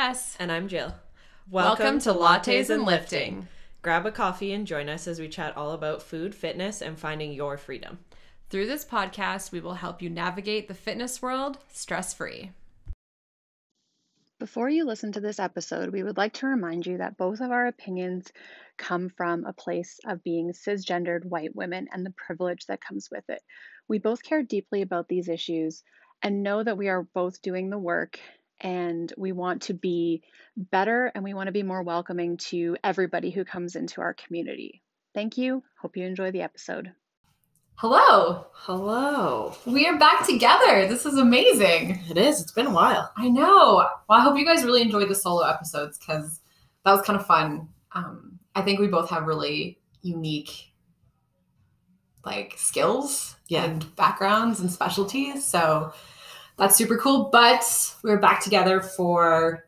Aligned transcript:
Jess. 0.00 0.34
And 0.38 0.50
I'm 0.50 0.66
Jill. 0.66 0.94
Welcome, 1.50 1.98
to 2.00 2.14
Lattes 2.14 2.70
and 2.70 2.86
Lifting. 2.86 3.48
Grab 3.82 4.06
a 4.06 4.10
coffee 4.10 4.54
and 4.54 4.66
join 4.66 4.88
us 4.88 5.06
as 5.06 5.20
we 5.20 5.28
chat 5.28 5.54
all 5.58 5.72
about 5.72 6.02
food, 6.02 6.34
fitness, 6.34 6.80
and 6.80 6.98
finding 6.98 7.34
your 7.34 7.58
freedom. 7.58 7.98
Through 8.48 8.66
this 8.66 8.82
podcast, 8.82 9.52
we 9.52 9.60
will 9.60 9.74
help 9.74 10.00
you 10.00 10.08
navigate 10.08 10.68
the 10.68 10.74
fitness 10.74 11.20
world 11.20 11.58
stress 11.70 12.14
free. 12.14 12.52
Before 14.38 14.70
you 14.70 14.86
listen 14.86 15.12
to 15.12 15.20
this 15.20 15.38
episode, 15.38 15.92
we 15.92 16.02
would 16.02 16.16
like 16.16 16.32
to 16.34 16.46
remind 16.46 16.86
you 16.86 16.96
that 16.96 17.18
both 17.18 17.42
of 17.42 17.50
our 17.50 17.66
opinions 17.66 18.32
come 18.78 19.10
from 19.10 19.44
a 19.44 19.52
place 19.52 20.00
of 20.06 20.24
being 20.24 20.50
cisgendered 20.52 21.26
white 21.26 21.54
women 21.54 21.88
and 21.92 22.06
the 22.06 22.14
privilege 22.16 22.64
that 22.68 22.80
comes 22.80 23.10
with 23.10 23.28
it. 23.28 23.42
We 23.86 23.98
both 23.98 24.22
care 24.22 24.42
deeply 24.42 24.80
about 24.80 25.08
these 25.08 25.28
issues 25.28 25.82
and 26.22 26.42
know 26.42 26.62
that 26.62 26.78
we 26.78 26.88
are 26.88 27.02
both 27.02 27.42
doing 27.42 27.68
the 27.68 27.78
work 27.78 28.18
and 28.60 29.12
we 29.16 29.32
want 29.32 29.62
to 29.62 29.74
be 29.74 30.22
better 30.56 31.10
and 31.14 31.24
we 31.24 31.34
want 31.34 31.46
to 31.48 31.52
be 31.52 31.62
more 31.62 31.82
welcoming 31.82 32.36
to 32.36 32.76
everybody 32.84 33.30
who 33.30 33.44
comes 33.44 33.76
into 33.76 34.00
our 34.00 34.14
community. 34.14 34.82
Thank 35.14 35.36
you. 35.38 35.62
Hope 35.80 35.96
you 35.96 36.04
enjoy 36.06 36.30
the 36.30 36.42
episode. 36.42 36.92
Hello. 37.76 38.46
Hello. 38.52 39.54
We 39.64 39.86
are 39.86 39.98
back 39.98 40.26
together. 40.26 40.86
This 40.86 41.06
is 41.06 41.16
amazing. 41.16 41.98
It 42.10 42.18
is. 42.18 42.40
It's 42.40 42.52
been 42.52 42.66
a 42.66 42.72
while. 42.74 43.10
I 43.16 43.28
know. 43.30 43.76
Well, 44.08 44.18
I 44.18 44.20
hope 44.22 44.38
you 44.38 44.44
guys 44.44 44.64
really 44.64 44.82
enjoyed 44.82 45.08
the 45.08 45.14
solo 45.14 45.42
episodes 45.46 45.98
because 45.98 46.40
that 46.84 46.92
was 46.92 47.02
kind 47.02 47.18
of 47.18 47.26
fun. 47.26 47.68
Um, 47.92 48.38
I 48.54 48.62
think 48.62 48.80
we 48.80 48.86
both 48.88 49.08
have 49.10 49.26
really 49.26 49.78
unique 50.02 50.72
like 52.24 52.54
skills 52.58 53.36
Yeah. 53.48 53.64
and 53.64 53.96
backgrounds 53.96 54.60
and 54.60 54.70
specialties. 54.70 55.44
So 55.44 55.92
that's 56.60 56.76
super 56.76 56.98
cool. 56.98 57.30
But 57.32 57.64
we're 58.04 58.18
back 58.18 58.42
together 58.42 58.80
for 58.80 59.66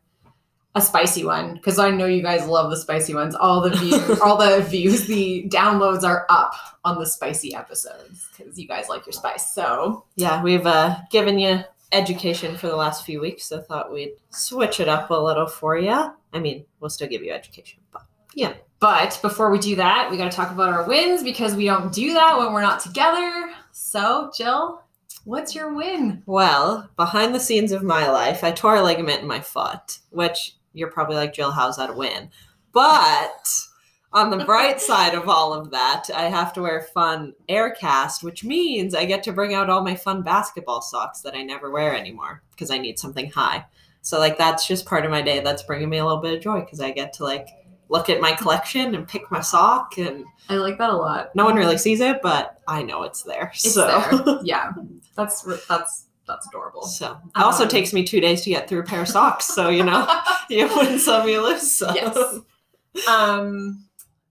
a 0.75 0.81
spicy 0.81 1.25
one 1.25 1.55
because 1.55 1.77
I 1.79 1.91
know 1.91 2.05
you 2.05 2.21
guys 2.21 2.47
love 2.47 2.69
the 2.69 2.77
spicy 2.77 3.13
ones. 3.13 3.35
All 3.35 3.61
the 3.61 3.71
views, 3.71 4.19
all 4.21 4.37
the 4.37 4.61
views, 4.61 5.05
the 5.07 5.49
downloads 5.49 6.03
are 6.03 6.25
up 6.29 6.53
on 6.85 6.99
the 6.99 7.05
spicy 7.05 7.53
episodes 7.55 8.29
because 8.37 8.57
you 8.57 8.67
guys 8.67 8.89
like 8.89 9.05
your 9.05 9.13
spice. 9.13 9.53
So 9.53 10.05
Yeah, 10.15 10.41
we've 10.41 10.65
uh, 10.65 10.97
given 11.11 11.37
you 11.39 11.61
education 11.91 12.55
for 12.57 12.67
the 12.67 12.75
last 12.75 13.05
few 13.05 13.19
weeks, 13.19 13.45
so 13.45 13.61
thought 13.61 13.91
we'd 13.91 14.13
switch 14.29 14.79
it 14.79 14.87
up 14.87 15.09
a 15.09 15.15
little 15.15 15.47
for 15.47 15.77
you. 15.77 16.13
I 16.31 16.39
mean, 16.39 16.65
we'll 16.79 16.89
still 16.89 17.07
give 17.07 17.23
you 17.23 17.31
education, 17.31 17.81
but 17.91 18.03
yeah. 18.35 18.53
But 18.79 19.17
before 19.21 19.49
we 19.49 19.59
do 19.59 19.77
that, 19.77 20.09
we 20.11 20.17
got 20.17 20.29
to 20.29 20.35
talk 20.35 20.51
about 20.51 20.73
our 20.73 20.85
wins 20.85 21.23
because 21.23 21.55
we 21.55 21.65
don't 21.65 21.93
do 21.93 22.13
that 22.13 22.37
when 22.37 22.51
we're 22.51 22.61
not 22.61 22.81
together. 22.81 23.51
So, 23.71 24.29
Jill, 24.35 24.82
what's 25.25 25.55
your 25.55 25.73
win? 25.73 26.23
Well, 26.25 26.89
behind 26.95 27.33
the 27.33 27.39
scenes 27.39 27.71
of 27.71 27.83
my 27.83 28.09
life, 28.09 28.43
I 28.43 28.51
tore 28.51 28.75
a 28.75 28.83
ligament 28.83 29.21
in 29.21 29.27
my 29.27 29.39
foot, 29.39 29.99
which 30.09 30.55
you're 30.73 30.91
probably 30.91 31.15
like, 31.15 31.33
Jill, 31.33 31.51
how's 31.51 31.77
that 31.77 31.91
a 31.91 31.93
win? 31.93 32.29
But 32.71 33.49
on 34.11 34.29
the 34.29 34.45
bright 34.45 34.81
side 34.89 35.13
of 35.13 35.29
all 35.29 35.53
of 35.53 35.71
that, 35.71 36.09
I 36.13 36.23
have 36.23 36.53
to 36.53 36.61
wear 36.61 36.81
fun 36.81 37.33
Aircast, 37.49 38.23
which 38.23 38.43
means 38.43 38.95
I 38.95 39.05
get 39.05 39.23
to 39.23 39.33
bring 39.33 39.53
out 39.53 39.69
all 39.69 39.83
my 39.83 39.95
fun 39.95 40.23
basketball 40.23 40.81
socks 40.81 41.21
that 41.21 41.35
I 41.35 41.43
never 41.43 41.71
wear 41.71 41.95
anymore 41.95 42.41
because 42.51 42.71
I 42.71 42.77
need 42.77 42.99
something 42.99 43.31
high. 43.31 43.65
So, 44.01 44.19
like, 44.19 44.37
that's 44.37 44.67
just 44.67 44.85
part 44.85 45.05
of 45.05 45.11
my 45.11 45.21
day. 45.21 45.39
That's 45.39 45.63
bringing 45.63 45.89
me 45.89 45.97
a 45.97 46.05
little 46.05 46.21
bit 46.21 46.33
of 46.33 46.41
joy 46.41 46.59
because 46.59 46.81
I 46.81 46.91
get 46.91 47.13
to, 47.13 47.23
like, 47.23 47.47
look 47.89 48.09
at 48.09 48.19
my 48.19 48.33
collection 48.33 48.95
and 48.95 49.07
pick 49.07 49.29
my 49.31 49.39
sock 49.39 49.97
and 49.97 50.25
I 50.49 50.55
like 50.55 50.77
that 50.79 50.89
a 50.89 50.95
lot. 50.95 51.35
no 51.35 51.45
one 51.45 51.55
really 51.55 51.77
sees 51.77 52.01
it, 52.01 52.21
but 52.21 52.59
I 52.67 52.81
know 52.81 53.03
it's 53.03 53.21
there. 53.23 53.51
It's 53.53 53.73
so. 53.73 53.85
there. 54.25 54.39
Yeah, 54.43 54.71
that's 55.15 55.41
that's 55.67 56.07
that's 56.27 56.47
adorable. 56.47 56.83
So 56.83 57.17
it 57.35 57.41
also 57.41 57.63
Um, 57.63 57.69
takes 57.69 57.91
me 57.93 58.03
two 58.03 58.21
days 58.21 58.41
to 58.43 58.49
get 58.49 58.69
through 58.69 58.79
a 58.79 58.83
pair 58.83 59.01
of 59.01 59.07
socks. 59.09 59.45
So 59.45 59.69
you 59.69 59.83
know, 59.83 60.07
you 60.49 60.67
win 60.75 60.99
some, 60.99 61.27
you 61.27 61.41
lose 61.41 61.69
some. 61.71 61.95
yes. 61.95 62.17
Um, 63.07 63.85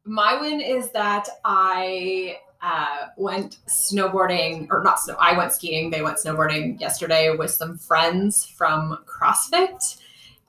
my 0.04 0.40
win 0.40 0.60
is 0.60 0.90
that 0.90 1.28
I 1.44 2.38
uh, 2.62 3.06
went 3.16 3.58
snowboarding, 3.68 4.68
or 4.70 4.82
not 4.82 5.00
snow. 5.00 5.16
I 5.18 5.36
went 5.36 5.52
skiing. 5.52 5.90
They 5.90 6.02
went 6.02 6.18
snowboarding 6.18 6.80
yesterday 6.80 7.34
with 7.36 7.50
some 7.50 7.76
friends 7.76 8.46
from 8.46 8.98
CrossFit, 9.06 10.00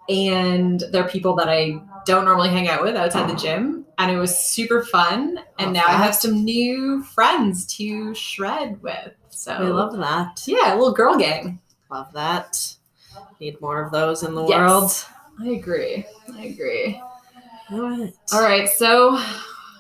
and 0.09 0.83
they're 0.91 1.07
people 1.07 1.35
that 1.38 1.49
I 1.49 1.81
don't 2.05 2.25
normally 2.25 2.49
hang 2.49 2.67
out 2.67 2.83
with 2.83 2.95
outside 2.95 3.29
the 3.29 3.35
gym, 3.35 3.85
and 3.97 4.11
it 4.11 4.17
was 4.17 4.35
super 4.38 4.83
fun. 4.83 5.39
And 5.59 5.73
Love 5.73 5.85
now 5.85 5.85
I 5.88 5.97
have 5.97 6.16
some 6.16 6.43
new 6.45 7.03
friends 7.03 7.66
to 7.77 8.13
shred 8.13 8.81
with. 8.81 9.11
So 9.33 9.59
We 9.59 9.71
love 9.71 9.97
that. 9.97 10.44
yeah, 10.45 10.73
a 10.73 10.75
little 10.77 10.94
girl 10.94 11.17
gang. 11.17 11.59
Love 11.89 12.11
that. 12.13 12.75
Need 13.39 13.59
more 13.61 13.83
of 13.83 13.91
those 13.91 14.23
in 14.23 14.35
the 14.35 14.44
Yes. 14.44 15.07
world. 15.39 15.47
I 15.47 15.53
agree. 15.55 16.05
I 16.35 16.44
agree. 16.45 17.01
Right. 17.72 18.13
All 18.31 18.41
right, 18.41 18.69
so 18.69 19.19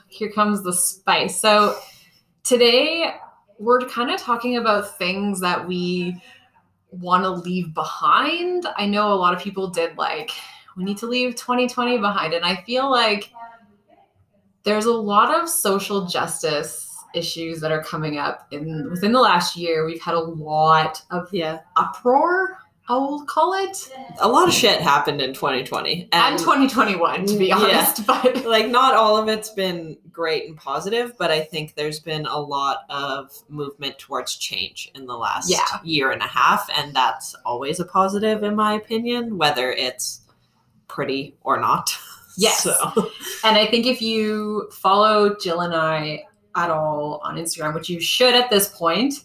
here 0.07 0.31
comes 0.31 0.63
the 0.63 0.73
spice. 0.73 1.39
So 1.39 1.77
today 2.43 3.13
we're 3.59 3.81
kind 3.87 4.09
of 4.11 4.19
talking 4.19 4.57
about 4.57 4.97
things 4.97 5.39
that 5.41 5.67
we 5.67 6.21
want 6.91 7.23
to 7.23 7.29
leave 7.29 7.73
behind. 7.73 8.67
I 8.77 8.85
know 8.85 9.13
a 9.13 9.15
lot 9.15 9.33
of 9.33 9.41
people 9.41 9.69
did 9.69 9.97
like, 9.97 10.31
we 10.75 10.83
need 10.83 10.97
to 10.97 11.07
leave 11.07 11.35
2020 11.35 11.99
behind. 11.99 12.33
And 12.33 12.43
I 12.45 12.57
feel 12.63 12.89
like 12.89 13.31
there's 14.63 14.85
a 14.85 14.93
lot 14.93 15.33
of 15.33 15.47
social 15.49 16.05
justice 16.05 16.92
issues 17.13 17.59
that 17.61 17.71
are 17.71 17.83
coming 17.83 18.17
up 18.17 18.47
in 18.51 18.89
within 18.89 19.11
the 19.11 19.19
last 19.21 19.55
year. 19.55 19.85
We've 19.85 20.01
had 20.01 20.15
a 20.15 20.19
lot 20.19 21.01
of 21.11 21.31
Yeah. 21.33 21.59
uproar, 21.75 22.59
I 22.89 22.97
will 22.97 23.23
call 23.25 23.53
it. 23.53 23.89
A 24.19 24.27
lot 24.27 24.47
of 24.49 24.53
shit 24.53 24.81
happened 24.81 25.21
in 25.21 25.33
2020. 25.33 26.09
And 26.11 26.37
2021, 26.37 27.25
to 27.27 27.37
be 27.37 27.45
Yeah. 27.47 27.57
honest. 27.57 28.05
But 28.07 28.43
like 28.45 28.67
not 28.67 28.93
all 28.95 29.15
of 29.15 29.29
it's 29.29 29.49
been 29.51 29.97
great 30.11 30.47
and 30.49 30.57
positive, 30.57 31.17
but 31.17 31.31
I 31.31 31.39
think 31.41 31.75
there's 31.75 32.01
been 32.01 32.25
a 32.25 32.37
lot 32.37 32.79
of 32.89 33.31
movement 33.47 33.97
towards 33.99 34.35
change 34.35 34.91
in 34.95 35.05
the 35.05 35.15
last 35.15 35.49
Yeah. 35.49 35.59
year 35.83 36.11
and 36.11 36.21
a 36.21 36.27
half, 36.27 36.69
and 36.77 36.93
that's 36.93 37.35
always 37.45 37.79
a 37.79 37.85
positive 37.85 38.43
in 38.43 38.53
my 38.55 38.73
opinion, 38.73 39.37
whether 39.37 39.71
it's 39.71 40.19
pretty 40.89 41.35
or 41.43 41.59
not. 41.59 41.97
Yes. 42.35 42.63
So 42.63 42.73
And 43.45 43.57
I 43.57 43.67
think 43.67 43.85
if 43.85 44.01
you 44.01 44.67
follow 44.71 45.35
Jill 45.39 45.61
and 45.61 45.73
I 45.75 46.25
at 46.55 46.69
all 46.69 47.21
on 47.23 47.35
Instagram, 47.35 47.73
which 47.73 47.89
you 47.89 47.99
should 47.99 48.33
at 48.33 48.49
this 48.49 48.69
point, 48.69 49.23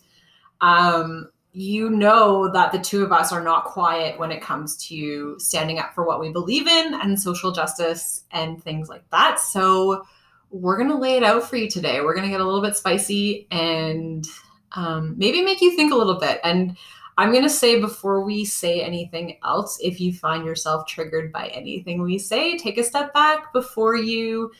um, 0.61 1.31
you 1.53 1.91
know 1.91 2.51
that 2.53 2.73
the 2.73 2.79
two 2.79 3.03
of 3.03 3.11
us 3.11 3.33
are 3.33 3.43
not 3.43 3.65
quiet 3.65 4.19
when 4.19 4.31
it 4.31 4.43
comes 4.43 4.77
to 4.89 5.39
standing 5.39 5.79
up 5.79 5.95
for 5.95 6.05
what 6.05 6.21
we 6.21 6.31
believe 6.31 6.69
in 6.69 6.95
and 6.95 7.21
social 7.21 7.53
justice 7.53 8.25
and 8.31 8.63
things 8.63 8.89
like 8.89 9.09
that. 9.11 9.41
So 9.41 10.05
we're 10.51 10.77
going 10.77 10.91
to 10.91 10.97
lay 10.97 11.17
it 11.17 11.25
out 11.25 11.49
for 11.49 11.57
you 11.57 11.69
today. 11.69 12.01
We're 12.01 12.15
going 12.15 12.27
to 12.27 12.31
get 12.31 12.41
a 12.41 12.45
little 12.45 12.63
bit 12.63 12.77
spicy 12.77 13.47
and 13.51 14.27
um, 14.73 15.15
maybe 15.19 15.43
make 15.43 15.61
you 15.61 15.75
think 15.75 15.93
a 15.93 15.97
little 15.97 16.19
bit. 16.19 16.41
And 16.45 16.77
I'm 17.17 17.33
going 17.33 17.43
to 17.43 17.51
say 17.51 17.81
before 17.81 18.23
we 18.23 18.45
say 18.45 18.81
anything 18.81 19.39
else, 19.43 19.79
if 19.83 20.01
you 20.01 20.13
find 20.13 20.45
yourself 20.45 20.87
triggered 20.87 21.33
by 21.33 21.49
anything 21.49 22.01
we 22.01 22.19
say, 22.19 22.57
take 22.57 22.79
a 22.79 22.85
step 22.85 23.13
back 23.13 23.53
before 23.53 23.97
you 23.97 24.53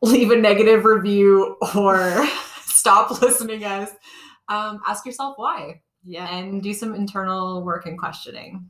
leave 0.02 0.30
a 0.30 0.36
negative 0.36 0.84
review 0.84 1.56
or 1.74 2.26
stop 2.64 3.22
listening 3.22 3.64
us. 3.64 3.90
Um, 4.48 4.80
ask 4.86 5.06
yourself 5.06 5.34
why 5.36 5.80
yeah. 6.04 6.34
and 6.34 6.62
do 6.62 6.72
some 6.74 6.94
internal 6.94 7.62
work 7.62 7.86
and 7.86 7.98
questioning. 7.98 8.68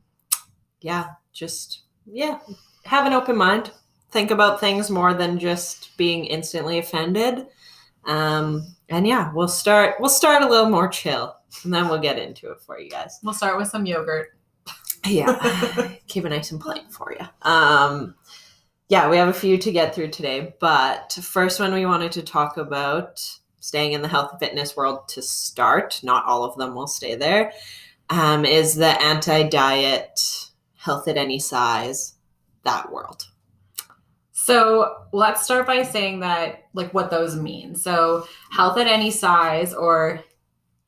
yeah, 0.81 1.07
just 1.33 1.83
yeah, 2.05 2.39
have 2.85 3.05
an 3.05 3.13
open 3.13 3.37
mind. 3.37 3.71
Think 4.11 4.31
about 4.31 4.59
things 4.59 4.89
more 4.89 5.13
than 5.13 5.39
just 5.39 5.95
being 5.97 6.25
instantly 6.25 6.79
offended. 6.79 7.47
Um, 8.05 8.75
and 8.89 9.07
yeah, 9.07 9.31
we'll 9.33 9.47
start. 9.47 9.95
We'll 9.99 10.09
start 10.09 10.43
a 10.43 10.47
little 10.47 10.69
more 10.69 10.87
chill, 10.87 11.35
and 11.63 11.73
then 11.73 11.87
we'll 11.87 11.99
get 11.99 12.19
into 12.19 12.51
it 12.51 12.61
for 12.61 12.79
you 12.79 12.89
guys. 12.89 13.19
We'll 13.23 13.33
start 13.33 13.57
with 13.57 13.69
some 13.69 13.85
yogurt. 13.85 14.29
Yeah, 15.05 15.95
keep 16.07 16.25
it 16.25 16.29
nice 16.29 16.51
and 16.51 16.59
plain 16.59 16.89
for 16.89 17.15
you. 17.17 17.25
Um, 17.49 18.15
yeah, 18.91 19.09
we 19.09 19.15
have 19.15 19.29
a 19.29 19.33
few 19.33 19.57
to 19.57 19.71
get 19.71 19.95
through 19.95 20.09
today, 20.09 20.53
but 20.59 21.17
first 21.21 21.61
one 21.61 21.73
we 21.73 21.85
wanted 21.85 22.11
to 22.11 22.21
talk 22.21 22.57
about 22.57 23.25
staying 23.61 23.93
in 23.93 24.01
the 24.01 24.07
health 24.09 24.31
and 24.31 24.39
fitness 24.41 24.75
world 24.75 25.07
to 25.07 25.21
start. 25.21 26.01
Not 26.03 26.25
all 26.25 26.43
of 26.43 26.57
them 26.57 26.75
will 26.75 26.87
stay 26.87 27.15
there. 27.15 27.53
Um, 28.09 28.43
is 28.43 28.75
the 28.75 29.01
anti-diet, 29.01 30.19
health 30.75 31.07
at 31.07 31.15
any 31.15 31.39
size, 31.39 32.15
that 32.65 32.91
world. 32.91 33.29
So 34.33 35.05
let's 35.13 35.41
start 35.41 35.67
by 35.67 35.83
saying 35.83 36.19
that, 36.19 36.65
like, 36.73 36.93
what 36.93 37.11
those 37.11 37.37
mean. 37.37 37.75
So, 37.75 38.27
health 38.51 38.77
at 38.77 38.87
any 38.87 39.11
size, 39.11 39.73
or 39.73 40.21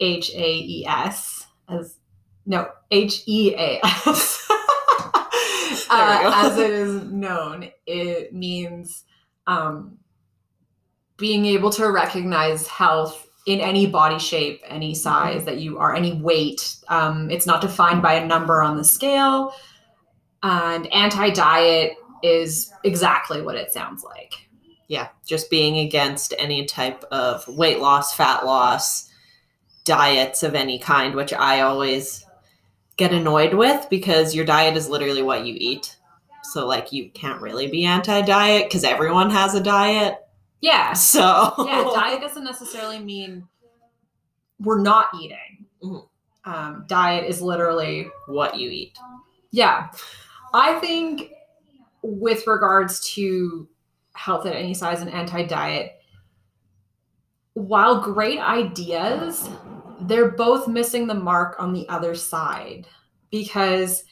H 0.01 0.29
A 0.35 0.55
E 0.57 0.85
S, 0.85 1.47
as 1.69 1.99
no 2.45 2.67
H 2.91 3.23
E 3.27 3.55
A 3.55 3.79
S, 3.81 4.45
Go. 5.95 6.31
as 6.33 6.57
it 6.57 6.71
is 6.71 7.03
known, 7.03 7.69
it 7.85 8.33
means 8.33 9.03
um, 9.47 9.97
being 11.17 11.45
able 11.45 11.69
to 11.71 11.91
recognize 11.91 12.67
health 12.67 13.27
in 13.45 13.59
any 13.59 13.85
body 13.85 14.19
shape, 14.19 14.61
any 14.67 14.95
size 14.95 15.43
that 15.45 15.57
you 15.57 15.77
are, 15.77 15.93
any 15.93 16.13
weight. 16.13 16.77
Um, 16.87 17.29
it's 17.29 17.45
not 17.45 17.61
defined 17.61 18.01
by 18.01 18.13
a 18.13 18.25
number 18.25 18.61
on 18.61 18.77
the 18.77 18.83
scale. 18.83 19.53
And 20.41 20.87
anti 20.93 21.29
diet 21.29 21.93
is 22.21 22.71
exactly 22.83 23.41
what 23.41 23.55
it 23.55 23.71
sounds 23.71 24.03
like. 24.03 24.33
Yeah, 24.87 25.09
just 25.25 25.49
being 25.49 25.79
against 25.79 26.33
any 26.37 26.65
type 26.65 27.03
of 27.11 27.47
weight 27.47 27.79
loss, 27.79 28.13
fat 28.13 28.45
loss, 28.45 29.09
diets 29.85 30.43
of 30.43 30.55
any 30.55 30.79
kind, 30.79 31.15
which 31.15 31.33
I 31.33 31.61
always 31.61 32.22
get 32.97 33.11
annoyed 33.13 33.53
with 33.53 33.87
because 33.89 34.35
your 34.35 34.45
diet 34.45 34.77
is 34.77 34.89
literally 34.89 35.21
what 35.23 35.45
you 35.45 35.55
eat. 35.57 35.97
So, 36.43 36.67
like, 36.67 36.91
you 36.91 37.09
can't 37.11 37.41
really 37.41 37.67
be 37.67 37.85
anti 37.85 38.21
diet 38.21 38.67
because 38.69 38.83
everyone 38.83 39.29
has 39.31 39.55
a 39.55 39.61
diet. 39.61 40.17
Yeah. 40.61 40.93
So, 40.93 41.53
Yeah, 41.65 41.89
diet 41.95 42.21
doesn't 42.21 42.43
necessarily 42.43 42.99
mean 42.99 43.47
we're 44.59 44.81
not 44.81 45.07
eating. 45.19 45.65
Mhm. 45.83 46.07
Um, 46.45 46.83
diet 46.87 47.25
is 47.25 47.41
literally 47.41 48.09
what 48.27 48.59
you 48.59 48.69
eat. 48.69 48.97
Yeah. 49.51 49.89
I 50.53 50.79
think 50.79 51.31
with 52.01 52.45
regards 52.47 52.99
to 53.13 53.67
health 54.13 54.45
at 54.45 54.55
any 54.55 54.73
size 54.73 55.01
and 55.01 55.09
anti 55.09 55.43
diet, 55.43 55.93
while 57.53 58.01
great 58.01 58.39
ideas, 58.39 59.49
they're 60.07 60.31
both 60.31 60.67
missing 60.67 61.07
the 61.07 61.13
mark 61.13 61.55
on 61.59 61.73
the 61.73 61.87
other 61.89 62.15
side 62.15 62.87
because 63.31 64.03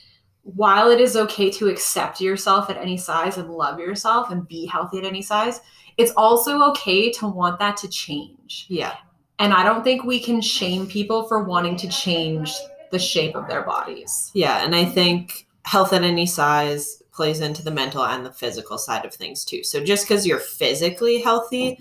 while 0.43 0.89
it 0.89 0.99
is 0.99 1.15
okay 1.15 1.51
to 1.51 1.67
accept 1.67 2.19
yourself 2.19 2.69
at 2.69 2.77
any 2.77 2.97
size 2.97 3.37
and 3.37 3.49
love 3.49 3.79
yourself 3.79 4.31
and 4.31 4.47
be 4.47 4.65
healthy 4.65 4.97
at 4.97 5.05
any 5.05 5.21
size, 5.21 5.61
it's 5.97 6.11
also 6.17 6.61
okay 6.71 7.11
to 7.11 7.27
want 7.27 7.59
that 7.59 7.77
to 7.77 7.87
change. 7.87 8.65
Yeah. 8.69 8.95
And 9.39 9.53
I 9.53 9.63
don't 9.63 9.83
think 9.83 10.03
we 10.03 10.19
can 10.19 10.41
shame 10.41 10.87
people 10.87 11.27
for 11.27 11.43
wanting 11.43 11.75
to 11.77 11.87
change 11.87 12.53
the 12.91 12.99
shape 12.99 13.35
of 13.35 13.47
their 13.47 13.63
bodies. 13.63 14.31
Yeah. 14.33 14.63
And 14.63 14.75
I 14.75 14.85
think 14.85 15.47
health 15.63 15.93
at 15.93 16.03
any 16.03 16.25
size 16.25 17.01
plays 17.11 17.41
into 17.41 17.63
the 17.63 17.71
mental 17.71 18.05
and 18.05 18.25
the 18.25 18.31
physical 18.31 18.77
side 18.77 19.05
of 19.05 19.13
things 19.13 19.45
too. 19.45 19.63
So 19.63 19.83
just 19.83 20.07
because 20.07 20.25
you're 20.25 20.39
physically 20.39 21.21
healthy 21.21 21.77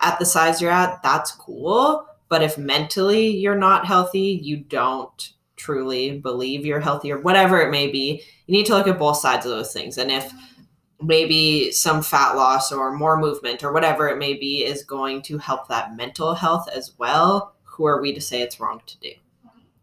at 0.00 0.18
the 0.18 0.26
size 0.26 0.60
you're 0.60 0.70
at, 0.70 1.02
that's 1.02 1.32
cool. 1.32 2.06
But 2.28 2.42
if 2.42 2.58
mentally 2.58 3.28
you're 3.28 3.56
not 3.56 3.86
healthy, 3.86 4.40
you 4.42 4.58
don't 4.58 5.32
truly 5.56 6.18
believe 6.18 6.64
you're 6.64 6.80
healthy 6.80 7.10
or 7.10 7.20
whatever 7.20 7.60
it 7.60 7.70
may 7.70 7.88
be, 7.88 8.22
you 8.46 8.56
need 8.56 8.66
to 8.66 8.74
look 8.74 8.86
at 8.86 8.98
both 8.98 9.18
sides 9.18 9.44
of 9.44 9.50
those 9.52 9.72
things. 9.72 9.98
And 9.98 10.10
if 10.10 10.32
maybe 11.00 11.70
some 11.70 12.02
fat 12.02 12.32
loss 12.34 12.72
or 12.72 12.92
more 12.92 13.18
movement 13.18 13.62
or 13.62 13.72
whatever 13.72 14.08
it 14.08 14.18
may 14.18 14.34
be 14.34 14.64
is 14.64 14.82
going 14.84 15.22
to 15.22 15.38
help 15.38 15.68
that 15.68 15.96
mental 15.96 16.34
health 16.34 16.68
as 16.74 16.94
well, 16.98 17.54
who 17.64 17.86
are 17.86 18.00
we 18.00 18.12
to 18.12 18.20
say 18.20 18.42
it's 18.42 18.60
wrong 18.60 18.80
to 18.86 18.98
do? 18.98 19.10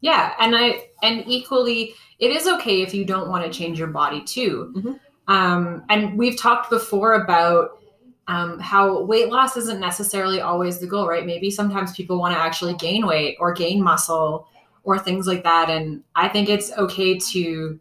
Yeah, 0.01 0.33
and 0.39 0.55
I 0.55 0.89
and 1.01 1.23
equally, 1.25 1.95
it 2.19 2.31
is 2.31 2.47
okay 2.47 2.81
if 2.81 2.93
you 2.93 3.05
don't 3.05 3.29
want 3.29 3.43
to 3.45 3.57
change 3.57 3.79
your 3.79 3.87
body 3.87 4.21
too. 4.21 4.73
Mhm. 4.75 4.99
Um, 5.27 5.83
and 5.89 6.17
we've 6.17 6.37
talked 6.37 6.69
before 6.69 7.13
about 7.13 7.79
um, 8.27 8.59
how 8.59 9.03
weight 9.03 9.29
loss 9.29 9.55
isn't 9.55 9.79
necessarily 9.79 10.41
always 10.41 10.79
the 10.79 10.87
goal, 10.87 11.07
right? 11.07 11.25
Maybe 11.25 11.51
sometimes 11.51 11.95
people 11.95 12.19
want 12.19 12.33
to 12.33 12.39
actually 12.39 12.73
gain 12.75 13.05
weight 13.05 13.37
or 13.39 13.53
gain 13.53 13.83
muscle 13.83 14.47
or 14.83 14.97
things 14.97 15.27
like 15.27 15.43
that. 15.43 15.69
And 15.69 16.03
I 16.15 16.27
think 16.27 16.49
it's 16.49 16.71
okay 16.73 17.17
to. 17.17 17.79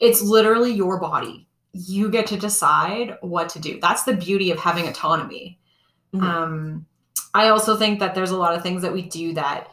It's 0.00 0.22
literally 0.22 0.72
your 0.72 1.00
body. 1.00 1.48
You 1.72 2.08
get 2.08 2.26
to 2.28 2.36
decide 2.36 3.16
what 3.20 3.48
to 3.50 3.58
do. 3.58 3.80
That's 3.80 4.04
the 4.04 4.14
beauty 4.14 4.52
of 4.52 4.58
having 4.58 4.86
autonomy. 4.86 5.58
Mhm. 6.14 6.22
Um, 6.22 6.86
I 7.34 7.48
also 7.48 7.76
think 7.76 7.98
that 7.98 8.14
there's 8.14 8.30
a 8.30 8.36
lot 8.36 8.54
of 8.54 8.62
things 8.62 8.82
that 8.82 8.92
we 8.92 9.02
do 9.02 9.34
that 9.34 9.68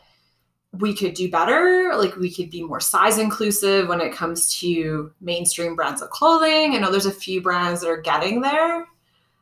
we 0.79 0.95
could 0.95 1.13
do 1.13 1.29
better. 1.29 1.93
Like 1.95 2.15
we 2.15 2.33
could 2.33 2.49
be 2.49 2.63
more 2.63 2.79
size 2.79 3.17
inclusive 3.17 3.87
when 3.87 4.01
it 4.01 4.13
comes 4.13 4.53
to 4.59 5.11
mainstream 5.21 5.75
brands 5.75 6.01
of 6.01 6.09
clothing. 6.09 6.75
I 6.75 6.79
know 6.79 6.91
there's 6.91 7.05
a 7.05 7.11
few 7.11 7.41
brands 7.41 7.81
that 7.81 7.89
are 7.89 8.01
getting 8.01 8.41
there. 8.41 8.85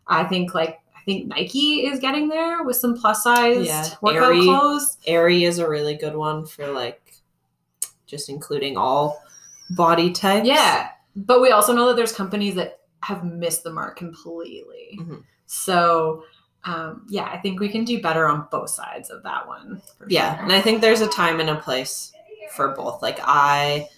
I 0.07 0.23
think 0.25 0.53
like 0.53 0.79
I 0.95 1.01
think 1.05 1.27
Nike 1.27 1.85
is 1.85 2.00
getting 2.00 2.29
there 2.29 2.63
with 2.63 2.77
some 2.77 2.95
plus 2.95 3.23
size 3.23 3.65
Yeah, 3.67 3.88
workout 4.01 4.31
Aerie. 4.31 4.44
clothes. 4.44 4.97
Aerie 5.05 5.44
is 5.44 5.59
a 5.59 5.69
really 5.69 5.95
good 5.95 6.15
one 6.15 6.45
for 6.45 6.67
like 6.67 7.15
just 8.05 8.29
including 8.29 8.77
all 8.77 9.21
body 9.71 10.11
types. 10.11 10.47
Yeah. 10.47 10.89
But 11.15 11.41
we 11.41 11.51
also 11.51 11.73
know 11.73 11.88
that 11.88 11.95
there's 11.95 12.11
companies 12.13 12.55
that 12.55 12.79
have 13.01 13.23
missed 13.25 13.63
the 13.63 13.71
mark 13.71 13.97
completely. 13.97 14.97
Mhm. 15.00 15.23
So 15.45 16.23
um, 16.65 17.05
yeah, 17.09 17.25
I 17.25 17.38
think 17.39 17.59
we 17.59 17.67
can 17.67 17.83
do 17.83 18.01
better 18.01 18.25
on 18.25 18.47
both 18.50 18.69
sides 18.69 19.09
of 19.09 19.21
that 19.23 19.45
one. 19.45 19.81
Yeah, 20.07 20.35
sure. 20.35 20.44
and 20.45 20.53
I 20.53 20.61
think 20.61 20.79
there's 20.79 21.01
a 21.01 21.07
time 21.09 21.41
and 21.41 21.50
a 21.50 21.57
place 21.57 22.13
for 22.55 22.69
both. 22.69 23.01
Like 23.01 23.19
I 23.21 23.89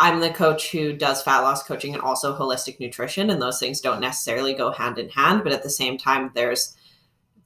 I'm 0.00 0.20
the 0.20 0.30
coach 0.30 0.72
who 0.72 0.94
does 0.94 1.22
fat 1.22 1.40
loss 1.40 1.62
coaching 1.62 1.92
and 1.92 2.02
also 2.02 2.34
holistic 2.34 2.80
nutrition 2.80 3.28
and 3.28 3.40
those 3.40 3.60
things 3.60 3.82
don't 3.82 4.00
necessarily 4.00 4.54
go 4.54 4.72
hand 4.72 4.98
in 4.98 5.10
hand, 5.10 5.44
but 5.44 5.52
at 5.52 5.62
the 5.62 5.68
same 5.68 5.98
time 5.98 6.30
there's 6.34 6.74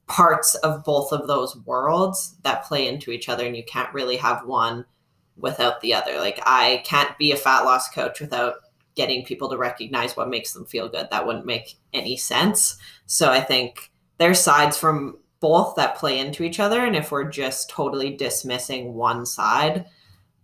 parts 0.07 0.55
of 0.57 0.85
both 0.85 1.11
of 1.13 1.27
those 1.27 1.57
worlds 1.67 2.37
that 2.45 2.63
play 2.63 2.87
into 2.87 3.11
each 3.11 3.29
other 3.29 3.45
and 3.45 3.57
you 3.57 3.65
can't 3.65 3.93
really 3.93 4.17
have 4.17 4.47
one 4.47 4.85
without 5.37 5.81
the 5.81 5.93
other. 5.93 6.17
Like 6.21 6.41
I 6.47 6.85
can't 6.87 7.19
be 7.19 7.33
a 7.33 7.37
fat 7.37 7.65
loss 7.65 7.89
coach 7.89 8.21
without 8.21 8.55
getting 8.95 9.25
people 9.25 9.49
to 9.49 9.59
recognize 9.59 10.17
what 10.17 10.31
makes 10.31 10.53
them 10.53 10.65
feel 10.65 10.89
good. 10.89 11.09
That 11.11 11.27
wouldn't 11.27 11.47
make 11.47 11.75
any 11.93 12.17
sense. 12.17 12.79
So 13.07 13.33
I 13.33 13.41
think 13.41 13.91
there's 14.19 14.39
sides 14.39 14.79
from 14.79 15.19
both 15.41 15.75
that 15.75 15.97
play 15.97 16.21
into 16.21 16.45
each 16.45 16.61
other. 16.61 16.85
And 16.85 16.95
if 16.95 17.11
we're 17.11 17.29
just 17.29 17.69
totally 17.69 18.17
dismissing 18.17 18.95
one 18.95 19.27
side 19.27 19.87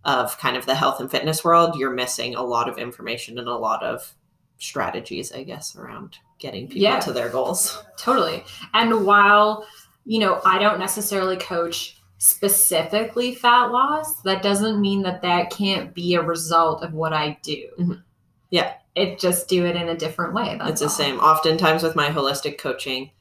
of 0.05 0.37
kind 0.39 0.57
of 0.57 0.65
the 0.65 0.75
health 0.75 0.99
and 0.99 1.09
fitness 1.11 1.43
world, 1.43 1.75
you're 1.75 1.91
missing 1.93 2.35
a 2.35 2.41
lot 2.43 2.67
of 2.67 2.77
information 2.77 3.37
and 3.37 3.47
a 3.47 3.55
lot 3.55 3.83
of 3.83 4.13
strategies, 4.57 5.31
I 5.31 5.43
guess, 5.43 5.75
around 5.75 6.17
getting 6.39 6.67
people 6.67 6.81
Yeah. 6.81 6.99
to 7.01 7.11
their 7.11 7.29
goals. 7.29 7.83
Totally. 7.97 8.43
And 8.73 9.05
while, 9.05 9.65
you 10.05 10.19
know, 10.19 10.41
I 10.45 10.57
don't 10.59 10.79
necessarily 10.79 11.37
coach 11.37 11.97
specifically 12.17 13.33
fat 13.35 13.65
loss, 13.71 14.21
that 14.21 14.41
doesn't 14.43 14.79
mean 14.81 15.01
that 15.03 15.21
that 15.23 15.49
can't 15.51 15.93
be 15.93 16.15
a 16.15 16.21
result 16.21 16.83
of 16.83 16.93
what 16.93 17.13
I 17.13 17.37
do. 17.43 17.67
Mhm. 17.79 18.03
Yeah. 18.49 18.73
It 18.95 19.19
just 19.19 19.47
do 19.47 19.65
it 19.65 19.75
in 19.75 19.89
a 19.89 19.95
different 19.97 20.33
way. 20.33 20.57
That's 20.59 20.71
it's 20.71 20.79
the 20.81 20.85
all. 20.87 20.91
same. 20.91 21.19
Oftentimes 21.19 21.81
with 21.83 21.95
my 21.95 22.09
holistic 22.09 22.57
coaching, 22.57 23.11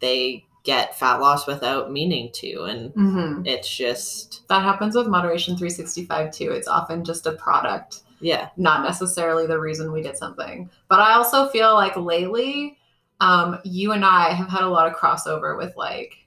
they 0.00 0.46
get 0.68 0.98
fat 0.98 1.16
loss 1.16 1.46
without 1.46 1.90
meaning 1.90 2.28
to. 2.34 2.64
And 2.64 2.92
Mhm. 2.94 3.46
it's 3.46 3.74
just, 3.74 4.46
That 4.48 4.62
happens 4.62 4.94
with 4.94 5.06
Moderation 5.06 5.56
365 5.56 6.30
too. 6.30 6.50
It's 6.52 6.68
often 6.68 7.04
just 7.04 7.26
a 7.26 7.32
product, 7.32 8.02
yeah. 8.20 8.50
not 8.58 8.82
necessarily 8.82 9.46
the 9.46 9.58
reason 9.58 9.90
we 9.92 10.02
did 10.02 10.18
something. 10.18 10.68
But 10.90 11.00
I 11.00 11.14
also 11.14 11.48
feel 11.48 11.72
like 11.74 11.96
lately, 11.96 12.76
um, 13.20 13.58
you 13.64 13.92
and 13.92 14.04
I 14.04 14.30
have 14.34 14.48
had 14.50 14.62
a 14.62 14.68
lot 14.68 14.86
of 14.86 14.92
crossover 14.94 15.56
with 15.56 15.74
like 15.76 16.18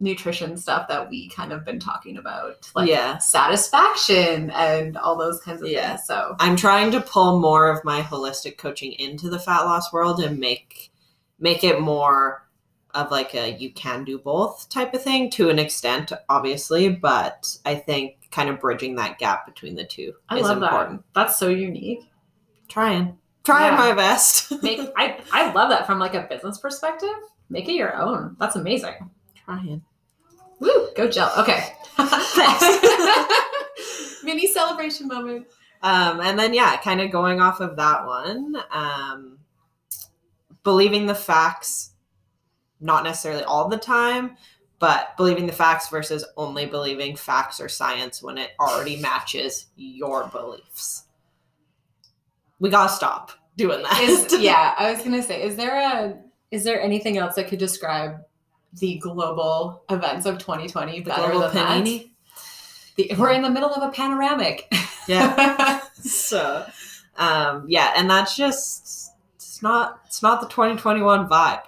nutrition 0.00 0.56
stuff 0.58 0.86
that 0.88 1.08
we 1.08 1.28
kind 1.30 1.50
of 1.52 1.64
been 1.64 1.80
talking 1.80 2.18
about, 2.18 2.70
like 2.74 2.88
Yeah. 2.90 3.16
satisfaction 3.18 4.50
and 4.50 4.96
all 4.98 5.16
those 5.16 5.40
kinds 5.40 5.62
of 5.62 5.68
Yeah. 5.68 5.96
things. 5.96 6.06
So 6.06 6.36
I'm 6.38 6.56
trying 6.56 6.90
to 6.92 7.00
pull 7.00 7.40
more 7.40 7.68
of 7.70 7.82
my 7.84 8.02
holistic 8.02 8.58
coaching 8.58 8.92
into 8.92 9.30
the 9.30 9.38
fat 9.40 9.62
loss 9.62 9.92
world 9.94 10.20
and 10.20 10.38
make 10.38 10.92
make 11.40 11.62
it 11.62 11.80
more 11.80 12.42
of 12.98 13.10
like 13.10 13.34
a 13.34 13.52
you 13.52 13.72
can 13.72 14.04
do 14.04 14.18
both 14.18 14.68
type 14.68 14.92
of 14.94 15.02
thing 15.02 15.30
to 15.30 15.50
an 15.50 15.58
extent, 15.58 16.12
obviously, 16.28 16.88
but 16.88 17.56
I 17.64 17.74
think 17.76 18.28
kind 18.30 18.48
of 18.50 18.60
bridging 18.60 18.94
that 18.96 19.18
gap 19.18 19.46
between 19.46 19.74
the 19.74 19.84
two 19.84 20.12
I 20.28 20.36
is 20.38 20.42
love 20.42 20.62
important. 20.62 21.00
that. 21.14 21.14
That's 21.14 21.38
so 21.38 21.48
unique. 21.48 22.00
Trying. 22.68 23.16
Trying 23.44 23.72
Yeah. 23.72 23.78
my 23.78 23.92
best. 23.94 24.52
Make 24.62 24.80
I 24.96 25.20
I 25.32 25.52
love 25.52 25.70
that 25.70 25.86
from 25.86 25.98
like 25.98 26.14
a 26.14 26.26
business 26.28 26.58
perspective. 26.58 27.08
Make 27.48 27.68
it 27.68 27.72
your 27.74 27.96
own. 27.96 28.36
That's 28.38 28.56
amazing. 28.56 28.94
Trying. 29.44 29.82
Woo, 30.60 30.88
go 30.96 31.08
Jill. 31.08 31.30
Okay. 31.38 31.72
Thanks. 31.98 32.64
Mini 34.24 34.46
celebration 34.46 35.08
moment. 35.08 35.46
Um, 35.82 36.20
and 36.20 36.38
then 36.38 36.52
yeah, 36.52 36.76
kind 36.78 37.00
of 37.00 37.10
going 37.10 37.40
off 37.40 37.60
of 37.60 37.76
that 37.76 38.04
one, 38.04 38.56
um, 38.72 39.38
believing 40.64 41.06
the 41.06 41.14
facts, 41.14 41.92
not 42.80 43.04
necessarily 43.04 43.42
all 43.44 43.68
the 43.68 43.76
time, 43.76 44.36
but 44.78 45.16
believing 45.16 45.46
the 45.46 45.52
facts 45.52 45.88
versus 45.88 46.24
only 46.36 46.66
believing 46.66 47.16
facts 47.16 47.60
or 47.60 47.68
science 47.68 48.22
when 48.22 48.38
it 48.38 48.50
already 48.60 48.96
matches 48.96 49.66
your 49.76 50.28
beliefs. 50.28 51.04
We 52.60 52.70
gotta 52.70 52.92
stop 52.92 53.32
doing 53.56 53.82
that. 53.82 54.00
Is 54.00 54.36
yeah, 54.40 54.74
I 54.78 54.92
was 54.92 55.02
gonna 55.02 55.22
say, 55.22 55.42
is 55.42 55.56
there 55.56 55.74
a 55.74 56.18
is 56.50 56.64
there 56.64 56.80
anything 56.80 57.18
else 57.18 57.34
that 57.34 57.48
could 57.48 57.58
describe 57.58 58.20
the 58.74 58.98
global 58.98 59.82
events 59.90 60.26
of 60.26 60.38
2020 60.38 61.00
the 61.00 61.10
better 61.10 61.32
global 61.32 61.40
than 61.48 61.54
that? 61.54 61.84
panini. 61.84 62.10
The, 62.96 63.12
we're 63.18 63.32
in 63.32 63.42
the 63.42 63.50
middle 63.50 63.70
of 63.70 63.82
a 63.82 63.92
panoramic. 63.92 64.72
Yeah. 65.06 65.80
so, 65.94 66.66
um, 67.16 67.64
yeah, 67.68 67.92
and 67.96 68.10
that's 68.10 68.36
just 68.36 69.12
it's 69.36 69.62
not 69.62 70.00
it's 70.06 70.22
not 70.22 70.40
the 70.40 70.48
2021 70.48 71.28
vibe. 71.28 71.62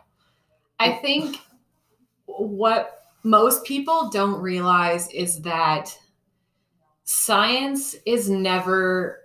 I 0.80 0.92
think 0.92 1.36
what 2.24 3.02
most 3.22 3.64
people 3.64 4.08
don't 4.08 4.40
realize 4.40 5.10
is 5.10 5.42
that 5.42 5.96
science 7.04 7.96
is 8.06 8.30
never 8.30 9.20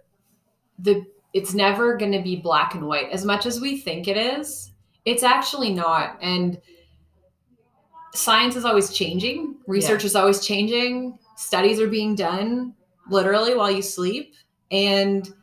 the 0.78 1.06
it's 1.34 1.54
never 1.54 1.98
going 1.98 2.12
to 2.12 2.22
be 2.22 2.36
black 2.36 2.76
and 2.76 2.88
white 2.88 3.10
as 3.12 3.26
much 3.26 3.46
as 3.46 3.60
we 3.60 3.78
think 3.78 4.08
it 4.08 4.18
is. 4.18 4.72
It's 5.06 5.24
actually 5.24 5.74
not. 5.74 6.18
And 6.22 6.60
science 8.14 8.56
is 8.56 8.66
always 8.66 8.92
changing, 8.92 9.56
research 9.68 10.04
is 10.04 10.16
always 10.16 10.46
changing, 10.46 11.18
studies 11.38 11.80
are 11.80 11.88
being 11.88 12.16
done 12.16 12.74
literally 13.10 13.56
while 13.56 13.72
you 13.72 13.82
sleep. 13.82 14.36
And 14.72 15.34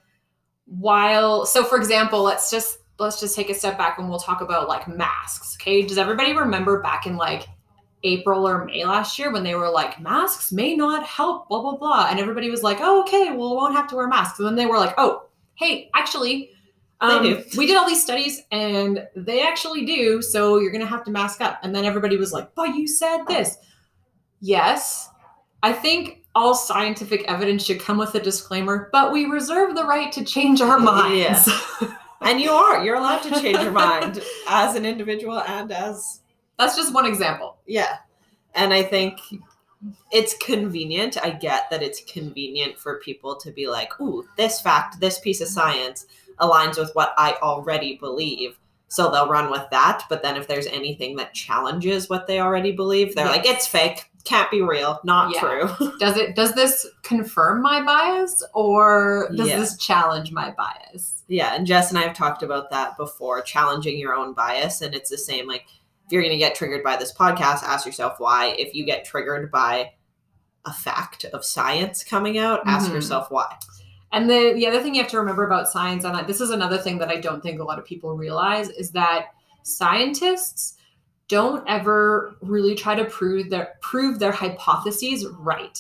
while 0.67 1.47
so 1.47 1.65
for 1.65 1.79
example, 1.79 2.23
let's 2.23 2.51
just 2.51 2.79
let's 3.03 3.21
just 3.21 3.37
take 3.37 3.51
a 3.51 3.55
step 3.55 3.77
back 3.77 3.99
and 3.99 4.09
we'll 4.09 4.19
talk 4.19 4.41
about 4.41 4.69
like 4.69 4.89
masks. 4.89 5.57
Okay. 5.61 5.83
Does 5.83 5.99
everybody 5.99 6.33
remember 6.35 6.81
back 6.81 7.07
in 7.07 7.17
like 7.17 7.47
April 8.05 8.47
or 8.49 8.65
May 8.65 8.85
last 8.85 9.19
year 9.19 9.33
when 9.33 9.45
they 9.45 9.55
were 9.55 9.71
like, 9.71 10.01
masks 10.01 10.53
may 10.53 10.75
not 10.75 11.05
help, 11.05 11.49
blah, 11.49 11.61
blah, 11.61 11.77
blah. 11.77 12.09
And 12.11 12.19
everybody 12.19 12.51
was 12.51 12.63
like, 12.63 12.79
oh, 12.81 13.03
okay, 13.03 13.31
well, 13.31 13.51
we 13.51 13.57
won't 13.57 13.75
have 13.75 13.89
to 13.89 13.97
wear 13.97 14.09
masks. 14.09 14.39
And 14.39 14.49
then 14.49 14.57
they 14.57 14.67
were 14.67 14.79
like, 14.79 14.95
oh, 14.99 15.29
hey, 15.55 15.91
actually, 15.95 16.51
um, 17.01 17.45
we 17.57 17.67
did 17.67 17.77
all 17.77 17.87
these 17.87 18.03
studies 18.03 18.43
and 18.53 19.07
they 19.17 19.43
actually 19.43 19.85
do. 19.85 20.23
So 20.23 20.59
you're 20.59 20.71
going 20.71 20.83
to 20.83 20.87
have 20.87 21.05
to 21.05 21.11
mask 21.11 21.41
up. 21.41 21.59
And 21.63 21.75
then 21.75 21.85
everybody 21.85 22.17
was 22.17 22.33
like, 22.33 22.55
but 22.55 22.75
you 22.75 22.87
said 22.87 23.25
this. 23.27 23.57
Yes. 24.41 25.09
I 25.63 25.73
think 25.73 26.25
all 26.35 26.55
scientific 26.55 27.25
evidence 27.29 27.65
should 27.65 27.81
come 27.81 27.99
with 27.99 28.15
a 28.15 28.21
disclaimer, 28.21 28.89
but 28.93 29.13
we 29.13 29.27
reserve 29.27 29.75
the 29.75 29.85
right 29.85 30.11
to 30.13 30.25
change 30.25 30.61
our 30.61 30.79
minds. 30.79 31.49
Yeah. 31.81 31.97
and 32.25 32.41
you 32.41 32.51
are. 32.51 32.85
You're 32.85 32.97
allowed 32.97 33.23
to 33.23 33.41
change 33.41 33.59
your 33.59 33.73
mind 33.73 34.21
as 34.49 34.75
an 34.75 34.85
individual 34.85 35.41
and 35.41 35.73
as 35.73 36.21
that's 36.59 36.77
just 36.77 36.95
one 36.95 37.07
example. 37.07 37.59
Yeah. 37.67 37.97
And 38.55 38.73
I 38.73 38.83
think 38.83 39.19
it's 40.13 40.37
convenient. 40.37 41.17
I 41.23 41.31
get 41.31 41.69
that 41.71 41.83
it's 41.83 42.03
convenient 42.05 42.79
for 42.79 43.01
people 43.01 43.37
to 43.37 43.51
be 43.51 43.67
like, 43.67 44.01
ooh, 44.01 44.27
this 44.37 44.61
fact, 44.61 45.01
this 45.01 45.19
piece 45.19 45.41
of 45.41 45.49
science 45.49 46.07
aligns 46.41 46.79
with 46.79 46.95
what 46.95 47.15
I 47.17 47.37
already 47.43 47.97
believe. 47.97 48.59
So 48.89 49.11
they'll 49.11 49.29
run 49.29 49.51
with 49.51 49.65
that. 49.71 50.05
But 50.09 50.23
then 50.23 50.37
if 50.37 50.47
there's 50.47 50.67
anything 50.67 51.17
that 51.17 51.35
challenges 51.35 52.11
what 52.11 52.27
they 52.27 52.41
already 52.41 52.73
believe, 52.73 53.15
they're 53.15 53.27
yes. 53.27 53.37
like, 53.37 53.47
it's 53.47 53.67
fake, 53.67 54.11
can't 54.25 54.51
be 54.51 54.63
real, 54.63 55.01
not 55.05 55.35
yeah. 55.35 55.41
true. 55.41 55.93
does 55.99 56.17
it 56.17 56.35
does 56.35 56.55
this 56.55 56.87
confirm 57.03 57.63
my 57.63 57.83
bias 57.83 58.43
or 58.55 59.31
does 59.35 59.49
yeah. 59.49 59.59
this 59.59 59.77
challenge 59.77 60.33
my 60.33 60.51
bias? 60.53 61.25
Yeah, 61.29 61.55
and 61.55 61.67
Jess 61.67 61.91
and 61.91 61.99
I 61.99 62.03
have 62.03 62.17
talked 62.17 62.43
about 62.43 62.71
that 62.71 62.97
before, 62.97 63.43
challenging 63.43 63.99
your 63.99 64.15
own 64.15 64.35
bias. 64.35 64.83
And 64.83 64.95
it's 64.95 65.11
the 65.11 65.19
same 65.19 65.47
like 65.47 65.65
if 66.07 66.13
you're 66.13 66.23
going 66.23 66.33
to 66.33 66.39
get 66.39 66.55
triggered 66.55 66.83
by 66.83 66.97
this 66.97 67.13
podcast, 67.13 67.63
ask 67.63 67.87
yourself 67.87 68.19
why. 68.19 68.55
If 68.59 68.75
you 68.75 68.85
get 68.85 69.05
triggered 69.05 69.51
by 69.51 69.93
a 70.65 70.73
fact 70.73 71.25
of 71.27 71.45
science 71.45 72.05
coming 72.05 72.39
out, 72.39 72.61
ask 72.67 72.87
mm-hmm. 72.87 72.95
yourself 72.95 73.31
why. 73.31 73.57
And 74.13 74.29
the 74.29 74.53
the 74.55 74.67
other 74.67 74.83
thing 74.83 74.95
you 74.95 75.03
have 75.03 75.11
to 75.13 75.19
remember 75.19 75.47
about 75.47 75.69
science, 75.69 76.05
and 76.05 76.27
this 76.27 76.41
is 76.41 76.51
another 76.51 76.79
thing 76.79 76.99
that 76.99 77.09
I 77.09 77.17
don't 77.17 77.43
think 77.43 77.61
a 77.61 77.65
lot 77.65 77.79
of 77.79 77.85
people 77.85 78.17
realize, 78.17 78.69
is 78.69 78.91
that 78.93 79.29
scientists 79.63 80.77
don't 81.33 81.67
ever 81.67 82.37
really 82.43 82.75
try 82.75 82.95
to 82.95 83.07
prove 83.07 83.49
their 83.49 83.71
prove 83.81 84.19
their 84.19 84.33
hypotheses 84.33 85.27
right. 85.39 85.79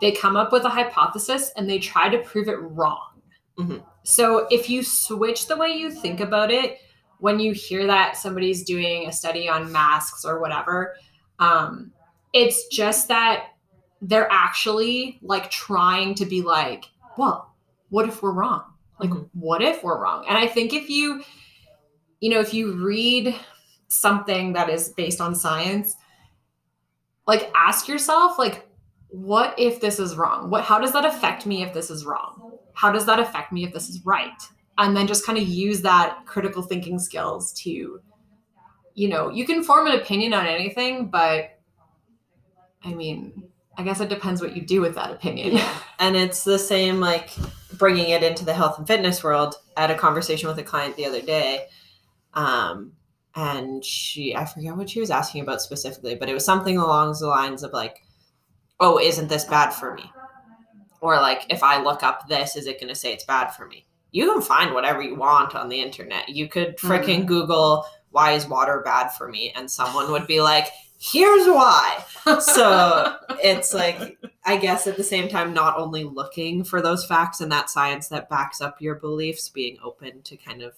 They 0.00 0.10
come 0.10 0.34
up 0.34 0.50
with 0.50 0.64
a 0.64 0.68
hypothesis 0.68 1.52
and 1.56 1.70
they 1.70 1.78
try 1.78 2.08
to 2.08 2.18
prove 2.18 2.48
it 2.48 2.56
wrong. 2.56 3.22
Mm-hmm. 3.56 3.76
So 4.02 4.48
if 4.50 4.68
you 4.68 4.82
switch 4.82 5.46
the 5.46 5.56
way 5.56 5.68
you 5.68 5.92
think 5.92 6.18
about 6.18 6.50
it, 6.50 6.78
when 7.20 7.38
you 7.38 7.52
hear 7.52 7.86
that 7.86 8.16
somebody's 8.16 8.64
doing 8.64 9.06
a 9.06 9.12
study 9.12 9.48
on 9.48 9.70
masks 9.70 10.24
or 10.24 10.40
whatever, 10.40 10.96
um, 11.38 11.92
it's 12.32 12.66
just 12.66 13.06
that 13.06 13.50
they're 14.02 14.30
actually 14.32 15.20
like 15.22 15.52
trying 15.52 16.16
to 16.16 16.26
be 16.26 16.42
like, 16.42 16.86
well, 17.16 17.54
what 17.90 18.08
if 18.08 18.24
we're 18.24 18.32
wrong? 18.32 18.64
Like, 18.98 19.10
mm-hmm. 19.10 19.38
what 19.38 19.62
if 19.62 19.84
we're 19.84 20.02
wrong? 20.02 20.24
And 20.28 20.36
I 20.36 20.48
think 20.48 20.72
if 20.72 20.90
you, 20.90 21.22
you 22.18 22.28
know, 22.28 22.40
if 22.40 22.52
you 22.52 22.84
read 22.84 23.36
something 23.88 24.52
that 24.54 24.68
is 24.68 24.90
based 24.90 25.20
on 25.20 25.34
science, 25.34 25.96
like 27.26 27.50
ask 27.54 27.88
yourself, 27.88 28.38
like, 28.38 28.68
what 29.08 29.54
if 29.58 29.80
this 29.80 29.98
is 29.98 30.16
wrong? 30.16 30.50
What 30.50 30.64
how 30.64 30.78
does 30.78 30.92
that 30.92 31.04
affect 31.04 31.46
me 31.46 31.62
if 31.62 31.72
this 31.72 31.90
is 31.90 32.04
wrong? 32.04 32.58
How 32.72 32.90
does 32.90 33.06
that 33.06 33.20
affect 33.20 33.52
me 33.52 33.64
if 33.64 33.72
this 33.72 33.88
is 33.88 34.04
right? 34.04 34.32
and 34.78 34.96
then 34.96 35.06
just 35.06 35.26
kind 35.26 35.38
of 35.38 35.46
use 35.46 35.82
that 35.82 36.20
critical 36.26 36.62
thinking 36.62 36.98
skills 36.98 37.52
to 37.52 38.00
you 38.94 39.08
know 39.08 39.30
you 39.30 39.46
can 39.46 39.62
form 39.62 39.86
an 39.86 39.98
opinion 39.98 40.34
on 40.34 40.46
anything 40.46 41.08
but 41.08 41.58
i 42.84 42.92
mean 42.92 43.44
i 43.76 43.82
guess 43.82 44.00
it 44.00 44.08
depends 44.08 44.40
what 44.40 44.56
you 44.56 44.62
do 44.62 44.80
with 44.80 44.94
that 44.94 45.10
opinion 45.10 45.52
yeah. 45.52 45.78
and 45.98 46.16
it's 46.16 46.44
the 46.44 46.58
same 46.58 47.00
like 47.00 47.30
bringing 47.74 48.10
it 48.10 48.22
into 48.22 48.44
the 48.44 48.54
health 48.54 48.78
and 48.78 48.86
fitness 48.86 49.22
world 49.22 49.56
i 49.76 49.82
had 49.82 49.90
a 49.90 49.96
conversation 49.96 50.48
with 50.48 50.58
a 50.58 50.62
client 50.62 50.96
the 50.96 51.06
other 51.06 51.22
day 51.22 51.66
um, 52.34 52.90
and 53.36 53.84
she 53.84 54.34
i 54.34 54.44
forget 54.44 54.76
what 54.76 54.88
she 54.90 55.00
was 55.00 55.10
asking 55.10 55.42
about 55.42 55.60
specifically 55.60 56.14
but 56.14 56.28
it 56.28 56.34
was 56.34 56.44
something 56.44 56.78
along 56.78 57.14
the 57.18 57.26
lines 57.26 57.62
of 57.62 57.72
like 57.72 58.02
oh 58.80 58.98
isn't 58.98 59.28
this 59.28 59.44
bad 59.44 59.70
for 59.70 59.94
me 59.94 60.10
or 61.00 61.16
like 61.16 61.46
if 61.50 61.62
i 61.62 61.82
look 61.82 62.02
up 62.02 62.28
this 62.28 62.56
is 62.56 62.66
it 62.66 62.80
going 62.80 62.88
to 62.88 62.94
say 62.94 63.12
it's 63.12 63.24
bad 63.24 63.48
for 63.48 63.66
me 63.66 63.86
you 64.14 64.32
can 64.32 64.40
find 64.40 64.72
whatever 64.72 65.02
you 65.02 65.16
want 65.16 65.56
on 65.56 65.68
the 65.68 65.80
internet. 65.80 66.28
You 66.28 66.48
could 66.48 66.78
freaking 66.78 67.24
mm. 67.24 67.26
Google 67.26 67.84
why 68.12 68.30
is 68.30 68.46
water 68.46 68.80
bad 68.84 69.08
for 69.08 69.28
me 69.28 69.52
and 69.56 69.68
someone 69.68 70.12
would 70.12 70.28
be 70.28 70.40
like 70.40 70.68
here's 71.00 71.48
why. 71.48 72.04
so 72.38 73.16
it's 73.42 73.74
like 73.74 74.16
I 74.46 74.56
guess 74.56 74.86
at 74.86 74.96
the 74.96 75.02
same 75.02 75.28
time 75.28 75.52
not 75.52 75.76
only 75.76 76.04
looking 76.04 76.62
for 76.62 76.80
those 76.80 77.04
facts 77.04 77.40
and 77.40 77.50
that 77.50 77.68
science 77.68 78.06
that 78.08 78.30
backs 78.30 78.60
up 78.60 78.80
your 78.80 78.94
beliefs 78.94 79.48
being 79.48 79.78
open 79.82 80.22
to 80.22 80.36
kind 80.36 80.62
of 80.62 80.74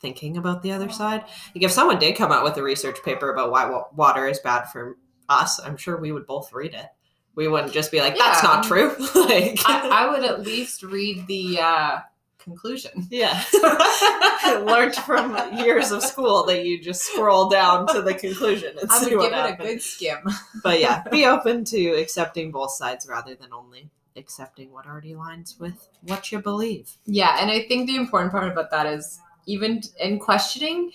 thinking 0.00 0.36
about 0.36 0.62
the 0.62 0.72
other 0.72 0.90
side. 0.90 1.22
Like 1.54 1.64
if 1.64 1.72
someone 1.72 1.98
did 1.98 2.16
come 2.16 2.32
out 2.32 2.44
with 2.44 2.56
a 2.56 2.62
research 2.62 3.02
paper 3.04 3.32
about 3.32 3.50
why 3.50 3.82
water 3.94 4.26
is 4.26 4.38
bad 4.40 4.64
for 4.64 4.96
us, 5.28 5.60
I'm 5.60 5.76
sure 5.76 5.96
we 5.96 6.12
would 6.12 6.26
both 6.26 6.52
read 6.52 6.74
it. 6.74 6.86
We 7.34 7.48
wouldn't 7.48 7.72
just 7.72 7.90
be 7.90 8.00
like, 8.00 8.16
"That's 8.16 8.42
yeah. 8.42 8.48
not 8.48 8.64
true." 8.64 8.88
like, 9.14 9.58
I, 9.66 9.88
I, 9.92 10.10
would 10.10 10.24
at 10.24 10.40
least 10.40 10.82
read 10.82 11.26
the 11.26 11.60
uh, 11.60 11.98
conclusion. 12.46 13.06
Yeah. 13.10 13.42
Learned 14.64 14.94
from 14.94 15.36
years 15.58 15.90
of 15.90 16.02
school 16.02 16.46
that 16.46 16.64
you 16.64 16.80
just 16.80 17.02
scroll 17.02 17.50
down 17.50 17.86
to 17.88 18.00
the 18.00 18.14
conclusion 18.14 18.76
and 18.80 18.90
I 18.90 19.00
would 19.00 19.10
give 19.10 19.32
happened. 19.32 19.60
it 19.60 19.64
a 19.64 19.72
good 19.74 19.82
skim. 19.82 20.18
but 20.62 20.80
yeah, 20.80 21.02
be 21.10 21.26
open 21.26 21.64
to 21.66 21.90
accepting 21.90 22.52
both 22.52 22.70
sides 22.70 23.06
rather 23.08 23.34
than 23.34 23.52
only 23.52 23.90
accepting 24.16 24.72
what 24.72 24.86
already 24.86 25.12
aligns 25.12 25.58
with 25.60 25.88
what 26.02 26.30
you 26.32 26.38
believe. 26.38 26.96
Yeah, 27.04 27.36
and 27.40 27.50
I 27.50 27.66
think 27.66 27.86
the 27.86 27.96
important 27.96 28.32
part 28.32 28.50
about 28.50 28.70
that 28.70 28.86
is 28.86 29.20
even 29.46 29.80
in 30.00 30.18
questioning, 30.18 30.92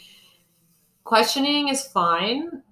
questioning 1.04 1.70
is 1.70 1.84
fine, 1.84 2.64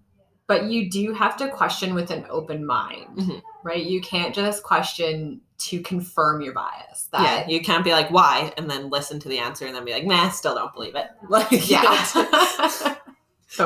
but 0.47 0.65
you 0.65 0.89
do 0.89 1.13
have 1.13 1.37
to 1.37 1.47
question 1.49 1.93
with 1.93 2.11
an 2.11 2.25
open 2.29 2.65
mind, 2.65 3.17
mm-hmm. 3.17 3.37
right? 3.63 3.83
You 3.83 4.01
can't 4.01 4.33
just 4.33 4.63
question 4.63 5.41
to 5.59 5.81
confirm 5.81 6.41
your 6.41 6.53
bias. 6.53 7.07
That, 7.11 7.21
yeah, 7.21 7.53
you 7.53 7.61
can't 7.61 7.83
be 7.83 7.91
like, 7.91 8.09
why? 8.09 8.53
And 8.57 8.69
then 8.69 8.89
listen 8.89 9.19
to 9.19 9.29
the 9.29 9.39
answer 9.39 9.65
and 9.65 9.75
then 9.75 9.85
be 9.85 9.91
like, 9.91 10.05
nah, 10.05 10.29
still 10.29 10.55
don't 10.55 10.73
believe 10.73 10.95
it. 10.95 11.07
Like, 11.29 11.69
yeah. 11.69 12.05
totally. 12.11 12.95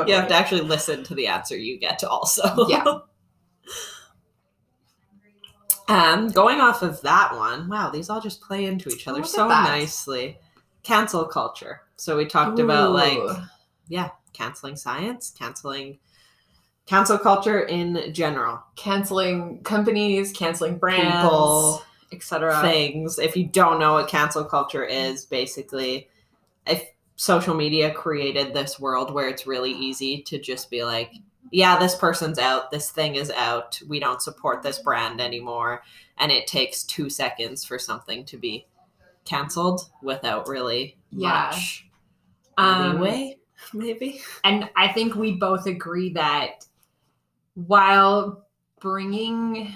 You 0.08 0.14
have 0.14 0.28
to 0.28 0.34
actually 0.34 0.62
listen 0.62 1.04
to 1.04 1.14
the 1.14 1.26
answer 1.26 1.56
you 1.56 1.78
get 1.78 1.98
to 2.00 2.08
also. 2.08 2.66
Yeah. 2.68 2.84
um, 5.88 6.28
going 6.28 6.60
off 6.60 6.82
of 6.82 7.00
that 7.02 7.36
one, 7.36 7.68
wow, 7.68 7.90
these 7.90 8.08
all 8.08 8.20
just 8.20 8.40
play 8.40 8.64
into 8.64 8.88
each 8.88 9.06
other 9.06 9.22
so 9.24 9.46
nicely. 9.46 10.38
Cancel 10.82 11.26
culture. 11.26 11.82
So 11.96 12.16
we 12.16 12.26
talked 12.26 12.58
Ooh. 12.58 12.64
about 12.64 12.92
like, 12.92 13.18
yeah, 13.88 14.10
canceling 14.32 14.76
science, 14.76 15.32
canceling 15.36 15.98
cancel 16.86 17.18
culture 17.18 17.62
in 17.62 18.12
general. 18.12 18.62
Canceling 18.76 19.62
companies 19.62 20.32
canceling 20.32 20.76
brands 20.78 21.16
people. 21.16 21.82
etc 22.12 22.60
things. 22.60 23.18
If 23.18 23.36
you 23.36 23.46
don't 23.46 23.78
know 23.78 23.94
what 23.94 24.08
cancel 24.08 24.44
culture 24.44 24.84
is 24.84 25.24
basically 25.24 26.08
if 26.66 26.84
social 27.16 27.54
media 27.54 27.92
created 27.92 28.52
this 28.52 28.80
world 28.80 29.12
where 29.12 29.28
it's 29.28 29.46
really 29.46 29.72
easy 29.72 30.22
to 30.22 30.38
just 30.38 30.68
be 30.70 30.82
like 30.82 31.12
yeah 31.50 31.78
this 31.78 31.94
person's 31.94 32.38
out 32.38 32.70
this 32.70 32.90
thing 32.90 33.14
is 33.14 33.30
out 33.30 33.80
we 33.88 34.00
don't 34.00 34.22
support 34.22 34.62
this 34.62 34.80
brand 34.80 35.20
anymore 35.20 35.82
and 36.18 36.32
it 36.32 36.46
takes 36.46 36.82
two 36.82 37.08
seconds 37.08 37.64
for 37.64 37.78
something 37.78 38.24
to 38.24 38.36
be 38.36 38.66
canceled 39.24 39.88
without 40.02 40.48
really 40.48 40.96
yeah. 41.10 41.50
much 41.50 41.86
um, 42.58 43.00
leeway 43.00 43.36
maybe 43.72 44.20
and 44.44 44.68
i 44.76 44.88
think 44.88 45.14
we 45.14 45.32
both 45.32 45.66
agree 45.66 46.12
that 46.12 46.64
while 47.54 48.46
bringing 48.80 49.72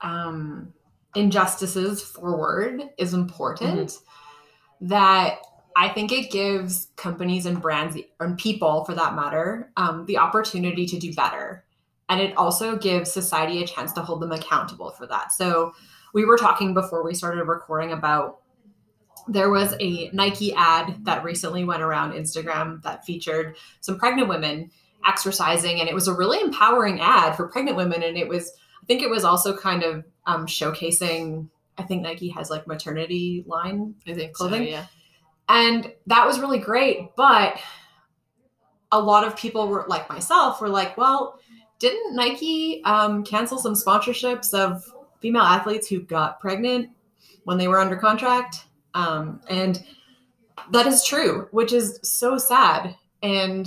um, 0.00 0.72
injustices 1.14 2.02
forward 2.02 2.82
is 2.98 3.14
important, 3.14 3.90
mm-hmm. 3.90 4.88
that 4.88 5.38
I 5.76 5.88
think 5.88 6.12
it 6.12 6.30
gives 6.30 6.88
companies 6.96 7.46
and 7.46 7.60
brands 7.60 7.96
and 8.20 8.38
people, 8.38 8.84
for 8.84 8.94
that 8.94 9.16
matter, 9.16 9.72
um, 9.76 10.06
the 10.06 10.18
opportunity 10.18 10.86
to 10.86 10.98
do 10.98 11.12
better. 11.14 11.64
And 12.08 12.20
it 12.20 12.36
also 12.36 12.76
gives 12.76 13.10
society 13.10 13.62
a 13.62 13.66
chance 13.66 13.92
to 13.94 14.02
hold 14.02 14.20
them 14.20 14.30
accountable 14.30 14.90
for 14.90 15.06
that. 15.06 15.32
So 15.32 15.72
we 16.14 16.24
were 16.24 16.38
talking 16.38 16.72
before 16.72 17.04
we 17.04 17.12
started 17.12 17.44
recording 17.44 17.92
about 17.92 18.40
there 19.28 19.50
was 19.50 19.74
a 19.80 20.10
Nike 20.12 20.54
ad 20.54 21.04
that 21.04 21.24
recently 21.24 21.64
went 21.64 21.82
around 21.82 22.12
Instagram 22.12 22.82
that 22.82 23.04
featured 23.04 23.56
some 23.80 23.98
pregnant 23.98 24.28
women 24.28 24.70
exercising, 25.06 25.80
and 25.80 25.88
it 25.88 25.94
was 25.94 26.08
a 26.08 26.14
really 26.14 26.40
empowering 26.40 27.00
ad 27.00 27.36
for 27.36 27.48
pregnant 27.48 27.76
women. 27.76 28.02
And 28.02 28.16
it 28.16 28.28
was, 28.28 28.52
I 28.82 28.86
think, 28.86 29.02
it 29.02 29.10
was 29.10 29.24
also 29.24 29.56
kind 29.56 29.82
of 29.82 30.04
um, 30.26 30.46
showcasing. 30.46 31.48
I 31.76 31.82
think 31.82 32.02
Nike 32.02 32.28
has 32.28 32.50
like 32.50 32.66
maternity 32.66 33.44
line 33.46 33.94
I 34.06 34.14
think 34.14 34.32
Clothing? 34.32 34.64
so, 34.64 34.68
yeah. 34.68 34.86
and 35.48 35.92
that 36.06 36.24
was 36.24 36.38
really 36.38 36.60
great 36.60 37.10
but 37.16 37.58
a 38.92 39.00
lot 39.00 39.26
of 39.26 39.36
people 39.36 39.66
were 39.66 39.84
like 39.88 40.08
myself 40.08 40.60
were 40.60 40.68
like 40.68 40.96
well 40.96 41.40
didn't 41.80 42.14
nike 42.14 42.80
um, 42.84 43.24
cancel 43.24 43.58
some 43.58 43.74
sponsorships 43.74 44.54
of 44.54 44.84
female 45.24 45.42
athletes 45.42 45.88
who 45.88 46.00
got 46.00 46.38
pregnant 46.38 46.90
when 47.44 47.56
they 47.56 47.66
were 47.66 47.80
under 47.80 47.96
contract 47.96 48.66
um, 48.92 49.40
and 49.48 49.82
that 50.70 50.86
is 50.86 51.02
true 51.02 51.48
which 51.50 51.72
is 51.72 51.98
so 52.02 52.36
sad. 52.36 52.94
And 53.22 53.66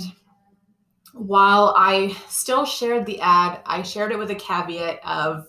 while 1.14 1.74
i 1.76 2.14
still 2.28 2.64
shared 2.64 3.04
the 3.04 3.20
ad 3.20 3.60
i 3.66 3.82
shared 3.82 4.12
it 4.12 4.18
with 4.18 4.30
a 4.30 4.34
caveat 4.36 5.00
of 5.04 5.48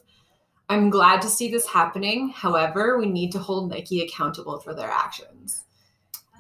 i'm 0.68 0.90
glad 0.90 1.22
to 1.22 1.28
see 1.28 1.52
this 1.52 1.68
happening. 1.68 2.30
However 2.30 2.98
we 2.98 3.06
need 3.06 3.32
to 3.34 3.40
hold 3.40 3.70
nike 3.70 4.02
accountable 4.02 4.60
for 4.62 4.74
their 4.74 4.90
actions 4.90 5.66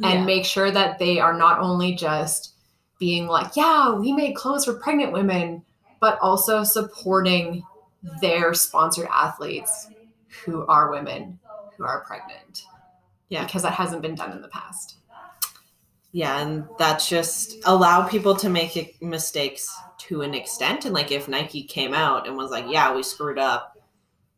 and 0.03 0.25
make 0.25 0.45
sure 0.45 0.71
that 0.71 0.97
they 0.97 1.19
are 1.19 1.37
not 1.37 1.59
only 1.59 1.93
just 1.93 2.55
being 2.97 3.27
like, 3.27 3.55
yeah, 3.55 3.93
we 3.93 4.13
make 4.13 4.35
clothes 4.35 4.65
for 4.65 4.73
pregnant 4.73 5.11
women, 5.11 5.63
but 5.99 6.17
also 6.21 6.63
supporting 6.63 7.61
their 8.21 8.53
sponsored 8.53 9.07
athletes 9.11 9.89
who 10.45 10.65
are 10.67 10.91
women 10.91 11.39
who 11.77 11.83
are 11.83 12.03
pregnant. 12.05 12.65
Yeah. 13.29 13.43
Because 13.45 13.63
that 13.63 13.73
hasn't 13.73 14.01
been 14.01 14.15
done 14.15 14.31
in 14.31 14.41
the 14.41 14.47
past. 14.49 14.95
Yeah, 16.11 16.39
and 16.39 16.67
that's 16.79 17.07
just 17.07 17.57
allow 17.65 18.07
people 18.07 18.35
to 18.37 18.49
make 18.49 18.99
mistakes 19.01 19.71
to 19.99 20.21
an 20.23 20.33
extent. 20.33 20.85
And 20.85 20.93
like 20.93 21.11
if 21.11 21.27
Nike 21.27 21.63
came 21.63 21.93
out 21.93 22.27
and 22.27 22.35
was 22.35 22.49
like, 22.49 22.65
"Yeah, 22.67 22.95
we 22.95 23.03
screwed 23.03 23.37
up. 23.37 23.77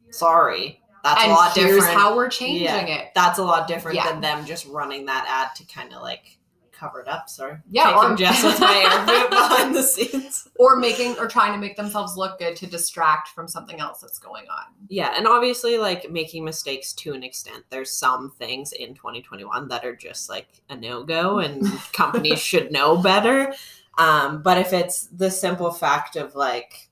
Sorry," 0.10 0.82
that's 1.04 1.22
and 1.24 1.32
a 1.32 1.36
lot 1.36 1.56
here's 1.56 1.76
different. 1.76 1.98
how 1.98 2.14
we're 2.16 2.28
changing 2.30 2.64
Yeah. 2.64 2.84
it. 2.86 3.12
that's 3.16 3.40
a 3.40 3.44
lot 3.44 3.68
different 3.70 3.96
Yeah. 3.96 4.12
than 4.12 4.20
them 4.20 4.46
just 4.46 4.66
running 4.68 5.06
that 5.06 5.26
ad 5.30 5.56
to 5.56 5.74
kind 5.74 5.94
of 5.94 6.02
like 6.02 6.38
cover 6.82 7.00
it 7.00 7.08
up. 7.08 7.30
Sorry, 7.30 7.58
Yeah, 7.70 7.92
taking 7.94 8.12
or- 8.12 8.16
Jess 8.18 8.44
with 8.44 8.60
my 8.60 9.28
behind 9.30 9.76
the 9.76 9.84
scenes. 9.84 10.48
Or 10.60 10.76
making 10.76 11.18
or 11.20 11.28
trying 11.28 11.54
to 11.54 11.60
make 11.60 11.78
themselves 11.78 12.18
look 12.18 12.40
good 12.40 12.56
to 12.58 12.68
distract 12.68 13.30
from 13.30 13.48
something 13.48 13.80
else 13.80 14.02
that's 14.02 14.20
going 14.20 14.46
on. 14.50 14.66
Yeah, 14.90 15.14
and 15.16 15.28
obviously, 15.28 15.78
like 15.78 16.10
making 16.12 16.44
mistakes 16.44 16.92
to 16.94 17.14
an 17.14 17.24
extent. 17.24 17.64
There's 17.70 17.92
some 17.92 18.32
things 18.40 18.72
in 18.74 18.96
2021 18.96 19.68
that 19.70 19.86
are 19.86 19.96
just 19.96 20.28
like 20.30 20.48
a 20.70 20.76
no 20.76 21.04
go, 21.04 21.40
and 21.40 21.66
companies 21.94 22.40
should 22.40 22.72
know 22.72 22.98
better. 22.98 23.54
Um, 23.98 24.42
but 24.42 24.58
if 24.58 24.74
it's 24.74 25.08
the 25.08 25.30
simple 25.30 25.72
fact 25.72 26.16
of 26.16 26.34
like 26.36 26.90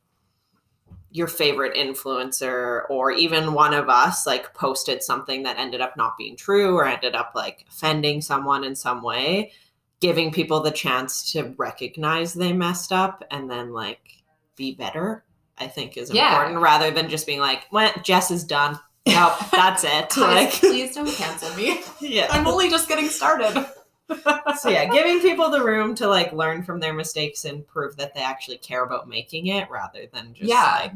your 1.12 1.28
favorite 1.28 1.76
influencer, 1.76 2.84
or 2.90 3.12
even 3.12 3.54
one 3.54 3.74
of 3.74 3.90
us, 3.90 4.28
like 4.28 4.54
posted 4.54 5.02
something 5.02 5.42
that 5.44 5.58
ended 5.58 5.82
up 5.82 5.98
not 5.98 6.16
being 6.18 6.36
true, 6.36 6.76
or 6.76 6.86
ended 6.86 7.16
up 7.16 7.32
like 7.34 7.66
offending 7.70 8.22
someone 8.22 8.64
in 8.64 8.76
some 8.76 9.02
way, 9.02 9.52
giving 10.00 10.32
people 10.32 10.62
the 10.62 10.72
chance 10.72 11.32
to 11.34 11.54
recognize 11.58 12.34
they 12.34 12.54
messed 12.54 12.92
up 12.94 13.24
and 13.32 13.50
then 13.50 13.74
like 13.74 14.00
be 14.56 14.74
better 14.76 15.24
I 15.58 15.68
think 15.68 15.98
is 15.98 16.10
Yeah. 16.14 16.30
important 16.32 16.62
rather 16.62 16.90
than 16.90 17.10
just 17.10 17.28
being 17.28 17.40
like, 17.42 17.64
well, 17.70 17.92
Jess 18.02 18.32
is 18.32 18.46
done. 18.46 18.80
Nope, 19.06 19.34
that's 19.52 19.84
it. 19.84 20.10
Please, 20.10 20.22
like, 20.24 20.52
please 20.54 20.96
don't 20.96 21.12
cancel 21.12 21.54
me. 21.58 21.82
yeah. 22.00 22.28
I'm 22.30 22.48
only 22.48 22.70
just 22.70 22.88
getting 22.88 23.10
started. 23.10 23.66
So 24.60 24.70
yeah, 24.70 24.86
giving 24.86 25.20
people 25.20 25.50
the 25.52 25.62
room 25.64 25.96
to 25.96 26.08
like 26.08 26.32
learn 26.32 26.64
from 26.64 26.80
their 26.80 26.94
mistakes 26.94 27.44
and 27.46 27.68
prove 27.68 27.98
that 27.98 28.14
they 28.16 28.22
actually 28.22 28.58
care 28.58 28.84
about 28.86 29.10
making 29.10 29.48
it 29.48 29.70
rather 29.70 30.06
than 30.14 30.34
just 30.34 30.50
Yeah. 30.50 30.80
like 30.82 30.94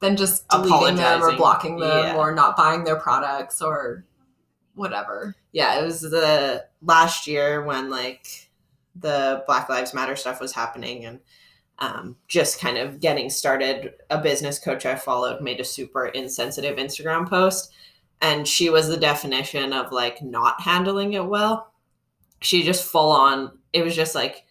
Then 0.00 0.16
just 0.16 0.48
deleting 0.48 0.94
them 0.96 1.20
or 1.22 1.36
blocking 1.36 1.78
them 1.80 2.04
Yeah. 2.04 2.16
or 2.16 2.32
not 2.32 2.56
buying 2.56 2.84
their 2.84 2.96
products 3.00 3.60
or 3.60 4.04
whatever. 4.76 5.34
yeah, 5.52 5.80
it 5.80 5.84
was 5.84 6.00
the 6.00 6.64
last 6.82 7.26
year 7.26 7.62
when 7.64 7.90
like 7.90 8.43
the 8.96 9.42
Black 9.46 9.68
Lives 9.68 9.94
Matter 9.94 10.16
stuff 10.16 10.40
was 10.40 10.52
happening 10.52 11.04
and 11.04 11.20
um, 11.80 12.16
just 12.28 12.60
kind 12.60 12.78
of 12.78 13.00
getting 13.00 13.28
started. 13.30 13.94
A 14.10 14.18
business 14.20 14.58
coach 14.58 14.86
I 14.86 14.94
followed 14.94 15.40
made 15.40 15.60
a 15.60 15.64
super 15.64 16.06
insensitive 16.06 16.76
Instagram 16.76 17.28
post, 17.28 17.72
and 18.22 18.46
she 18.46 18.70
was 18.70 18.88
the 18.88 18.96
definition 18.96 19.72
of 19.72 19.90
like 19.92 20.22
not 20.22 20.60
handling 20.60 21.14
it 21.14 21.24
well. 21.26 21.72
She 22.40 22.62
just 22.62 22.84
full 22.90 23.10
on, 23.10 23.58
it 23.72 23.82
was 23.82 23.96
just 23.96 24.14
like 24.14 24.44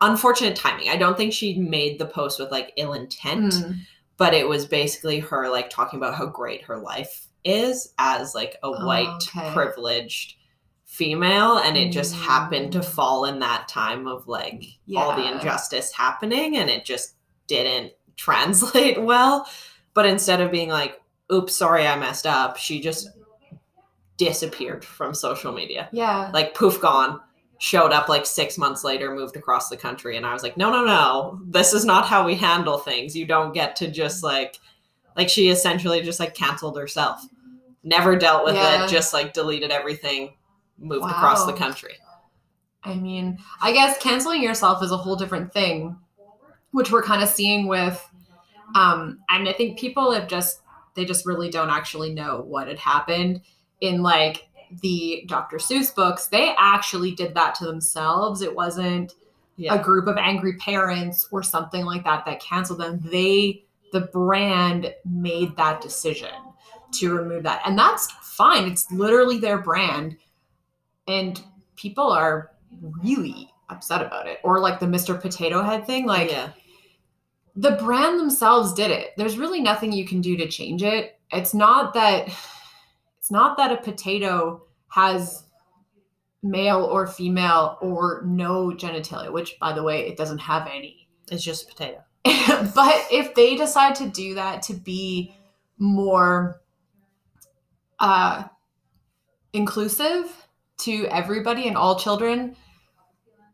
unfortunate 0.00 0.56
timing. 0.56 0.88
I 0.88 0.96
don't 0.96 1.16
think 1.16 1.32
she 1.32 1.58
made 1.58 1.98
the 1.98 2.06
post 2.06 2.38
with 2.40 2.50
like 2.50 2.72
ill 2.76 2.92
intent 2.94 3.52
Mm. 3.54 3.78
but 4.16 4.34
it 4.34 4.48
was 4.48 4.66
basically 4.66 5.20
her 5.20 5.48
like 5.48 5.70
talking 5.70 5.98
about 5.98 6.14
how 6.14 6.26
great 6.26 6.62
her 6.64 6.78
life 6.78 7.26
is 7.44 7.94
as 7.98 8.34
like 8.34 8.54
a 8.62 8.66
Oh, 8.66 8.86
white 8.86 9.08
okay. 9.28 9.50
privileged 9.52 10.36
female 10.98 11.58
and 11.58 11.76
it 11.76 11.92
just 11.92 12.12
happened 12.14 12.72
to 12.72 12.80
Mm. 12.80 12.84
fall 12.84 13.24
in 13.24 13.38
that 13.38 13.68
time 13.68 14.06
of 14.08 14.26
like 14.26 14.64
all 14.96 15.14
the 15.14 15.30
injustice 15.32 15.92
happening 15.92 16.56
and 16.56 16.68
it 16.68 16.84
just 16.84 17.14
didn't 17.46 17.92
translate 18.16 19.00
well. 19.00 19.46
But 19.94 20.06
instead 20.06 20.40
of 20.40 20.50
being 20.50 20.68
like 20.68 21.00
oops 21.32 21.54
sorry 21.54 21.86
i 21.86 21.94
messed 21.98 22.26
up 22.26 22.56
she 22.56 22.80
just 22.80 23.08
disappeared 24.16 24.84
from 24.84 25.14
social 25.14 25.52
media. 25.52 25.88
Yeah. 25.92 26.30
like 26.34 26.54
poof 26.54 26.80
gone. 26.80 27.20
Showed 27.60 27.92
up 27.92 28.08
like 28.08 28.24
six 28.24 28.56
months 28.56 28.84
later 28.84 29.12
moved 29.14 29.34
across 29.36 29.68
the 29.68 29.76
country 29.76 30.16
and 30.16 30.24
i 30.24 30.32
was 30.32 30.42
like 30.44 30.56
no 30.56 30.70
no 30.70 30.84
no. 30.84 31.40
This 31.46 31.72
is 31.72 31.84
not 31.84 32.06
how 32.06 32.24
we 32.24 32.34
handle 32.36 32.78
things. 32.78 33.16
You 33.16 33.26
don't 33.26 33.52
get 33.52 33.74
to 33.76 33.90
just 33.90 34.22
like 34.22 34.58
like 35.16 35.28
she 35.28 35.48
essentially 35.48 36.00
just 36.02 36.20
like 36.20 36.34
canceled 36.34 36.76
herself. 36.78 37.20
Never 37.82 38.16
dealt 38.16 38.44
with 38.44 38.54
Yeah. 38.54 38.84
it 38.84 38.88
just 38.88 39.12
like 39.12 39.32
deleted 39.32 39.70
everything 39.72 40.34
moved 40.78 41.04
across 41.04 41.44
the 41.46 41.52
country 41.52 41.94
I 42.84 42.94
mean, 42.94 43.38
I 43.60 43.72
guess 43.72 43.98
canceling 43.98 44.42
yourself 44.42 44.82
is 44.82 44.92
a 44.92 44.96
whole 44.96 45.16
different 45.16 45.52
thing, 45.52 45.96
which 46.70 46.90
we're 46.90 47.02
kind 47.02 47.22
of 47.22 47.28
seeing 47.28 47.66
with 47.66 48.08
um 48.74 49.18
and 49.28 49.48
I 49.48 49.52
think 49.52 49.78
people 49.78 50.12
have 50.12 50.28
just 50.28 50.60
they 50.94 51.04
just 51.04 51.26
really 51.26 51.50
don't 51.50 51.70
actually 51.70 52.12
know 52.12 52.42
what 52.46 52.68
had 52.68 52.78
happened 52.78 53.42
in 53.80 54.02
like 54.02 54.48
the 54.82 55.24
Dr. 55.26 55.56
Seuss 55.56 55.94
books. 55.94 56.26
They 56.26 56.54
actually 56.58 57.12
did 57.14 57.34
that 57.34 57.54
to 57.56 57.64
themselves. 57.64 58.42
It 58.42 58.54
wasn't 58.54 59.14
yeah 59.56 59.74
a 59.74 59.82
group 59.82 60.06
of 60.06 60.16
angry 60.16 60.56
parents 60.56 61.26
or 61.30 61.42
something 61.42 61.84
like 61.84 62.04
that 62.04 62.24
that 62.26 62.40
canceled 62.40 62.80
them. 62.80 63.00
They, 63.02 63.64
the 63.92 64.02
brand, 64.02 64.94
made 65.04 65.56
that 65.56 65.80
decision 65.80 66.30
to 66.92 67.14
remove 67.14 67.42
that. 67.42 67.62
And 67.66 67.78
that's 67.78 68.10
fine. 68.22 68.70
It's 68.70 68.90
literally 68.92 69.38
their 69.38 69.58
brand. 69.58 70.16
And 71.08 71.42
people 71.76 72.12
are 72.12 72.52
really 73.02 73.50
upset 73.70 74.02
about 74.02 74.28
it. 74.28 74.38
Or 74.44 74.60
like 74.60 74.78
the 74.78 74.86
Mr. 74.86 75.20
Potato 75.20 75.62
Head 75.62 75.86
thing. 75.86 76.06
Like 76.06 76.30
yeah 76.30 76.50
the 77.58 77.72
brand 77.72 78.20
themselves 78.20 78.72
did 78.72 78.92
it. 78.92 79.14
There's 79.16 79.36
really 79.36 79.60
nothing 79.60 79.92
you 79.92 80.06
can 80.06 80.20
do 80.20 80.36
to 80.36 80.46
change 80.46 80.80
it. 80.84 81.18
It's 81.32 81.54
not 81.54 81.92
that 81.94 82.28
it's 83.18 83.32
not 83.32 83.56
that 83.56 83.72
a 83.72 83.76
potato 83.78 84.62
has 84.90 85.42
male 86.40 86.84
or 86.84 87.08
female 87.08 87.76
or 87.82 88.22
no 88.24 88.68
genitalia, 88.70 89.32
which 89.32 89.58
by 89.58 89.72
the 89.72 89.82
way, 89.82 90.06
it 90.06 90.16
doesn't 90.16 90.38
have 90.38 90.68
any. 90.68 91.08
it's 91.32 91.42
just 91.42 91.68
potato 91.68 92.00
but 92.24 93.06
if 93.10 93.34
they 93.34 93.56
decide 93.56 93.94
to 93.96 94.08
do 94.08 94.34
that 94.34 94.62
to 94.62 94.74
be 94.74 95.34
more 95.78 96.60
uh 97.98 98.44
inclusive 99.52 100.47
to 100.78 101.06
everybody 101.06 101.66
and 101.68 101.76
all 101.76 101.98
children, 101.98 102.56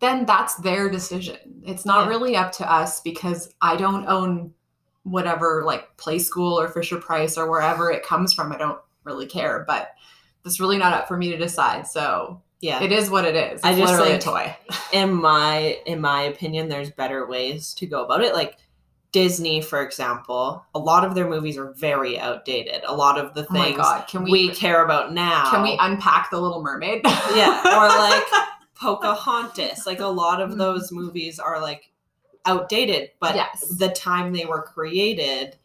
then 0.01 0.27
that's 0.27 0.57
their 0.57 0.89
decision. 0.91 1.63
It's 1.65 1.85
not 1.87 2.05
Yeah. 2.05 2.09
really 2.11 2.37
up 2.37 2.53
to 2.53 2.71
us 2.71 3.01
because 3.01 3.53
I 3.63 3.77
don't 3.77 4.07
own 4.07 4.53
whatever 5.05 5.63
like 5.65 5.97
play 5.97 6.19
school 6.19 6.59
or 6.59 6.69
Fisher 6.69 6.99
Price 6.99 7.37
or 7.39 7.51
wherever 7.51 7.91
it 7.91 8.03
comes 8.05 8.33
from. 8.33 8.53
I 8.53 8.57
don't 8.59 8.79
really 9.05 9.27
care, 9.27 9.65
but 9.67 9.91
it's 10.45 10.61
really 10.61 10.79
not 10.79 10.93
up 10.95 11.09
for 11.09 11.17
me 11.17 11.31
to 11.31 11.37
decide. 11.39 11.87
So 11.87 12.41
yeah 12.61 12.83
it 12.83 12.93
is 12.93 13.11
what 13.11 13.25
it 13.25 13.35
is. 13.37 13.55
It's 13.61 13.65
I 13.65 13.75
just 13.75 13.93
literally 13.93 14.19
think- 14.19 14.23
a 14.23 14.25
toy. 14.25 14.57
in 14.93 15.13
my 15.15 15.79
in 15.87 16.01
my 16.01 16.23
opinion 16.23 16.69
there's 16.69 16.91
better 16.91 17.27
ways 17.27 17.75
to 17.75 17.87
go 17.87 18.05
about 18.05 18.23
it 18.23 18.35
like 18.35 18.57
disney 19.15 19.61
for 19.61 19.81
example 19.81 20.65
a 20.75 20.79
lot 20.79 21.05
of 21.05 21.15
their 21.15 21.29
movies 21.29 21.57
are 21.57 21.73
very 21.75 22.19
outdated 22.19 22.83
a 22.89 22.95
lot 22.95 23.17
of 23.17 23.33
the 23.35 23.47
Oh 23.49 23.53
things 23.53 23.77
god, 23.77 24.07
can 24.09 24.25
we, 24.25 24.31
we 24.31 24.49
care 24.51 24.85
about 24.85 25.13
now 25.15 25.51
can 25.51 25.63
we 25.63 25.77
unpack 25.81 26.31
the 26.33 26.41
Little 26.41 26.63
Mermaid? 26.63 27.03
yeah 27.37 27.61
or 27.65 27.89
like 27.89 28.25
pocahontas 28.75 29.87
like 29.87 30.01
a 30.01 30.07
lot 30.07 30.41
of 30.41 30.51
Mhm. 30.51 30.59
those 30.59 30.91
movies 30.91 31.39
are 31.39 31.61
like 31.61 31.91
outdated 32.45 33.11
but 33.21 33.37
yes, 33.37 33.61
the 33.79 33.89
time 33.91 34.33
they 34.33 34.45
were 34.47 34.63
created 34.63 35.57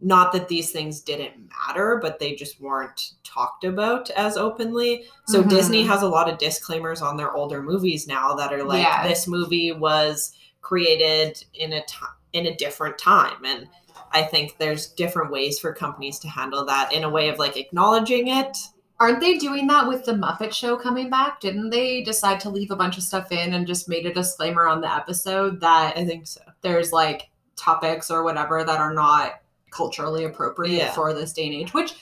not 0.00 0.32
that 0.32 0.46
these 0.48 0.70
things 0.70 1.00
didn't 1.00 1.34
matter, 1.50 1.98
but 2.00 2.20
they 2.20 2.32
just 2.36 2.60
weren't 2.60 3.14
talked 3.24 3.64
about 3.64 4.10
as 4.10 4.36
openly. 4.36 5.04
So 5.26 5.42
Mhm. 5.42 5.48
Disney 5.50 5.82
has 5.82 6.02
a 6.02 6.08
lot 6.08 6.28
of 6.30 6.38
disclaimers 6.38 7.02
on 7.02 7.16
their 7.16 7.32
older 7.34 7.60
movies 7.62 8.06
now 8.06 8.34
that 8.34 8.52
are 8.52 8.62
like 8.62 8.84
Yeah. 8.84 9.08
this 9.08 9.26
movie 9.26 9.72
was 9.72 10.32
created 10.60 11.44
in 11.54 11.72
a 11.72 11.84
time 11.86 12.10
in 12.32 12.46
a 12.46 12.56
different 12.56 12.98
time 12.98 13.44
and 13.44 13.68
I 14.12 14.22
think 14.22 14.56
there's 14.58 14.86
different 14.86 15.30
ways 15.30 15.58
for 15.58 15.72
companies 15.74 16.18
to 16.20 16.28
handle 16.28 16.64
that 16.66 16.92
in 16.92 17.04
a 17.04 17.10
way 17.10 17.28
of 17.28 17.38
like 17.38 17.56
acknowledging 17.56 18.28
it. 18.28 18.56
Aren't 19.00 19.20
they 19.20 19.36
doing 19.38 19.66
that 19.68 19.86
with 19.86 20.04
the 20.04 20.12
Muppet 20.12 20.52
Show 20.52 20.76
coming 20.76 21.10
back? 21.10 21.40
Didn't 21.40 21.70
they 21.70 22.02
decide 22.02 22.40
to 22.40 22.50
leave 22.50 22.70
a 22.70 22.76
bunch 22.76 22.96
of 22.96 23.02
stuff 23.04 23.30
in 23.30 23.52
and 23.54 23.66
just 23.66 23.88
made 23.88 24.06
a 24.06 24.12
disclaimer 24.12 24.66
on 24.66 24.80
the 24.80 24.92
episode 24.92 25.60
that 25.60 25.96
I 25.96 26.04
think 26.04 26.26
so. 26.26 26.40
there's 26.62 26.92
like 26.92 27.28
topics 27.56 28.10
or 28.10 28.22
whatever 28.24 28.64
that 28.64 28.80
are 28.80 28.94
not 28.94 29.40
culturally 29.70 30.24
appropriate 30.24 30.78
Yeah. 30.78 30.92
for 30.92 31.12
this 31.12 31.32
day 31.32 31.46
and 31.46 31.54
age, 31.54 31.74
which 31.74 31.94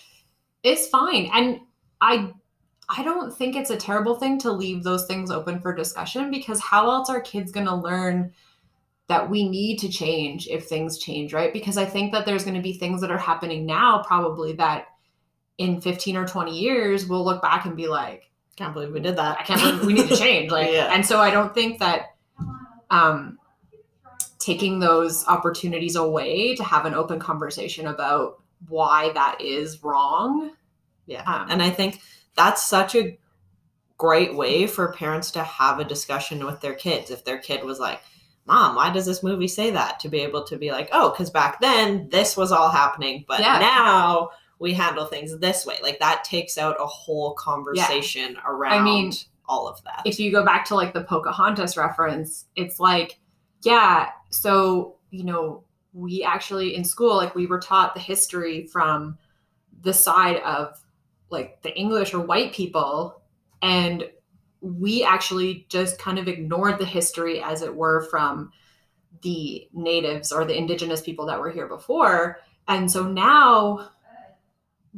is 0.62 0.86
fine. 0.88 1.28
And 1.34 1.60
I 2.00 2.32
I 2.88 3.02
don't 3.02 3.36
think 3.36 3.56
it's 3.56 3.70
a 3.70 3.76
terrible 3.76 4.14
thing 4.14 4.38
to 4.40 4.52
leave 4.52 4.84
those 4.84 5.06
things 5.06 5.30
open 5.30 5.60
for 5.60 5.74
discussion 5.74 6.30
because 6.30 6.60
how 6.60 6.88
else 6.88 7.10
are 7.10 7.20
kids 7.20 7.50
going 7.50 7.66
to 7.66 7.74
learn 7.74 8.32
that 9.08 9.30
we 9.30 9.48
need 9.48 9.78
to 9.78 9.88
change 9.88 10.48
if 10.48 10.64
things 10.66 10.98
change, 10.98 11.32
right? 11.32 11.52
Because 11.52 11.76
I 11.76 11.84
think 11.84 12.12
that 12.12 12.26
there's 12.26 12.44
going 12.44 12.56
to 12.56 12.62
be 12.62 12.72
things 12.72 13.00
that 13.00 13.10
are 13.10 13.18
happening 13.18 13.64
now 13.64 14.02
probably 14.02 14.52
that 14.54 14.86
in 15.58 15.80
15 15.80 16.16
or 16.16 16.26
20 16.26 16.58
years 16.58 17.06
we'll 17.06 17.24
look 17.24 17.40
back 17.40 17.64
and 17.64 17.76
be 17.76 17.86
like 17.86 18.30
Can't 18.56 18.74
believe 18.74 18.92
we 18.92 19.00
did 19.00 19.16
that. 19.16 19.38
I 19.38 19.42
can't 19.44 19.60
believe 19.60 19.86
we 19.86 19.92
need 19.94 20.08
to 20.08 20.16
change. 20.16 20.50
Like, 20.50 20.70
Yeah. 20.72 20.92
and 20.92 21.04
so 21.06 21.20
I 21.20 21.30
don't 21.30 21.54
think 21.54 21.78
that 21.78 22.14
um, 22.90 23.38
taking 24.38 24.78
those 24.80 25.26
opportunities 25.26 25.96
away 25.96 26.54
to 26.56 26.64
have 26.64 26.84
an 26.86 26.94
open 26.94 27.18
conversation 27.18 27.86
about 27.86 28.42
why 28.68 29.12
that 29.12 29.40
is 29.40 29.82
wrong. 29.82 30.50
Yeah. 31.06 31.22
Um, 31.22 31.50
and 31.50 31.62
I 31.62 31.70
think 31.70 32.00
that's 32.36 32.62
such 32.66 32.94
a 32.94 33.18
great 33.98 34.34
way 34.34 34.66
for 34.66 34.92
parents 34.92 35.30
to 35.32 35.42
have 35.42 35.78
a 35.78 35.84
discussion 35.84 36.44
with 36.44 36.60
their 36.60 36.74
kids. 36.74 37.10
If 37.10 37.24
their 37.24 37.38
kid 37.38 37.64
was 37.64 37.78
like, 37.78 38.00
Mom, 38.46 38.76
why 38.76 38.90
does 38.90 39.06
this 39.06 39.22
movie 39.22 39.48
say 39.48 39.70
that? 39.70 39.98
To 40.00 40.08
be 40.08 40.20
able 40.20 40.44
to 40.44 40.56
be 40.56 40.70
like, 40.70 40.88
oh, 40.92 41.10
because 41.10 41.30
back 41.30 41.60
then 41.60 42.08
this 42.10 42.36
was 42.36 42.52
all 42.52 42.70
happening, 42.70 43.24
but 43.26 43.40
Yeah. 43.40 43.58
now 43.58 44.30
we 44.58 44.72
handle 44.72 45.06
things 45.06 45.36
this 45.38 45.66
way. 45.66 45.76
Like 45.82 45.98
that 45.98 46.24
takes 46.24 46.56
out 46.56 46.76
a 46.80 46.86
whole 46.86 47.34
conversation 47.34 48.36
around 48.46 48.80
I 48.80 48.84
mean, 48.84 49.12
all 49.48 49.68
of 49.68 49.82
that. 49.84 50.02
If 50.04 50.18
you 50.20 50.30
go 50.32 50.44
back 50.44 50.64
to 50.66 50.74
like 50.74 50.94
the 50.94 51.04
Pocahontas 51.04 51.76
reference, 51.76 52.46
it's 52.54 52.80
like, 52.80 53.18
yeah, 53.62 54.10
so, 54.30 54.96
you 55.10 55.24
know, 55.24 55.64
we 55.92 56.22
actually 56.22 56.76
in 56.76 56.84
school, 56.84 57.16
like 57.16 57.34
we 57.34 57.46
were 57.46 57.60
taught 57.60 57.94
the 57.94 58.00
history 58.00 58.66
from 58.66 59.18
the 59.82 59.92
side 59.92 60.36
of 60.38 60.78
like 61.30 61.60
the 61.62 61.76
English 61.76 62.14
or 62.14 62.20
white 62.20 62.52
people. 62.52 63.20
And 63.62 64.08
we 64.66 65.04
actually 65.04 65.66
just 65.68 65.98
kind 65.98 66.18
of 66.18 66.26
ignored 66.26 66.78
the 66.78 66.84
history 66.84 67.40
as 67.42 67.62
it 67.62 67.74
were 67.74 68.02
from 68.10 68.50
the 69.22 69.68
natives 69.72 70.32
or 70.32 70.44
the 70.44 70.56
indigenous 70.56 71.00
people 71.00 71.26
that 71.26 71.38
were 71.38 71.50
here 71.50 71.68
before. 71.68 72.40
And 72.68 72.90
so 72.90 73.06
now 73.06 73.90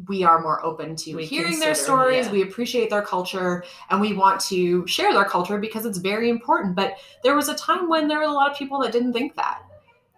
we 0.07 0.23
are 0.25 0.41
more 0.41 0.65
open 0.65 0.97
to 0.97 1.17
We 1.17 1.27
hearing 1.27 1.59
their 1.59 1.75
stories. 1.75 2.27
yeah. 2.27 2.33
We 2.33 2.43
appreciate 2.43 2.89
their 2.89 3.03
culture 3.03 3.65
and 3.91 4.01
we 4.01 4.15
want 4.15 4.41
to 4.43 4.87
share 4.87 5.13
their 5.13 5.25
culture 5.25 5.59
because 5.59 5.85
it's 5.85 5.99
very 5.99 6.31
important. 6.31 6.75
But 6.77 6.95
there 7.23 7.35
was 7.37 7.49
a 7.49 7.55
time 7.55 7.89
when 7.89 8.09
there 8.09 8.19
were 8.19 8.25
a 8.25 8.33
lot 8.33 8.51
of 8.51 8.57
people 8.57 8.81
that 8.81 8.93
didn't 8.93 9.13
think 9.13 9.35
that. 9.37 9.63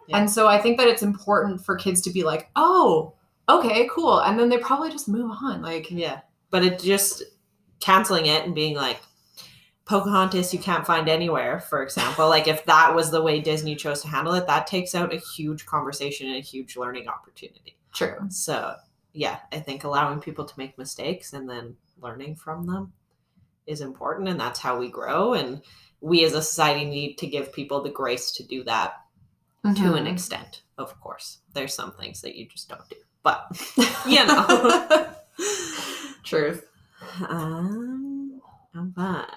Yeah. 0.06 0.18
And 0.18 0.30
so 0.30 0.46
I 0.46 0.58
think 0.58 0.78
that 0.78 0.86
it's 0.88 1.02
important 1.02 1.64
for 1.64 1.76
kids 1.76 2.00
to 2.02 2.10
be 2.10 2.22
like, 2.24 2.50
oh, 2.56 3.14
okay, 3.48 3.88
cool. 3.90 4.20
And 4.20 4.38
then 4.38 4.48
they 4.48 4.58
probably 4.58 4.90
just 4.90 5.08
move 5.08 5.30
on. 5.42 5.62
Like, 5.62 5.90
Yeah. 5.90 6.20
But 6.50 6.64
it 6.64 6.78
just 6.78 7.22
canceling 7.80 8.26
it 8.26 8.44
and 8.44 8.54
being 8.54 8.76
like, 8.76 9.00
Pocahontas, 9.90 10.54
you 10.54 10.60
can't 10.60 10.86
find 10.86 11.08
anywhere, 11.08 11.58
for 11.58 11.82
example. 11.82 12.28
like, 12.28 12.46
if 12.46 12.64
that 12.66 12.94
was 12.94 13.10
the 13.10 13.20
way 13.20 13.40
Disney 13.40 13.74
chose 13.74 14.02
to 14.02 14.08
handle 14.08 14.34
it, 14.34 14.46
that 14.46 14.68
takes 14.68 14.94
out 14.94 15.12
a 15.12 15.16
huge 15.18 15.66
conversation 15.66 16.28
and 16.28 16.36
a 16.36 16.40
huge 16.40 16.76
learning 16.76 17.08
opportunity. 17.08 17.76
true. 17.92 18.16
So, 18.28 18.76
yeah, 19.12 19.38
I 19.50 19.58
think 19.58 19.82
allowing 19.82 20.20
people 20.20 20.44
to 20.44 20.54
make 20.56 20.78
mistakes 20.78 21.32
and 21.32 21.50
then 21.50 21.76
learning 22.00 22.36
from 22.36 22.66
them 22.66 22.92
is 23.66 23.80
important. 23.80 24.28
And 24.28 24.38
that's 24.38 24.60
how 24.60 24.78
we 24.78 24.88
grow. 24.88 25.34
And 25.34 25.60
we 26.00 26.24
as 26.24 26.34
a 26.34 26.40
society 26.42 26.84
need 26.84 27.16
to 27.18 27.26
give 27.26 27.52
people 27.52 27.82
the 27.82 27.90
grace 27.90 28.30
to 28.32 28.44
do 28.44 28.62
that 28.64 28.94
to 29.74 29.94
an 29.94 30.04
Mhm. 30.04 30.12
extent, 30.12 30.62
of 30.78 30.98
course. 31.00 31.38
There's 31.52 31.74
some 31.74 31.92
things 31.92 32.20
that 32.22 32.36
you 32.36 32.46
just 32.46 32.68
don't 32.68 32.88
do. 32.88 32.96
But, 33.24 33.44
you 34.06 34.24
know. 34.24 35.14
Truth. 36.22 36.66
Um, 37.28 38.40
but 38.74 39.34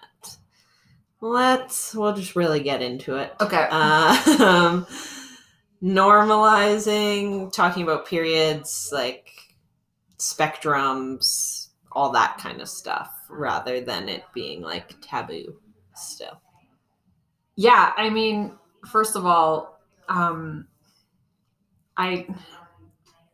let's 1.23 1.95
we'll 1.95 2.13
just 2.13 2.35
really 2.35 2.59
get 2.59 2.81
into 2.81 3.15
it. 3.15 3.33
Okay. 3.39 3.63
Um, 3.69 4.85
normalizing, 5.83 7.51
talking 7.51 7.83
about 7.83 8.05
periods, 8.05 8.89
like 8.91 9.29
spectrums, 10.17 11.69
all 11.91 12.11
that 12.11 12.37
kind 12.37 12.61
of 12.61 12.69
stuff, 12.69 13.11
rather 13.29 13.81
than 13.81 14.09
it 14.09 14.23
being 14.33 14.61
like 14.61 14.95
taboo. 15.01 15.55
Still, 15.95 16.41
yeah 17.55 17.91
i 17.97 18.09
mean 18.09 18.51
first 18.91 19.15
of 19.15 19.25
all 19.25 19.79
um 20.09 20.67
i 21.97 22.25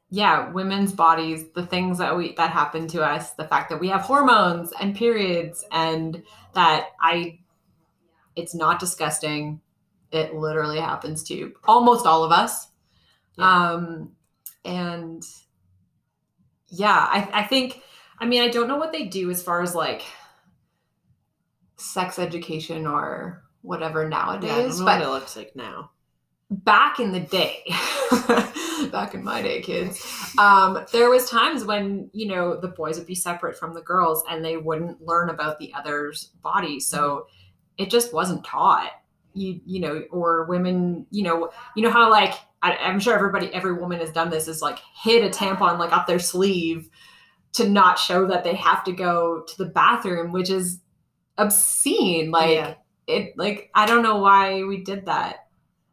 yeah 0.09 0.51
women's 0.51 0.91
bodies 0.91 1.45
the 1.55 1.65
things 1.65 1.97
that 1.97 2.15
we 2.15 2.33
that 2.35 2.51
happen 2.51 2.87
to 2.87 3.01
us 3.01 3.31
the 3.31 3.47
fact 3.47 3.69
that 3.69 3.79
we 3.79 3.87
have 3.87 4.01
hormones 4.01 4.73
and 4.81 4.95
periods 4.95 5.65
and 5.71 6.21
that 6.53 6.89
i 7.01 7.38
it's 8.35 8.53
not 8.55 8.79
disgusting 8.79 9.59
it 10.11 10.33
literally 10.33 10.79
happens 10.79 11.23
to 11.23 11.53
almost 11.67 12.05
all 12.05 12.23
of 12.23 12.31
us 12.31 12.67
Yeah. 13.37 13.71
um 13.71 14.11
and 14.65 15.23
yeah 16.67 17.07
i 17.11 17.29
i 17.33 17.43
think 17.43 17.81
i 18.19 18.25
mean 18.25 18.41
i 18.41 18.47
don't 18.49 18.67
know 18.67 18.77
what 18.77 18.91
they 18.91 19.05
do 19.05 19.29
as 19.29 19.41
far 19.41 19.61
as 19.61 19.73
like 19.75 20.03
sex 21.77 22.19
education 22.19 22.85
or 22.85 23.43
whatever 23.61 24.03
yeah, 24.03 24.09
nowadays 24.09 24.79
know 24.79 24.85
but 24.85 24.99
what 24.99 25.07
it 25.07 25.11
looks 25.11 25.35
like 25.35 25.55
now. 25.55 25.91
back 26.49 26.99
in 26.99 27.11
the 27.11 27.19
day 27.19 27.63
back 28.91 29.13
in 29.13 29.23
my 29.23 29.41
day 29.41 29.61
kids 29.61 30.33
um, 30.37 30.85
there 30.91 31.09
was 31.09 31.29
times 31.29 31.63
when 31.65 32.09
you 32.13 32.27
know 32.27 32.55
the 32.59 32.67
boys 32.67 32.97
would 32.97 33.07
be 33.07 33.15
separate 33.15 33.57
from 33.57 33.73
the 33.73 33.81
girls 33.81 34.23
and 34.29 34.43
they 34.43 34.57
wouldn't 34.57 35.01
learn 35.01 35.29
about 35.29 35.59
the 35.59 35.71
other's 35.73 36.25
body 36.41 36.79
so 36.79 37.27
it 37.79 37.89
just 37.89 38.13
wasn't 38.13 38.45
taught 38.45 38.91
you 39.33 39.59
you 39.65 39.79
know 39.79 40.03
or 40.11 40.45
women 40.45 41.05
you 41.11 41.23
know 41.23 41.49
you 41.75 41.83
know 41.83 41.91
how 41.91 42.09
like 42.11 42.33
I, 42.61 42.75
i'm 42.77 42.99
sure 42.99 43.15
everybody 43.15 43.53
every 43.53 43.73
woman 43.73 43.99
has 43.99 44.11
done 44.11 44.29
this 44.29 44.47
is 44.47 44.61
like 44.61 44.79
hid 45.01 45.23
a 45.23 45.29
tampon 45.29 45.79
like 45.79 45.93
up 45.93 46.07
their 46.07 46.19
sleeve 46.19 46.89
to 47.53 47.69
not 47.69 47.99
show 47.99 48.27
that 48.27 48.43
they 48.43 48.55
have 48.55 48.83
to 48.85 48.91
go 48.91 49.43
to 49.47 49.57
the 49.57 49.69
bathroom 49.71 50.31
which 50.31 50.49
is 50.49 50.79
obscene 51.37 52.31
like 52.31 52.55
Yeah. 52.55 52.73
it 53.07 53.33
like 53.37 53.71
i 53.75 53.85
don't 53.85 54.03
know 54.03 54.17
why 54.17 54.63
we 54.63 54.83
did 54.83 55.05
that 55.07 55.47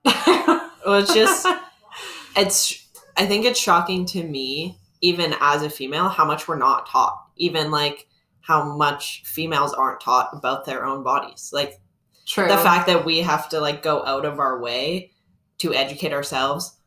Well, 0.04 1.00
it's 1.00 1.12
just 1.14 1.46
it's 2.36 2.86
I 3.16 3.26
think 3.26 3.44
it's 3.44 3.58
shocking 3.58 4.04
to 4.06 4.22
me, 4.22 4.78
even 5.00 5.34
as 5.40 5.62
a 5.62 5.70
female, 5.70 6.08
how 6.08 6.24
much 6.24 6.46
we're 6.46 6.58
not 6.58 6.88
taught. 6.88 7.18
Even 7.36 7.70
like 7.70 8.06
how 8.46 8.76
much 8.76 9.22
females 9.24 9.72
aren't 9.72 10.00
taught 10.00 10.30
about 10.32 10.64
their 10.64 10.84
own 10.86 11.02
bodies. 11.02 11.50
Like 11.52 11.80
True. 12.26 12.46
the 12.46 12.56
fact 12.56 12.86
that 12.86 13.04
we 13.04 13.18
have 13.18 13.48
to 13.48 13.60
like 13.60 13.82
go 13.82 14.04
out 14.04 14.24
of 14.24 14.38
our 14.38 14.60
way 14.60 15.10
to 15.58 15.74
educate 15.74 16.12
ourselves 16.12 16.78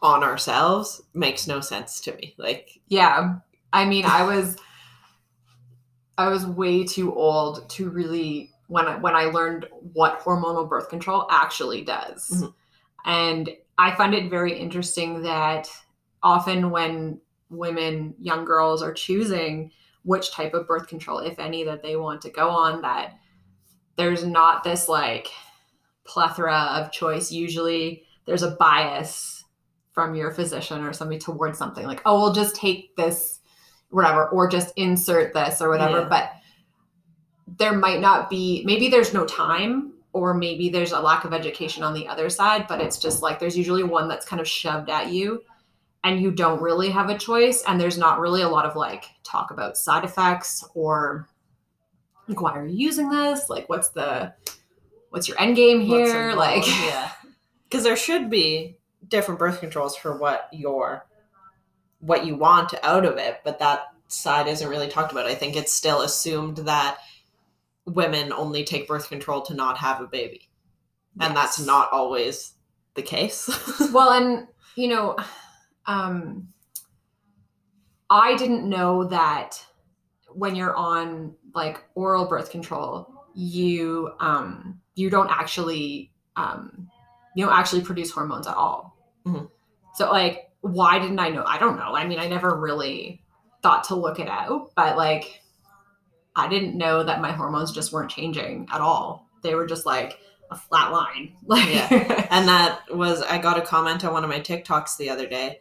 on 0.00 0.22
ourselves 0.22 1.02
makes 1.14 1.48
no 1.48 1.60
sense 1.60 2.00
to 2.02 2.14
me. 2.14 2.36
Like 2.38 2.70
yeah. 2.86 3.36
I 3.72 3.84
mean, 3.84 4.04
I 4.06 4.22
was 4.22 4.56
I 6.16 6.28
was 6.28 6.46
way 6.46 6.84
too 6.84 7.12
old 7.12 7.68
to 7.70 7.90
really 7.90 8.52
when 8.68 8.86
I 8.86 8.96
when 8.98 9.16
I 9.16 9.24
learned 9.24 9.66
what 9.92 10.20
hormonal 10.20 10.68
birth 10.68 10.88
control 10.88 11.26
actually 11.30 11.82
does. 11.82 12.30
Mhm. 12.30 12.54
And 13.04 13.50
I 13.76 13.96
find 13.96 14.14
it 14.14 14.30
very 14.30 14.56
interesting 14.56 15.22
that 15.22 15.68
often 16.22 16.70
when 16.70 17.20
women, 17.50 18.14
young 18.20 18.44
girls 18.44 18.82
are 18.82 18.92
choosing 18.92 19.72
which 20.02 20.32
type 20.32 20.54
of 20.54 20.66
birth 20.66 20.88
control, 20.88 21.18
if 21.18 21.38
any, 21.38 21.64
that 21.64 21.82
they 21.82 21.96
want 21.96 22.22
to 22.22 22.30
go 22.30 22.48
on, 22.48 22.82
that 22.82 23.14
there's 23.96 24.24
not 24.24 24.64
this 24.64 24.88
like 24.88 25.28
plethora 26.04 26.56
of 26.56 26.92
choice. 26.92 27.30
Usually 27.30 28.04
there's 28.24 28.42
a 28.42 28.52
bias 28.52 29.44
from 29.92 30.14
your 30.14 30.30
physician 30.30 30.84
or 30.84 30.92
somebody 30.92 31.18
towards 31.18 31.58
something 31.58 31.86
like, 31.86 32.00
oh, 32.06 32.20
we'll 32.20 32.32
just 32.32 32.54
take 32.54 32.94
this, 32.96 33.40
whatever, 33.90 34.28
or 34.28 34.48
just 34.48 34.72
insert 34.76 35.34
this 35.34 35.60
or 35.60 35.68
whatever. 35.68 36.00
Yeah. 36.00 36.08
But 36.08 36.30
there 37.58 37.72
might 37.72 38.00
not 38.00 38.30
be, 38.30 38.62
maybe 38.64 38.88
there's 38.88 39.12
no 39.12 39.26
time 39.26 39.94
or 40.12 40.34
maybe 40.34 40.68
there's 40.68 40.92
a 40.92 41.00
lack 41.00 41.24
of 41.24 41.32
education 41.32 41.82
on 41.82 41.94
the 41.94 42.06
other 42.06 42.30
side, 42.30 42.66
but 42.68 42.80
it's 42.80 42.98
just 42.98 43.22
like 43.22 43.38
there's 43.38 43.58
usually 43.58 43.82
one 43.82 44.08
that's 44.08 44.26
kind 44.26 44.40
of 44.40 44.48
shoved 44.48 44.88
at 44.88 45.08
you. 45.08 45.42
And 46.04 46.20
you 46.20 46.30
don't 46.30 46.62
really 46.62 46.90
have 46.90 47.10
a 47.10 47.18
choice 47.18 47.62
and 47.66 47.80
there's 47.80 47.98
not 47.98 48.20
really 48.20 48.42
a 48.42 48.48
lot 48.48 48.66
of 48.66 48.76
like 48.76 49.06
talk 49.24 49.50
about 49.50 49.76
side 49.76 50.04
effects 50.04 50.64
or 50.74 51.28
like 52.26 52.40
why 52.40 52.52
are 52.52 52.66
you 52.66 52.76
using 52.76 53.10
this? 53.10 53.48
Like 53.48 53.68
what's 53.68 53.90
the 53.90 54.32
what's 55.10 55.28
your 55.28 55.40
end 55.40 55.56
game 55.56 55.80
here? 55.80 56.34
like 56.34 56.66
yeah. 56.84 57.12
Because 57.64 57.84
there 57.84 57.96
should 57.96 58.30
be 58.30 58.76
different 59.06 59.38
birth 59.38 59.60
controls 59.60 59.96
for 59.96 60.16
what 60.16 60.48
your 60.52 61.06
what 62.00 62.24
you 62.24 62.36
want 62.36 62.74
out 62.82 63.04
of 63.04 63.16
it 63.16 63.40
but 63.44 63.58
that 63.58 63.86
side 64.08 64.48
isn't 64.48 64.68
really 64.68 64.88
talked 64.88 65.12
about. 65.12 65.26
I 65.26 65.34
think 65.34 65.54
it's 65.56 65.72
still 65.72 66.00
assumed 66.00 66.58
that 66.58 66.98
women 67.84 68.32
only 68.32 68.64
take 68.64 68.88
birth 68.88 69.08
control 69.08 69.42
to 69.42 69.54
not 69.54 69.78
have 69.78 70.00
a 70.00 70.06
baby. 70.06 70.48
And 71.20 71.36
that's 71.36 71.58
not 71.58 71.92
always 71.92 72.54
the 72.94 73.02
case. 73.02 73.48
Well 73.92 74.10
and 74.10 74.48
you 74.76 74.88
know 74.88 75.16
um 75.88 76.46
i 78.10 78.36
didn't 78.36 78.68
know 78.68 79.04
that 79.04 79.62
when 80.34 80.54
you're 80.54 80.76
on 80.76 81.34
like 81.54 81.82
oral 81.96 82.26
birth 82.26 82.50
control 82.50 83.12
you 83.34 84.10
um 84.20 84.80
you 84.94 85.10
don't 85.10 85.30
actually 85.30 86.12
um 86.36 86.88
you 87.34 87.44
don't 87.44 87.54
actually 87.54 87.82
produce 87.82 88.10
hormones 88.10 88.46
at 88.48 88.54
all. 88.56 88.96
Mhm. 89.26 89.48
so 89.94 90.10
like 90.10 90.50
why 90.60 90.98
didn't 90.98 91.20
i 91.20 91.28
know? 91.28 91.44
I 91.46 91.58
don't 91.58 91.76
know. 91.76 91.94
I 91.94 92.06
mean 92.06 92.18
i 92.18 92.28
never 92.28 92.56
really 92.58 93.22
thought 93.62 93.84
to 93.84 93.94
look 93.94 94.18
it 94.20 94.28
out 94.28 94.70
but 94.76 94.96
like 94.96 95.40
i 96.36 96.48
didn't 96.48 96.76
know 96.76 97.02
that 97.02 97.20
my 97.20 97.32
hormones 97.32 97.72
just 97.72 97.92
weren't 97.92 98.10
changing 98.10 98.68
at 98.72 98.80
all. 98.80 99.26
They 99.42 99.54
were 99.54 99.66
just 99.66 99.86
like 99.86 100.18
a 100.50 100.56
flat 100.56 100.92
line. 100.92 101.34
Like 101.46 101.90
and 102.32 102.48
that 102.48 102.80
was 102.92 103.22
i 103.22 103.38
got 103.38 103.58
a 103.58 103.62
comment 103.62 104.04
on 104.04 104.12
one 104.12 104.24
of 104.24 104.30
my 104.30 104.40
tiktoks 104.40 104.96
the 104.96 105.10
other 105.10 105.26
day 105.26 105.60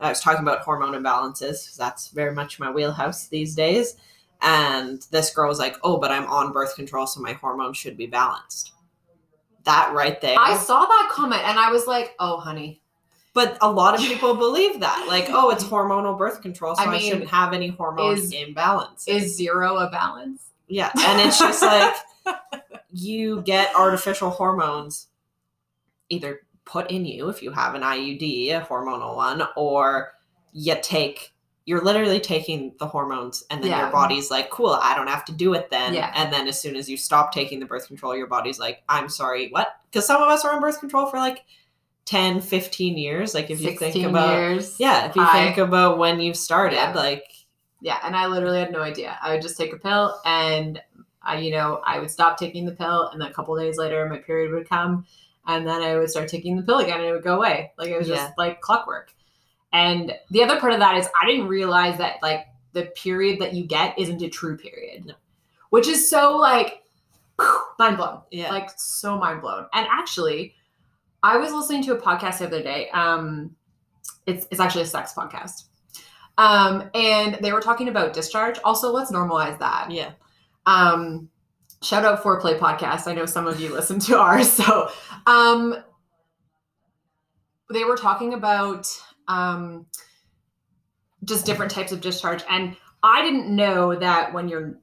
i 0.00 0.08
was 0.08 0.20
talking 0.20 0.42
about 0.42 0.60
hormone 0.60 0.92
imbalances. 0.92 1.76
that's 1.76 2.08
very 2.08 2.34
much 2.34 2.58
my 2.58 2.70
wheelhouse 2.70 3.28
these 3.28 3.54
days 3.54 3.96
and 4.42 5.06
this 5.10 5.30
girl 5.34 5.48
was 5.48 5.58
like 5.58 5.76
oh 5.82 5.98
but 5.98 6.10
i'm 6.10 6.26
on 6.26 6.52
birth 6.52 6.74
control 6.76 7.06
so 7.06 7.20
my 7.20 7.32
hormones 7.34 7.76
should 7.76 7.96
be 7.96 8.06
balanced 8.06 8.72
that 9.64 9.92
right 9.92 10.20
there 10.20 10.36
I 10.38 10.56
saw 10.56 10.84
that 10.86 11.08
comment 11.12 11.42
and 11.44 11.58
I 11.58 11.70
was 11.70 11.86
like, 11.86 12.14
"Oh, 12.18 12.38
honey, 12.38 12.80
but 13.34 13.58
a 13.60 13.70
lot 13.70 13.94
of 13.94 14.00
people 14.00 14.34
believe 14.46 14.80
that 14.80 15.06
like 15.08 15.26
oh 15.28 15.50
it's 15.50 15.62
hormonal 15.62 16.16
birth 16.16 16.42
control 16.42 16.74
so 16.74 16.82
I 16.82 16.94
i, 16.94 16.98
shouldn't 16.98 17.28
have 17.28 17.52
any 17.52 17.68
hormone 17.68 18.16
is- 18.16 18.32
imbalance 18.32 19.06
is 19.06 19.36
zero 19.36 19.76
a 19.76 19.90
balance?" 19.90 20.42
yeah 20.66 20.90
and 20.98 21.20
it's 21.20 21.38
just 21.38 21.62
like 21.62 21.94
you 22.90 23.42
get 23.42 23.74
artificial 23.74 24.30
hormones 24.30 25.08
either 26.08 26.40
put 26.68 26.90
in 26.90 27.04
you 27.04 27.28
if 27.28 27.42
you 27.42 27.50
have 27.50 27.74
an 27.74 27.82
iud 27.82 28.22
a 28.50 28.60
hormonal 28.64 29.16
one 29.16 29.42
or 29.56 30.12
you 30.52 30.76
take 30.82 31.32
you're 31.66 31.82
literally 31.84 32.20
taking 32.20 32.72
the 32.78 32.86
hormones 32.86 33.44
and 33.50 33.62
then 33.62 33.70
Yeah. 33.70 33.82
your 33.82 33.90
body's 33.92 34.30
like 34.30 34.50
cool 34.50 34.78
i 34.82 34.94
don't 34.94 35.08
have 35.08 35.24
to 35.26 35.32
do 35.32 35.54
it 35.54 35.70
then 35.70 35.94
Yeah. 35.94 36.12
and 36.14 36.32
then 36.32 36.48
as 36.48 36.60
soon 36.60 36.76
as 36.76 36.88
you 36.88 36.96
stop 36.96 37.32
taking 37.32 37.60
the 37.60 37.66
birth 37.66 37.86
control 37.88 38.16
your 38.16 38.26
body's 38.26 38.58
like 38.58 38.82
i'm 38.88 39.08
sorry 39.08 39.48
what 39.50 39.68
because 39.90 40.06
some 40.06 40.22
of 40.22 40.28
us 40.28 40.44
are 40.44 40.54
on 40.54 40.60
birth 40.60 40.78
control 40.80 41.06
for 41.06 41.18
like 41.18 41.44
10 42.06 42.40
15 42.40 42.96
years 42.96 43.34
like 43.34 43.50
if 43.50 43.60
you 43.60 43.76
think 43.76 44.06
about 44.06 44.34
years. 44.38 44.76
yeah 44.78 45.06
if 45.08 45.16
you 45.16 45.22
I- 45.22 45.32
think 45.32 45.58
about 45.58 45.98
when 45.98 46.20
you've 46.20 46.36
started 46.36 46.76
Yeah. 46.76 46.92
like 46.94 47.24
Yeah, 47.80 47.98
and 48.02 48.16
I 48.16 48.26
literally 48.26 48.58
had 48.58 48.72
no 48.72 48.80
idea. 48.82 49.16
I 49.22 49.32
would 49.32 49.42
just 49.42 49.56
take 49.56 49.72
a 49.72 49.76
pill 49.78 50.18
and 50.24 50.82
I, 51.22 51.38
you 51.38 51.52
know, 51.52 51.80
I 51.86 52.00
would 52.00 52.10
stop 52.10 52.36
taking 52.36 52.64
the 52.66 52.72
pill 52.72 53.08
and 53.12 53.20
then 53.20 53.28
a 53.30 53.32
couple 53.32 53.56
days 53.56 53.76
later 53.78 54.04
my 54.08 54.18
period 54.18 54.50
would 54.52 54.68
come 54.68 55.06
and 55.48 55.66
then 55.66 55.82
I 55.82 55.96
would 55.96 56.10
start 56.10 56.28
taking 56.28 56.56
the 56.56 56.62
pill 56.62 56.78
again 56.78 57.00
and 57.00 57.08
it 57.08 57.12
would 57.12 57.24
go 57.24 57.36
away. 57.36 57.72
Like 57.76 57.88
it 57.88 57.98
was 57.98 58.08
Yeah. 58.08 58.16
just 58.16 58.32
like 58.38 58.60
clockwork. 58.60 59.12
And 59.72 60.12
the 60.30 60.42
other 60.44 60.60
part 60.60 60.72
of 60.72 60.78
that 60.78 60.96
is 60.96 61.08
I 61.20 61.26
didn't 61.26 61.48
realize 61.48 61.98
that 61.98 62.22
like 62.22 62.46
the 62.74 62.84
period 62.94 63.40
that 63.40 63.54
you 63.54 63.66
get 63.66 63.98
isn't 63.98 64.22
a 64.22 64.28
true 64.28 64.56
period. 64.56 65.06
No. 65.06 65.14
Which 65.70 65.88
is 65.88 66.08
so 66.08 66.36
like 66.36 66.84
mind 67.78 67.96
blown. 67.96 68.20
yeah 68.30 68.50
like 68.50 68.70
so 68.76 69.18
mind 69.18 69.40
blown. 69.40 69.66
And 69.72 69.86
actually, 69.90 70.54
I 71.22 71.36
was 71.36 71.52
listening 71.52 71.82
to 71.84 71.92
a 71.96 72.00
podcast 72.00 72.38
the 72.38 72.46
other 72.46 72.62
day. 72.62 72.88
Um, 72.90 73.56
it's 74.26 74.46
it's 74.50 74.60
actually 74.60 74.82
a 74.82 74.86
sex 74.86 75.12
podcast. 75.14 75.64
Um, 76.38 76.88
and 76.94 77.36
they 77.42 77.52
were 77.52 77.60
talking 77.60 77.88
about 77.88 78.12
discharge. 78.12 78.58
Also, 78.64 78.92
let's 78.92 79.10
normalize 79.10 79.58
that. 79.58 79.90
yeah 79.90 80.12
Um, 80.66 81.28
shout 81.82 82.04
out 82.04 82.22
Foreplay 82.22 82.58
Podcast. 82.58 83.06
I 83.06 83.14
know 83.14 83.26
some 83.26 83.46
of 83.46 83.60
you 83.60 83.72
listen 83.72 83.98
to 84.00 84.18
ours. 84.18 84.50
So, 84.52 84.90
um, 85.26 85.76
they 87.70 87.84
were 87.84 87.96
talking 87.96 88.34
about 88.34 88.88
um, 89.28 89.86
just 91.24 91.44
different 91.44 91.70
types 91.70 91.92
of 91.92 92.00
discharge, 92.00 92.42
and 92.48 92.76
I 93.02 93.22
didn't 93.22 93.54
know 93.54 93.94
that 93.94 94.32
when 94.32 94.48
you're 94.48 94.78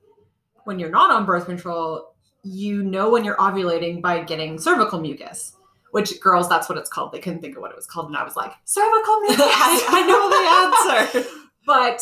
when 0.65 0.79
you're 0.79 0.89
not 0.89 1.12
on 1.12 1.25
birth 1.25 1.45
control, 1.45 2.15
you 2.43 2.84
know 2.84 3.10
when 3.10 3.23
you're 3.23 3.38
ovulating 3.38 4.01
by 4.01 4.23
getting 4.23 4.60
cervical 4.60 4.99
mucus. 4.99 5.53
Which 5.91 6.19
girls, 6.19 6.49
that's 6.49 6.67
what 6.67 6.77
it's 6.77 6.89
called. 6.89 7.13
They 7.13 7.19
couldn't 7.19 7.39
think 7.39 7.55
of 7.55 7.62
what 7.62 7.71
it 7.71 7.77
was 7.77 7.86
called, 7.86 8.08
and 8.08 8.17
I 8.17 8.23
was 8.23 8.36
like, 8.36 8.51
cervical 8.65 9.19
mucus. 9.21 9.39
I, 9.39 9.86
I 9.89 11.01
know 11.05 11.13
the 11.13 11.23
answer 11.23 11.29
But 11.65 12.01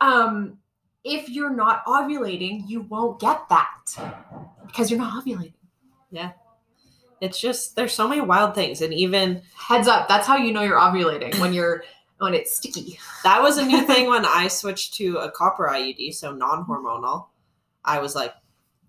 um, 0.00 0.58
if 1.04 1.28
you're 1.28 1.54
not 1.54 1.84
ovulating, 1.86 2.68
you 2.68 2.82
won't 2.82 3.20
get 3.20 3.48
that 3.48 3.78
because 4.66 4.90
you're 4.90 5.00
not 5.00 5.24
ovulating. 5.24 5.54
Yeah. 6.10 6.32
It's 7.20 7.38
just 7.38 7.76
there's 7.76 7.92
so 7.92 8.08
many 8.08 8.20
wild 8.20 8.54
things 8.54 8.80
and 8.80 8.94
even 8.94 9.42
Heads 9.54 9.88
up, 9.88 10.08
that's 10.08 10.26
how 10.26 10.36
you 10.36 10.52
know 10.52 10.62
you're 10.62 10.78
ovulating 10.78 11.38
when 11.38 11.52
you're 11.52 11.84
when 12.18 12.34
it's 12.34 12.56
sticky. 12.56 12.98
that 13.24 13.40
was 13.40 13.56
a 13.56 13.64
new 13.64 13.80
thing 13.80 14.06
when 14.06 14.26
i 14.26 14.46
switched 14.46 14.92
to 14.92 15.16
a 15.16 15.30
copper 15.30 15.66
iud 15.68 16.12
so 16.14 16.32
non-hormonal 16.32 17.28
i 17.82 17.98
was 17.98 18.14
like 18.14 18.34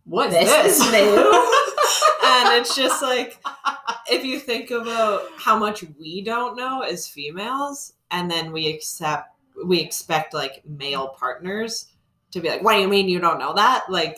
What 0.04 0.32
this, 0.32 0.82
is 0.82 0.92
new 0.92 0.98
and 2.26 2.60
it's 2.60 2.76
just 2.76 3.02
like 3.02 3.42
if 4.12 4.26
you 4.26 4.38
think 4.38 4.72
about 4.72 5.22
how 5.38 5.58
much 5.58 5.86
we 5.98 6.22
don't 6.22 6.58
know 6.58 6.82
as 6.82 7.08
females 7.08 7.94
and 8.12 8.30
then 8.30 8.52
we 8.52 8.68
accept 8.68 9.30
we 9.66 9.80
expect 9.80 10.34
like 10.34 10.62
male 10.66 11.16
partners 11.18 11.88
to 12.32 12.40
be 12.40 12.50
like 12.50 12.64
what 12.64 12.74
do 12.74 12.82
you 12.82 12.88
mean 12.88 13.08
you 13.10 13.20
don't 13.20 13.40
know 13.40 13.54
that 13.54 13.84
like 13.90 14.18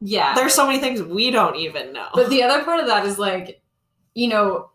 yeah. 0.00 0.34
there's 0.34 0.54
so 0.54 0.66
many 0.66 0.78
things 0.78 1.02
we 1.02 1.30
don't 1.30 1.56
even 1.56 1.92
know 1.92 2.08
But 2.14 2.28
the 2.28 2.42
other 2.42 2.62
part 2.62 2.80
of 2.80 2.86
that 2.86 3.06
is 3.06 3.18
like, 3.18 3.62
you 4.14 4.28
know, 4.28 4.70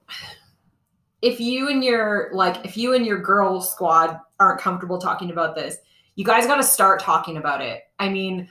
if 1.22 1.40
you 1.40 1.70
and 1.70 1.84
your 1.84 2.32
like 2.34 2.66
if 2.66 2.76
you 2.76 2.94
and 2.96 3.06
your 3.06 3.20
girl 3.20 3.62
squad 3.62 4.20
aren't 4.40 4.60
comfortable 4.60 4.98
talking 4.98 5.30
about 5.30 5.56
this, 5.56 5.78
you 6.16 6.26
guys 6.26 6.48
got 6.48 6.56
to 6.58 6.64
start 6.64 7.00
talking 7.00 7.38
about 7.38 7.62
it. 7.62 7.84
I 8.00 8.10
mean, 8.10 8.50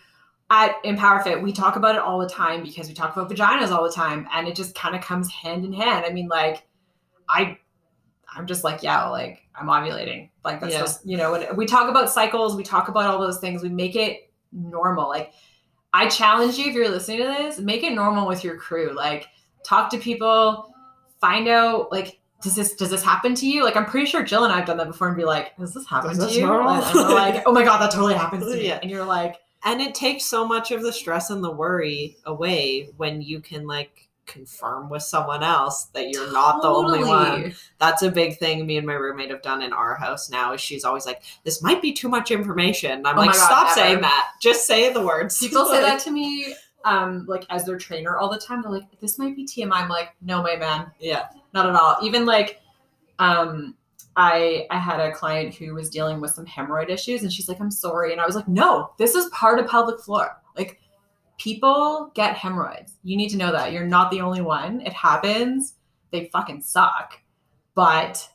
at 0.51 0.77
Empower 0.85 1.23
Fit, 1.23 1.43
we 1.43 1.53
talk 1.53 1.77
about 1.77 1.95
it 1.95 2.01
all 2.01 2.19
the 2.19 2.29
time 2.29 2.63
because 2.63 2.89
we 2.89 2.95
talk 2.95 3.17
about 3.17 3.31
vaginas 3.31 3.71
all 3.71 3.83
the 3.83 3.93
time, 3.93 4.29
and 4.33 4.47
it 4.47 4.55
just 4.55 4.75
kind 4.75 4.95
of 4.95 5.03
comes 5.03 5.31
hand 5.31 5.65
in 5.65 5.73
hand. 5.73 6.07
I 6.07 6.11
mean, 6.11 6.29
like, 6.29 6.67
I, 7.29 7.59
I'm 8.35 8.47
just 8.47 8.65
like, 8.65 8.83
yeah, 8.83 9.09
like 9.09 9.43
I'm 9.59 9.67
ovulating. 9.67 10.31
Like 10.45 10.61
that's 10.61 10.75
Yeah. 10.75 10.81
just 10.81 11.07
you 11.07 11.17
know, 11.17 11.33
when 11.33 11.57
we 11.57 11.67
talk 11.67 11.89
about 11.91 12.09
cycles, 12.11 12.55
we 12.55 12.63
talk 12.63 12.89
about 12.89 13.07
all 13.07 13.21
those 13.21 13.41
things. 13.41 13.63
We 13.63 13.69
make 13.69 13.97
it 13.97 14.28
normal. 14.53 15.09
Like, 15.09 15.33
I 15.93 16.09
challenge 16.09 16.59
you 16.59 16.67
if 16.67 16.75
you're 16.75 16.89
listening 16.89 17.19
to 17.19 17.25
this, 17.25 17.59
make 17.59 17.83
it 17.83 17.93
normal 17.93 18.27
with 18.27 18.45
your 18.45 18.57
crew. 18.57 18.95
Like, 18.95 19.27
talk 19.65 19.91
to 19.91 19.99
people, 19.99 20.75
find 21.21 21.49
out 21.49 21.91
like 21.93 22.19
does 22.43 22.55
this 22.55 22.75
does 22.75 22.91
this 22.91 23.03
happen 23.03 23.35
to 23.35 23.49
you? 23.49 23.65
Like 23.65 23.77
I'm 23.77 23.85
pretty 23.85 24.07
sure 24.07 24.23
Jill 24.23 24.45
and 24.45 24.53
I've 24.53 24.67
done 24.67 24.77
that 24.77 24.87
before 24.87 25.09
and 25.09 25.17
be 25.17 25.25
like, 25.25 25.57
does 25.57 25.75
this 25.75 25.87
happen 25.89 26.13
Is 26.13 26.19
to 26.19 26.25
this 26.25 26.37
you? 26.37 26.47
normal? 26.47 26.71
And 26.75 26.95
we're 26.95 27.15
like, 27.15 27.43
oh 27.47 27.53
my 27.53 27.65
god, 27.65 27.79
that 27.79 27.91
totally 27.91 28.15
happens 28.15 28.45
to 28.45 28.53
me. 28.53 28.69
Yeah. 28.69 28.79
And 28.81 28.91
you're 28.91 29.05
like, 29.05 29.37
and 29.65 29.81
it 29.81 29.95
takes 29.95 30.25
so 30.25 30.47
much 30.47 30.71
of 30.71 30.83
the 30.83 30.93
stress 30.93 31.31
and 31.31 31.43
the 31.43 31.51
worry 31.51 32.17
away 32.27 32.91
when 32.97 33.21
you 33.21 33.41
can 33.41 33.67
like 33.67 34.08
confirm 34.29 34.89
with 34.89 35.03
someone 35.03 35.43
else 35.43 35.87
that 35.95 36.11
you're 36.11 36.31
not 36.33 36.63
the 36.63 36.69
only 36.69 37.03
one 37.03 37.53
that's 37.79 38.03
a 38.03 38.11
big 38.11 38.39
thing 38.39 38.65
me 38.67 38.77
and 38.77 38.87
my 38.87 38.93
roommate 38.93 39.31
have 39.31 39.43
done 39.43 39.63
in 39.63 39.73
our 39.73 39.97
house 39.97 40.31
now 40.31 40.53
is 40.53 40.61
she's 40.61 40.85
always 40.85 41.07
like 41.07 41.23
this 41.45 41.61
might 41.63 41.83
be 41.83 41.93
too 41.93 42.09
much 42.09 42.31
information 42.31 43.05
i'm 43.07 43.19
Oh 43.19 43.23
like 43.23 43.33
God, 43.33 43.45
stop 43.47 43.65
never. 43.65 43.81
saying 43.81 44.01
that 44.03 44.31
just 44.41 44.67
say 44.67 44.93
the 44.93 45.01
words 45.05 45.37
People 45.45 45.67
say 45.67 45.81
that 45.81 45.99
to 46.03 46.11
me, 46.13 46.55
um, 46.85 47.25
like 47.27 47.45
as 47.51 47.65
their 47.65 47.77
trainer 47.79 48.17
all 48.19 48.31
the 48.31 48.39
time. 48.39 48.63
They're 48.63 48.71
like, 48.71 48.85
this 49.01 49.19
might 49.19 49.35
be 49.35 49.45
TMI. 49.45 49.73
I'm 49.73 49.89
like, 49.89 50.11
no, 50.23 50.43
my 50.43 50.55
man, 50.57 50.93
yeah 51.01 51.27
not 51.55 51.69
at 51.69 51.75
all. 51.75 51.97
Even 52.03 52.25
like, 52.27 52.61
um, 53.19 53.75
I 54.17 54.67
I 54.71 54.79
had 54.79 55.01
a 55.01 55.13
client 55.13 55.55
who 55.55 55.75
was 55.75 55.91
dealing 55.91 56.21
with 56.21 56.33
some 56.33 56.47
hemorrhoid 56.47 56.89
issues, 56.91 57.23
and 57.23 57.33
she's 57.33 57.49
like, 57.49 57.61
I'm 57.61 57.71
sorry, 57.71 58.13
and 58.13 58.21
I 58.21 58.27
was 58.27 58.37
like, 58.37 58.49
no, 58.49 58.93
this 58.99 59.15
is 59.15 59.27
part 59.31 59.59
of 59.59 59.67
pelvic 59.69 60.01
floor. 60.01 60.37
People 61.39 62.11
get 62.15 62.37
hemorrhoids. 62.37 62.95
You 63.05 63.17
need 63.17 63.31
to 63.31 63.37
know 63.37 63.53
that 63.53 63.73
you're 63.73 63.87
not 63.87 64.11
the 64.11 64.21
only 64.21 64.41
one. 64.43 64.81
It 64.81 64.93
happens. 64.93 65.75
They 66.11 66.27
fucking 66.33 66.63
suck, 66.63 67.19
but 67.75 68.29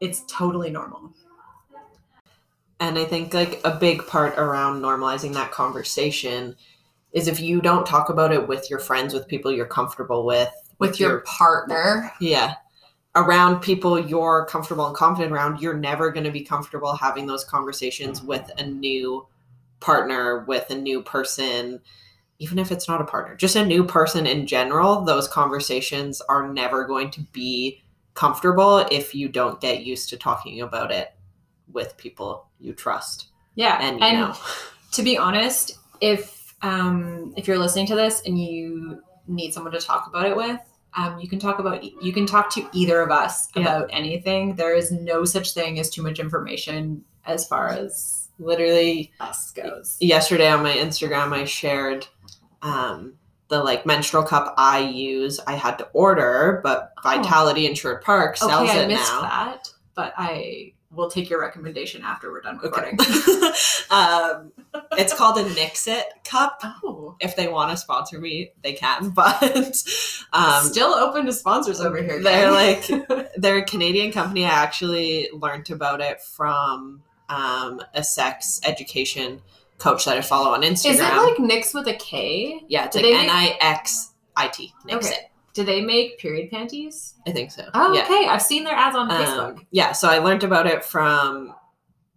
it's 0.00 0.22
totally 0.28 0.70
normal. 0.70 1.12
and 2.80 2.96
i 2.98 3.04
think 3.04 3.34
like 3.34 3.60
a 3.64 3.74
big 3.76 4.06
part 4.06 4.38
around 4.38 4.80
normalizing 4.80 5.32
that 5.34 5.50
conversation 5.50 6.54
is 7.12 7.26
if 7.26 7.40
you 7.40 7.60
don't 7.60 7.84
talk 7.86 8.08
about 8.08 8.32
it 8.32 8.46
with 8.46 8.70
your 8.70 8.78
friends 8.78 9.12
with 9.12 9.26
people 9.26 9.50
you're 9.50 9.66
comfortable 9.66 10.24
with 10.24 10.52
With 10.78 11.00
your 11.00 11.20
partner, 11.20 12.12
yeah 12.20 12.54
around 13.16 13.60
people 13.60 13.98
you're 13.98 14.46
comfortable 14.46 14.86
and 14.86 14.94
confident 14.94 15.32
around, 15.32 15.60
you're 15.60 15.74
never 15.74 16.10
going 16.12 16.24
to 16.24 16.30
be 16.30 16.42
comfortable 16.42 16.94
having 16.94 17.26
those 17.26 17.42
conversations 17.44 18.22
with 18.22 18.48
a 18.58 18.66
new 18.66 19.26
partner, 19.80 20.44
with 20.46 20.70
a 20.70 20.74
new 20.76 21.02
person, 21.02 21.80
even 22.38 22.58
if 22.58 22.70
it's 22.70 22.86
not 22.88 23.00
a 23.00 23.04
partner, 23.04 23.34
just 23.34 23.56
a 23.56 23.66
new 23.66 23.84
person 23.84 24.26
in 24.26 24.46
general. 24.46 25.00
Those 25.02 25.26
conversations 25.28 26.20
are 26.22 26.52
never 26.52 26.84
going 26.86 27.10
to 27.12 27.20
be 27.32 27.82
comfortable 28.14 28.78
if 28.90 29.14
you 29.14 29.28
don't 29.28 29.60
get 29.60 29.84
used 29.84 30.08
to 30.10 30.16
talking 30.16 30.60
about 30.60 30.90
it 30.90 31.14
with 31.72 31.96
people 31.96 32.46
you 32.58 32.72
trust 32.72 33.28
Yeah. 33.54 33.78
and 33.80 33.98
you 33.98 34.04
and 34.04 34.18
know. 34.18 34.36
to 34.92 35.02
be 35.02 35.16
honest, 35.18 35.78
if 36.00 36.54
um 36.62 37.32
if 37.36 37.46
you're 37.46 37.58
listening 37.58 37.86
to 37.86 37.94
this 37.94 38.22
and 38.26 38.38
you 38.40 39.02
need 39.28 39.52
someone 39.52 39.72
to 39.72 39.80
talk 39.80 40.06
about 40.08 40.26
it 40.26 40.36
with, 40.36 40.60
um, 40.96 41.20
you 41.20 41.28
can 41.28 41.38
talk 41.38 41.58
about 41.60 41.84
you 42.02 42.12
can 42.12 42.26
talk 42.26 42.50
to 42.54 42.68
either 42.72 43.00
of 43.02 43.10
us 43.10 43.48
Yeah. 43.54 43.62
about 43.62 43.90
anything. 43.92 44.54
There 44.56 44.74
is 44.74 44.90
no 44.90 45.24
such 45.24 45.54
thing 45.54 45.78
as 45.78 45.90
too 45.90 46.02
much 46.02 46.18
information 46.18 47.04
as 47.26 47.46
far 47.46 47.68
as 47.68 48.28
Literally 48.40 49.12
us 49.20 49.50
goes. 49.52 49.96
yesterday 50.00 50.48
on 50.48 50.62
my 50.62 50.72
Instagram, 50.72 51.32
I 51.32 51.44
shared 51.44 52.06
um, 52.62 53.14
the 53.48 53.62
like 53.62 53.86
menstrual 53.86 54.22
cup 54.24 54.54
I 54.58 54.80
use. 54.80 55.40
I 55.46 55.54
had 55.54 55.78
to 55.78 55.88
order, 55.92 56.60
but 56.62 56.92
Vitality 57.02 57.66
in 57.66 57.74
Sherwood 57.74 58.02
Park 58.02 58.36
sells 58.36 58.68
okay, 58.68 58.80
I 58.80 58.82
it 58.82 58.88
missed 58.88 59.12
now. 59.12 59.20
that, 59.22 59.68
but 59.94 60.12
I 60.16 60.72
will 60.90 61.10
take 61.10 61.28
your 61.28 61.38
recommendation 61.40 62.02
after 62.02 62.30
we're 62.32 62.40
done 62.40 62.58
Okay. 62.64 62.66
recording. 62.96 62.98
um, 63.90 64.52
it's 64.92 65.12
called 65.12 65.36
a 65.38 65.44
Nixit 65.54 66.02
cup. 66.24 66.60
Oh, 66.64 67.14
If 67.20 67.36
they 67.36 67.46
want 67.48 67.70
to 67.70 67.76
sponsor 67.76 68.18
me, 68.18 68.52
they 68.62 68.72
can. 68.72 69.10
But 69.14 69.42
um, 70.32 70.64
still 70.64 70.94
open 70.94 71.26
to 71.26 71.32
sponsors 71.32 71.80
over 71.80 72.02
here. 72.02 72.22
they're 72.22 72.50
like 72.50 72.86
they're 73.36 73.58
a 73.58 73.64
Canadian 73.64 74.12
company. 74.12 74.44
I 74.46 74.50
actually 74.50 75.28
learned 75.32 75.70
about 75.70 76.00
it 76.00 76.22
from 76.22 77.02
um, 77.28 77.82
a 77.94 78.02
sex 78.02 78.58
education 78.64 79.42
coach 79.78 80.04
that 80.04 80.16
I 80.16 80.20
follow 80.20 80.50
on 80.54 80.62
Instagram. 80.62 80.90
is 80.90 81.00
it 81.00 81.02
like 81.16 81.38
Nix 81.38 81.72
with 81.74 81.86
a 81.88 81.94
K? 81.94 82.60
yeah, 82.68 82.86
it's 82.86 82.96
do 82.96 83.02
like 83.02 83.14
N 83.24 83.30
I 83.30 83.56
X 83.60 84.12
I 84.36 84.48
T. 84.48 84.72
Nixit. 84.86 85.12
Okay. 85.12 85.30
Do 85.54 85.64
they 85.64 85.80
make 85.80 86.18
period 86.18 86.50
panties? 86.50 87.14
I 87.26 87.32
think 87.32 87.50
so. 87.50 87.68
Oh, 87.74 87.92
yeah. 87.92 88.02
okay. 88.04 88.26
I've 88.28 88.42
seen 88.42 88.62
their 88.62 88.76
ads 88.76 88.94
on 88.94 89.08
Facebook. 89.10 89.56
Um, 89.56 89.66
yeah, 89.72 89.90
so 89.92 90.08
I 90.08 90.18
learned 90.18 90.44
about 90.44 90.66
it 90.66 90.84
from. 90.84 91.54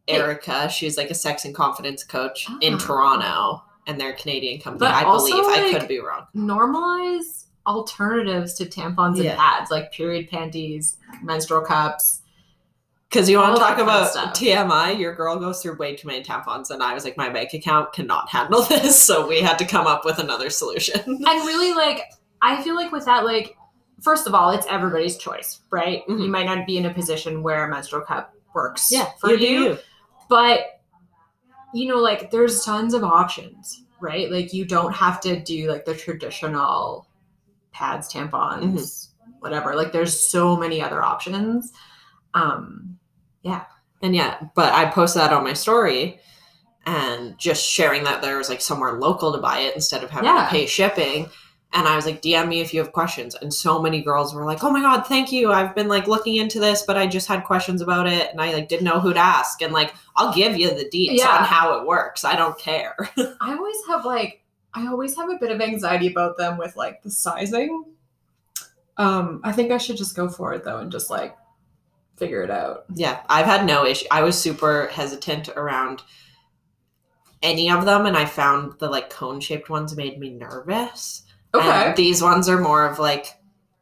Erica. 0.07 0.67
She's 0.69 0.97
like 0.97 1.09
a 1.09 1.13
sex 1.15 1.45
and 1.45 1.55
confidence 1.55 2.03
coach 2.03 2.47
in 2.61 2.73
Ah. 2.73 2.77
Toronto, 2.77 3.63
and 3.87 3.99
they're 3.99 4.11
a 4.11 4.15
Canadian 4.15 4.59
company. 4.59 4.79
But 4.79 4.93
I 4.95 5.05
also, 5.05 5.27
believe. 5.29 5.75
I 5.75 5.79
could 5.79 5.87
be 5.87 5.99
wrong. 5.99 6.27
Normalize 6.35 7.45
alternatives 7.65 8.55
to 8.55 8.65
tampons 8.65 9.19
and 9.19 9.37
pads, 9.37 9.71
like 9.71 9.91
period 9.91 10.29
panties, 10.29 10.97
menstrual 11.23 11.61
cups. 11.61 12.20
Because 13.11 13.29
you 13.29 13.37
want 13.39 13.55
to 13.57 13.61
talk 13.61 13.77
about. 13.77 14.13
TMI, 14.33 14.97
your 14.97 15.13
girl 15.13 15.37
goes 15.37 15.61
through 15.61 15.75
way 15.75 15.97
too 15.97 16.07
many 16.07 16.23
tampons, 16.23 16.69
and 16.69 16.81
I 16.81 16.93
was 16.93 17.03
like, 17.03 17.17
my 17.17 17.27
bank 17.27 17.53
account 17.53 17.91
cannot 17.91 18.29
handle 18.29 18.61
this, 18.69 18.99
so 19.01 19.27
we 19.27 19.41
had 19.41 19.57
to 19.59 19.65
come 19.65 19.85
up 19.85 20.05
with 20.05 20.17
another 20.17 20.49
solution. 20.49 21.01
And 21.05 21.25
really, 21.45 21.73
like, 21.73 22.03
I 22.41 22.63
feel 22.63 22.75
like 22.75 22.93
with 22.93 23.03
that, 23.05 23.25
like, 23.25 23.57
first 24.01 24.27
of 24.27 24.33
all, 24.33 24.51
it's 24.51 24.65
everybody's 24.67 25.17
choice, 25.17 25.59
right? 25.71 26.07
Mhm. 26.07 26.23
You 26.23 26.29
might 26.29 26.45
not 26.45 26.65
be 26.65 26.77
in 26.77 26.85
a 26.85 26.93
position 26.93 27.43
where 27.43 27.65
a 27.65 27.69
menstrual 27.69 28.01
cup 28.03 28.33
works 28.55 28.89
yeah, 28.91 29.09
for 29.19 29.31
you 29.33 29.47
you, 29.47 29.63
you. 29.65 29.77
but 30.29 30.81
you 31.73 31.87
know, 31.87 31.97
like, 31.97 32.31
there's 32.31 32.63
tons 32.65 32.93
of 32.93 33.03
options, 33.03 33.83
right? 33.99 34.31
Like, 34.31 34.53
you 34.53 34.63
don't 34.65 34.93
have 34.93 35.19
to 35.21 35.37
do 35.39 35.69
like 35.69 35.83
the 35.85 35.95
traditional 35.95 37.07
pads, 37.73 38.11
tampons, 38.11 38.61
Mm-hmm. 38.63 39.31
whatever. 39.39 39.75
Like, 39.75 39.91
there's 39.91 40.17
so 40.17 40.55
many 40.57 40.81
other 40.81 41.01
options. 41.03 41.71
Um, 42.33 42.97
And 44.03 44.15
yeah, 44.15 44.39
but 44.55 44.73
I 44.73 44.85
posted 44.89 45.21
that 45.21 45.31
on 45.33 45.43
my 45.43 45.53
story 45.53 46.19
and 46.87 47.37
just 47.37 47.63
sharing 47.63 48.03
that 48.05 48.21
there 48.23 48.37
was 48.39 48.49
like 48.49 48.59
somewhere 48.61 48.93
local 48.93 49.31
to 49.31 49.37
buy 49.37 49.59
it 49.59 49.75
instead 49.75 50.03
of 50.03 50.09
having 50.09 50.27
Yeah. 50.29 50.45
to 50.45 50.49
pay 50.49 50.65
shipping. 50.65 51.29
And 51.73 51.87
I 51.87 51.95
was 51.95 52.05
like, 52.07 52.21
DM 52.21 52.47
me 52.49 52.59
if 52.61 52.73
you 52.73 52.79
have 52.81 52.91
questions. 52.91 53.35
And 53.35 53.53
so 53.53 53.79
many 53.81 54.01
girls 54.01 54.33
were 54.33 54.43
like, 54.43 54.63
Oh 54.63 54.71
my 54.71 54.81
god, 54.81 55.03
thank 55.05 55.31
you. 55.31 55.51
I've 55.53 55.75
been 55.75 55.87
like 55.87 56.07
looking 56.07 56.37
into 56.37 56.59
this, 56.59 56.81
but 56.81 56.97
I 56.97 57.05
just 57.05 57.27
had 57.27 57.43
questions 57.43 57.81
about 57.81 58.07
it 58.07 58.29
and 58.31 58.41
I 58.41 58.51
like 58.53 58.67
didn't 58.67 58.85
know 58.85 58.99
who 58.99 59.13
to 59.13 59.19
ask. 59.19 59.61
And 59.61 59.71
like, 59.71 59.93
I'll 60.15 60.33
give 60.33 60.57
you 60.57 60.69
the 60.69 60.85
deets 60.85 61.19
Yeah. 61.19 61.29
on 61.37 61.43
how 61.43 61.79
it 61.79 61.85
works. 61.85 62.25
I 62.25 62.35
don't 62.35 62.57
care. 62.57 62.95
I 63.39 63.53
always 63.55 63.77
have 63.87 64.03
like 64.03 64.41
I 64.73 64.87
always 64.87 65.15
have 65.15 65.29
a 65.29 65.35
bit 65.35 65.51
of 65.51 65.61
anxiety 65.61 66.07
about 66.07 66.37
them 66.37 66.57
with 66.57 66.75
like 66.75 67.03
the 67.03 67.11
sizing. 67.11 67.85
Um, 68.97 69.41
I 69.43 69.51
think 69.51 69.71
I 69.71 69.77
should 69.77 69.97
just 69.97 70.15
go 70.15 70.27
for 70.27 70.53
it 70.53 70.63
though 70.63 70.77
and 70.77 70.91
just 70.91 71.09
like 71.11 71.35
figure 72.21 72.43
it 72.43 72.51
out. 72.51 72.85
yeah, 72.95 73.21
I've 73.27 73.45
had 73.45 73.65
no 73.65 73.85
issue. 73.85 74.05
I 74.11 74.21
was 74.23 74.39
super 74.39 74.87
hesitant 74.91 75.49
around 75.49 76.01
any 77.41 77.69
of 77.71 77.85
them, 77.85 78.05
and 78.05 78.15
I 78.15 78.25
found 78.25 78.77
the 78.79 78.87
like 78.89 79.09
cone 79.09 79.39
shaped 79.39 79.69
ones 79.69 79.95
made 79.97 80.19
me 80.19 80.29
nervous. 80.29 81.23
Okay. 81.53 81.67
And 81.67 81.95
these 81.97 82.21
ones 82.21 82.47
are 82.47 82.59
more 82.59 82.85
of 82.87 82.99
like 82.99 83.27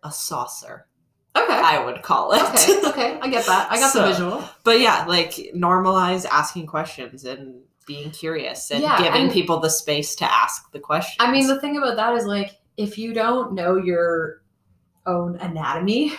a 0.03 0.11
saucer. 0.11 0.87
okay. 1.35 1.53
I 1.53 1.83
would 1.83 2.01
call 2.01 2.31
it. 2.33 2.41
okay. 2.41 2.89
Okay. 2.89 3.19
I 3.21 3.27
get 3.29 3.45
that. 3.45 3.71
I 3.71 3.79
got 3.79 3.91
So- 3.93 4.03
the 4.03 4.07
visual. 4.13 4.43
but 4.63 4.79
yeah, 4.79 5.05
like 5.07 5.31
normalize 5.55 6.25
asking 6.25 6.67
questions 6.67 7.25
and 7.25 7.61
being 7.85 8.11
curious 8.11 8.71
and 8.71 8.81
Yeah, 8.81 8.97
giving 9.03 9.23
and- 9.23 9.31
people 9.31 9.59
the 9.59 9.69
space 9.69 10.15
to 10.15 10.25
ask 10.25 10.71
the 10.71 10.79
questions. 10.79 11.17
I 11.19 11.31
mean, 11.31 11.47
the 11.47 11.59
thing 11.59 11.77
about 11.77 11.97
that 11.97 12.15
is 12.15 12.25
like 12.25 12.55
if 12.77 12.97
you 12.97 13.13
don't 13.13 13.53
know 13.53 13.75
your 13.75 14.41
own 15.05 15.35
anatomy, 15.37 16.13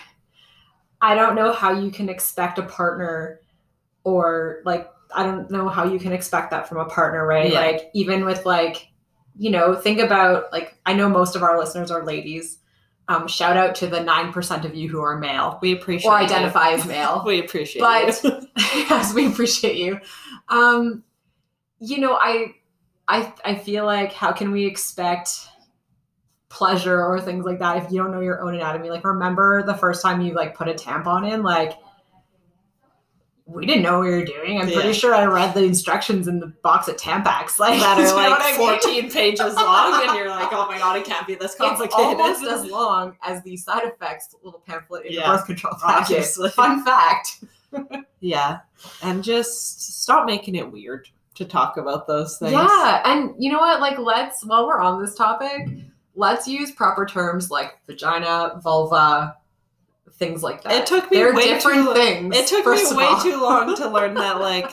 I 1.02 1.14
don't 1.14 1.34
know 1.34 1.52
how 1.52 1.72
you 1.72 1.90
can 1.90 2.08
expect 2.08 2.58
a 2.58 2.62
partner 2.62 3.40
or 4.04 4.60
like 4.64 4.88
I 5.14 5.24
don't 5.24 5.50
know 5.50 5.68
how 5.68 5.84
you 5.84 5.98
can 5.98 6.12
expect 6.12 6.50
that 6.50 6.68
from 6.68 6.78
a 6.78 6.84
partner, 6.84 7.26
right? 7.26 7.52
Yeah. 7.52 7.60
Like 7.60 7.90
even 7.94 8.24
with 8.24 8.44
like 8.46 8.88
you 9.36 9.50
know, 9.50 9.74
think 9.74 10.00
about 10.00 10.52
like 10.52 10.76
I 10.84 10.92
know 10.92 11.08
most 11.08 11.34
of 11.36 11.42
our 11.42 11.58
listeners 11.58 11.90
are 11.90 12.04
ladies. 12.04 12.58
Um, 13.08 13.26
shout 13.26 13.56
out 13.56 13.74
to 13.76 13.88
the 13.88 14.00
nine 14.00 14.32
percent 14.32 14.64
of 14.64 14.74
you 14.74 14.88
who 14.88 15.00
are 15.00 15.16
male 15.18 15.58
we 15.62 15.72
appreciate 15.72 16.08
or 16.10 16.18
you. 16.18 16.24
identify 16.26 16.70
as 16.70 16.86
male. 16.86 17.22
We 17.26 17.40
appreciate 17.40 17.80
But- 17.80 18.22
you. 18.22 18.40
yes, 18.56 19.12
we 19.14 19.26
appreciate 19.26 19.76
you. 19.76 19.98
Um, 20.48 21.02
you 21.80 21.98
know, 21.98 22.14
I, 22.20 22.54
I, 23.08 23.32
I 23.44 23.54
feel 23.56 23.84
like 23.86 24.12
how 24.12 24.30
can 24.32 24.52
we 24.52 24.66
expect 24.66 25.48
pleasure 26.50 27.02
or 27.02 27.18
things 27.20 27.46
like 27.46 27.58
that 27.60 27.78
if 27.82 27.90
you 27.90 27.96
don't 28.02 28.10
know 28.12 28.20
your 28.20 28.42
own 28.42 28.54
anatomy? 28.54 28.90
Like, 28.90 29.04
remember 29.04 29.62
the 29.62 29.74
first 29.74 30.02
time 30.02 30.20
you 30.20 30.34
like 30.34 30.54
put 30.54 30.68
a 30.68 30.74
tampon 30.74 31.32
in, 31.32 31.42
like. 31.42 31.72
We 33.46 33.66
didn't 33.66 33.82
know 33.82 33.98
what 33.98 34.06
we 34.06 34.12
were 34.14 34.24
doing. 34.24 34.60
I'm 34.60 34.68
Yeah. 34.68 34.74
pretty 34.74 34.92
sure 34.92 35.12
I 35.12 35.24
read 35.24 35.54
the 35.54 35.64
instructions 35.64 36.28
in 36.28 36.38
the 36.38 36.46
box 36.62 36.86
of 36.86 36.96
Tampax. 36.96 37.58
Like 37.58 37.80
that 37.80 37.98
are 37.98 38.14
like 38.14 38.30
what 38.30 38.40
I 38.42 38.50
mean? 38.56 39.10
14 39.10 39.10
pages 39.10 39.54
long, 39.56 40.06
and 40.08 40.16
you're 40.16 40.28
like, 40.28 40.52
oh 40.52 40.68
my 40.68 40.78
god, 40.78 40.96
it 40.98 41.04
can't 41.04 41.26
be 41.26 41.34
this 41.34 41.46
It's 41.52 41.60
complicated. 41.60 41.98
almost 42.20 42.44
as 42.44 42.64
long 42.70 43.16
as 43.24 43.42
the 43.42 43.56
side 43.56 43.82
effects 43.82 44.36
little 44.44 44.60
pamphlet 44.64 45.06
in 45.06 45.14
Yeah. 45.14 45.32
the 45.32 45.36
birth 45.38 45.46
control 45.46 45.74
packet. 45.82 46.00
Obviously. 46.12 46.50
Fun 46.50 46.84
fact. 46.84 47.42
yeah, 48.20 48.58
and 49.02 49.24
just 49.24 50.00
stop 50.00 50.26
making 50.26 50.54
it 50.54 50.70
weird 50.70 51.08
to 51.34 51.44
talk 51.44 51.76
about 51.76 52.06
those 52.06 52.38
things. 52.38 52.52
Yeah, 52.52 53.02
and 53.04 53.34
you 53.36 53.50
know 53.50 53.58
what? 53.58 53.80
Like, 53.80 53.98
let's 53.98 54.44
while 54.44 54.64
we're 54.64 54.80
on 54.80 55.02
this 55.02 55.16
topic, 55.16 55.66
let's 56.14 56.46
use 56.48 56.70
proper 56.72 57.06
terms 57.06 57.50
like 57.50 57.78
vagina, 57.86 58.60
vulva, 58.62 59.36
things 60.12 60.42
like 60.42 60.62
that. 60.62 60.72
It 60.72 60.86
took 60.86 61.10
me 61.10 61.16
They're 61.18 61.34
way 61.34 61.44
different 61.48 61.86
too. 61.86 61.94
things. 61.94 62.36
It 62.36 62.46
took 62.46 62.66
me 62.66 62.96
way 62.96 63.04
all. 63.04 63.20
too 63.22 63.40
long 63.40 63.74
to 63.76 63.88
learn 63.96 64.14
that 64.14 64.40
like 64.40 64.70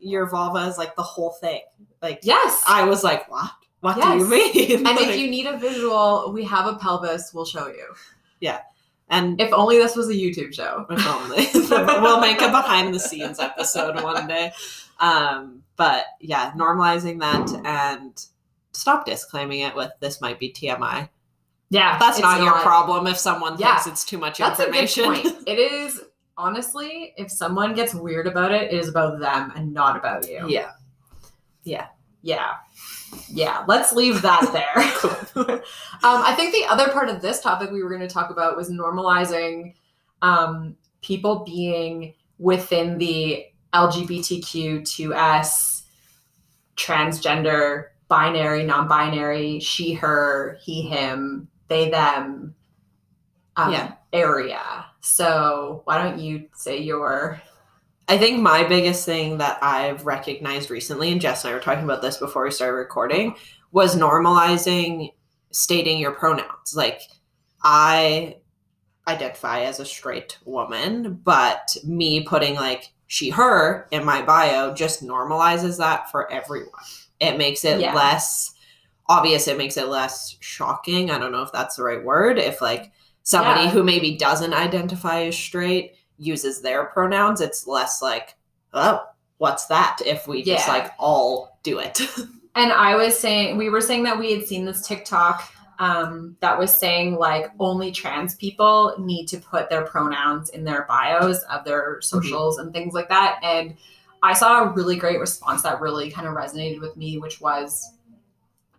your 0.00 0.26
vulva 0.28 0.60
is 0.68 0.78
like 0.78 0.96
the 0.96 1.02
whole 1.02 1.30
thing. 1.32 1.60
Like 2.00 2.20
yes. 2.22 2.62
I 2.66 2.84
was 2.84 3.04
like, 3.04 3.30
what? 3.30 3.50
What 3.80 3.94
do 3.96 4.02
you 4.18 4.28
mean? 4.28 4.86
and 4.86 4.96
Like- 4.96 5.08
if 5.08 5.16
you 5.18 5.30
need 5.30 5.46
a 5.46 5.56
visual, 5.58 6.32
we 6.32 6.44
have 6.44 6.66
a 6.66 6.76
pelvis. 6.76 7.32
We'll 7.34 7.44
show 7.46 7.66
you. 7.68 7.94
Yeah. 8.40 8.60
And 9.08 9.40
If 9.40 9.52
only 9.52 9.76
this 9.78 9.96
was 9.96 10.08
a 10.08 10.12
YouTube 10.14 10.54
show. 10.54 10.86
if 10.90 11.06
only 11.06 11.48
we'll 12.00 12.20
make 12.20 12.40
a 12.40 12.48
behind 12.48 12.94
the 12.94 13.00
scenes 13.00 13.38
episode 13.40 14.02
one 14.02 14.28
day. 14.28 14.52
Um, 15.00 15.62
but 15.76 16.04
yeah, 16.20 16.52
normalizing 16.52 17.18
that 17.20 17.50
and 17.66 18.24
stop 18.72 19.06
disclaiming 19.06 19.60
it 19.60 19.74
with 19.74 19.90
this 20.00 20.20
might 20.20 20.38
be 20.38 20.52
TMI. 20.52 21.08
Yeah, 21.70 21.98
That's 21.98 22.18
it's 22.18 22.24
not, 22.24 22.42
your 22.42 22.58
problem 22.60 23.06
if 23.06 23.16
someone 23.18 23.56
Yeah. 23.58 23.76
thinks 23.76 23.86
it's 23.86 24.04
too 24.04 24.18
much 24.18 24.38
That's 24.38 24.58
a 24.58 24.66
good 24.66 24.74
information. 24.74 25.04
point. 25.04 25.26
It 25.48 25.58
is 25.58 26.02
honestly, 26.36 27.14
if 27.16 27.30
someone 27.30 27.74
gets 27.74 27.94
weird 27.94 28.26
about 28.26 28.52
it, 28.52 28.72
it 28.72 28.78
is 28.80 28.88
about 28.88 29.20
them 29.20 29.52
and 29.54 29.72
not 29.72 29.96
about 29.96 30.28
you. 30.28 30.46
Yeah. 30.48 30.72
Yeah. 31.64 31.86
yeah 32.22 32.54
yeah 33.28 33.64
let's 33.66 33.92
leave 33.92 34.22
that 34.22 34.40
there 35.34 35.44
um, 35.54 35.60
i 36.02 36.32
think 36.34 36.54
the 36.54 36.64
other 36.68 36.88
part 36.90 37.08
of 37.08 37.20
this 37.20 37.40
topic 37.40 37.70
we 37.70 37.82
were 37.82 37.88
going 37.88 38.00
to 38.00 38.08
talk 38.08 38.30
about 38.30 38.56
was 38.56 38.70
normalizing 38.70 39.74
um, 40.22 40.76
people 41.02 41.44
being 41.44 42.14
within 42.38 42.98
the 42.98 43.44
lgbtq2s 43.74 45.82
transgender 46.76 47.86
binary 48.10 48.64
non-binary 48.64 49.58
she 49.60 49.94
her 49.94 50.58
he 50.62 50.82
him 50.82 51.48
they 51.68 51.88
them 51.88 52.54
um, 53.56 53.72
Yeah. 53.72 53.94
area 54.12 54.84
So 55.00 55.80
why 55.84 55.96
don't 56.02 56.20
you 56.20 56.48
say 56.54 56.78
your 56.78 57.40
I 58.08 58.18
think 58.18 58.40
my 58.40 58.64
biggest 58.64 59.06
thing 59.06 59.38
that 59.38 59.62
I've 59.62 60.04
recognized 60.04 60.68
recently, 60.68 61.12
and 61.12 61.20
Jess 61.20 61.44
and 61.44 61.52
I 61.52 61.54
were 61.54 61.62
talking 61.62 61.84
about 61.84 62.02
this 62.02 62.16
before 62.16 62.42
we 62.42 62.50
started 62.50 62.74
recording, 62.74 63.36
was 63.70 63.94
normalizing 63.94 65.12
stating 65.52 65.98
your 65.98 66.10
pronouns. 66.10 66.74
Like, 66.74 67.02
I 67.62 68.38
identify 69.06 69.60
as 69.60 69.78
a 69.78 69.84
straight 69.84 70.38
woman, 70.44 71.20
but 71.22 71.76
me 71.84 72.24
putting 72.24 72.56
like 72.56 72.90
she, 73.06 73.30
her 73.30 73.86
in 73.92 74.04
my 74.04 74.22
bio 74.22 74.74
just 74.74 75.04
normalizes 75.04 75.78
that 75.78 76.10
for 76.10 76.30
everyone. 76.32 76.82
It 77.20 77.38
makes 77.38 77.64
it 77.64 77.80
Yeah. 77.80 77.94
less 77.94 78.52
obvious, 79.08 79.48
it 79.48 79.58
makes 79.58 79.76
it 79.76 79.88
less 79.88 80.36
shocking. 80.40 81.10
I 81.10 81.18
don't 81.18 81.32
know 81.32 81.42
if 81.42 81.52
that's 81.52 81.76
the 81.76 81.82
right 81.82 82.02
word. 82.02 82.38
If 82.38 82.60
like 82.62 82.92
somebody 83.22 83.64
Yeah. 83.64 83.70
who 83.70 83.82
maybe 83.82 84.16
doesn't 84.16 84.54
identify 84.54 85.22
as 85.24 85.36
straight 85.36 85.94
uses 86.18 86.60
their 86.60 86.84
pronouns, 86.84 87.40
it's 87.40 87.66
less 87.66 88.00
like, 88.02 88.36
oh, 88.72 89.02
what's 89.38 89.66
that? 89.66 89.98
If 90.04 90.28
we 90.28 90.42
just 90.42 90.68
like 90.68 90.92
all 90.98 91.58
do 91.62 91.78
it. 91.78 92.00
And 92.56 92.72
I 92.72 92.96
was 92.96 93.16
saying, 93.16 93.56
we 93.58 93.70
were 93.70 93.80
saying 93.80 94.02
that 94.02 94.18
we 94.18 94.32
had 94.32 94.44
seen 94.44 94.64
this 94.64 94.84
TikTok 94.86 95.48
um, 95.78 96.36
that 96.40 96.58
was 96.58 96.74
saying 96.74 97.14
like 97.14 97.46
only 97.60 97.92
trans 97.92 98.34
people 98.34 98.96
need 98.98 99.26
to 99.28 99.38
put 99.38 99.70
their 99.70 99.82
pronouns 99.86 100.50
in 100.50 100.64
their 100.64 100.84
bios 100.88 101.42
of 101.44 101.64
their 101.64 102.00
socials 102.02 102.58
and 102.58 102.72
things 102.72 102.92
like 102.92 103.08
that. 103.08 103.38
And 103.44 103.76
I 104.22 104.34
saw 104.34 104.62
a 104.62 104.72
really 104.72 104.96
great 104.96 105.20
response 105.20 105.62
that 105.62 105.80
really 105.80 106.10
kind 106.10 106.26
of 106.26 106.34
resonated 106.34 106.80
with 106.80 106.96
me, 106.96 107.18
which 107.18 107.40
was 107.40 107.94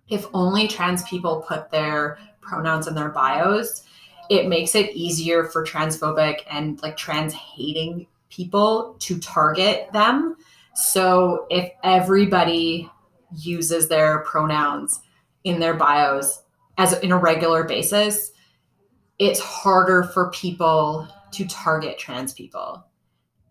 if 0.10 0.26
only 0.34 0.68
trans 0.68 1.04
people 1.04 1.46
put 1.48 1.72
their 1.72 2.20
pronouns 2.42 2.88
in 2.88 2.96
their 2.96 3.10
bios, 3.10 3.84
it 4.30 4.48
makes 4.48 4.76
it 4.76 4.96
easier 4.96 5.46
for 5.46 5.66
transphobic 5.66 6.42
and 6.50 6.82
like 6.82 6.98
trans 6.98 7.34
hating 7.34 8.08
people 8.30 8.96
to 9.00 9.20
target 9.20 9.92
them. 9.94 10.36
So 10.76 11.48
if 11.50 11.72
everybody 11.84 12.90
uses 13.36 13.88
their 13.88 14.20
pronouns 14.20 15.02
in 15.44 15.60
their 15.60 15.74
bios 15.74 16.44
as 16.78 16.94
in 17.00 17.12
a 17.12 17.18
regular 17.18 17.64
basis, 17.64 18.32
it's 19.20 19.40
harder 19.40 20.04
for 20.04 20.30
people 20.32 21.08
to 21.32 21.46
target 21.48 21.98
trans 21.98 22.34
people. 22.34 22.84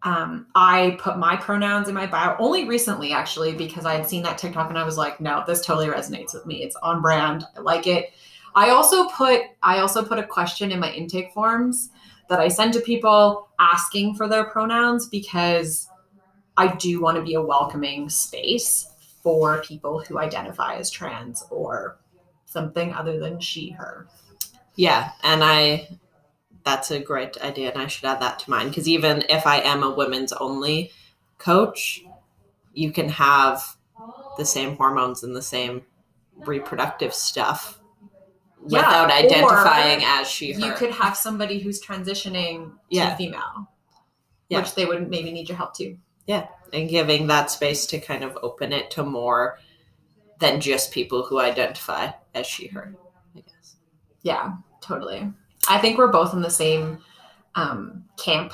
Um, 0.03 0.47
I 0.55 0.97
put 0.99 1.19
my 1.19 1.37
pronouns 1.37 1.89
in 1.89 1.95
my 1.95 2.07
bio 2.07 2.35
only 2.39 2.65
recently, 2.65 3.13
actually, 3.13 3.53
because 3.53 3.85
I 3.85 3.95
had 3.95 4.09
seen 4.09 4.23
that 4.23 4.39
TikTok 4.39 4.71
and 4.71 4.79
I 4.79 4.85
was 4.85 4.97
like, 4.97 5.21
no, 5.21 5.45
this 5.47 5.65
totally 5.65 5.89
resonates 5.89 6.33
with 6.33 6.47
me. 6.47 6.63
It's 6.63 6.77
on 6.77 7.03
brand. 7.03 7.45
I 7.57 7.61
like 7.61 7.87
it. 7.87 8.13
I 8.55 8.71
also 8.71 9.09
put 9.09 9.43
I 9.63 9.79
also 9.79 10.05
put 10.05 10.19
a 10.19 10.27
question 10.27 10.73
in 10.73 10.81
my 10.81 10.91
intake 10.93 11.33
forms 11.33 11.91
that 12.29 12.41
I 12.41 12.49
send 12.49 12.73
to 12.75 12.81
people 12.81 13.49
asking 13.59 14.15
for 14.15 14.29
their 14.29 14.45
pronouns 14.45 15.09
because 15.09 15.89
I 16.57 16.75
do 16.77 17.01
want 17.01 17.17
to 17.17 17.23
be 17.23 17.35
a 17.35 17.43
welcoming 17.43 18.09
space 18.09 18.87
for 19.23 19.63
people 19.63 20.01
who 20.01 20.19
identify 20.19 20.77
as 20.77 20.91
trans 20.91 21.45
or 21.51 21.99
something 22.47 22.93
other 22.93 23.19
than 23.19 23.39
she, 23.41 23.71
her. 23.71 24.09
Yeah, 24.75 25.11
and 25.23 25.45
I 25.45 25.89
that's 26.65 26.91
a 26.91 27.01
great 27.01 27.41
idea 27.43 27.73
and 27.73 27.81
I 27.81 27.87
should 27.87 28.05
add 28.05 28.21
that 28.21 28.39
to 28.41 28.51
mine 28.51 28.69
because 28.69 28.89
even 28.89 29.25
if 29.29 29.47
I 29.47 29.61
am 29.61 29.83
a 29.83 29.91
women's 29.95 30.33
only 30.35 30.93
coach, 31.39 32.03
you 32.75 32.93
can 32.93 33.09
have 33.09 33.77
the 34.37 34.45
same 34.45 34.77
hormones 34.77 35.23
and 35.23 35.35
the 35.35 35.43
same 35.43 35.83
reproductive 36.37 37.15
stuff 37.15 37.81
Yeah, 38.67 38.79
without 38.81 39.11
identifying 39.11 40.03
as 40.05 40.29
she 40.29 40.53
her. 40.53 40.61
You 40.61 40.73
could 40.73 40.91
have 40.93 41.17
somebody 41.17 41.59
who's 41.59 41.83
transitioning 41.83 42.73
Yeah. 42.89 43.11
to 43.11 43.17
female, 43.17 43.69
Yeah. 44.49 44.61
which 44.61 44.75
they 44.75 44.87
would 44.87 45.09
maybe 45.09 45.33
need 45.33 45.49
your 45.49 45.59
help 45.59 45.75
too. 45.75 45.99
Yeah, 46.27 46.47
and 46.73 46.89
giving 46.89 47.27
that 47.27 47.51
space 47.51 47.87
to 47.87 47.99
kind 47.99 48.23
of 48.23 48.39
open 48.43 48.73
it 48.73 48.91
to 48.93 49.03
more 49.03 49.59
than 50.39 50.61
just 50.61 50.93
people 50.93 51.25
who 51.25 51.39
identify 51.41 52.11
as 52.35 52.47
she 52.47 52.69
her, 52.69 52.95
I 53.37 53.41
guess. 53.41 53.77
Yeah, 54.23 54.53
totally. 54.81 55.31
I 55.69 55.79
think 55.79 55.99
we're 55.99 56.13
both 56.13 56.33
in 56.35 56.43
the 56.43 56.51
same 56.51 56.99
um, 57.55 58.05
camp 58.17 58.53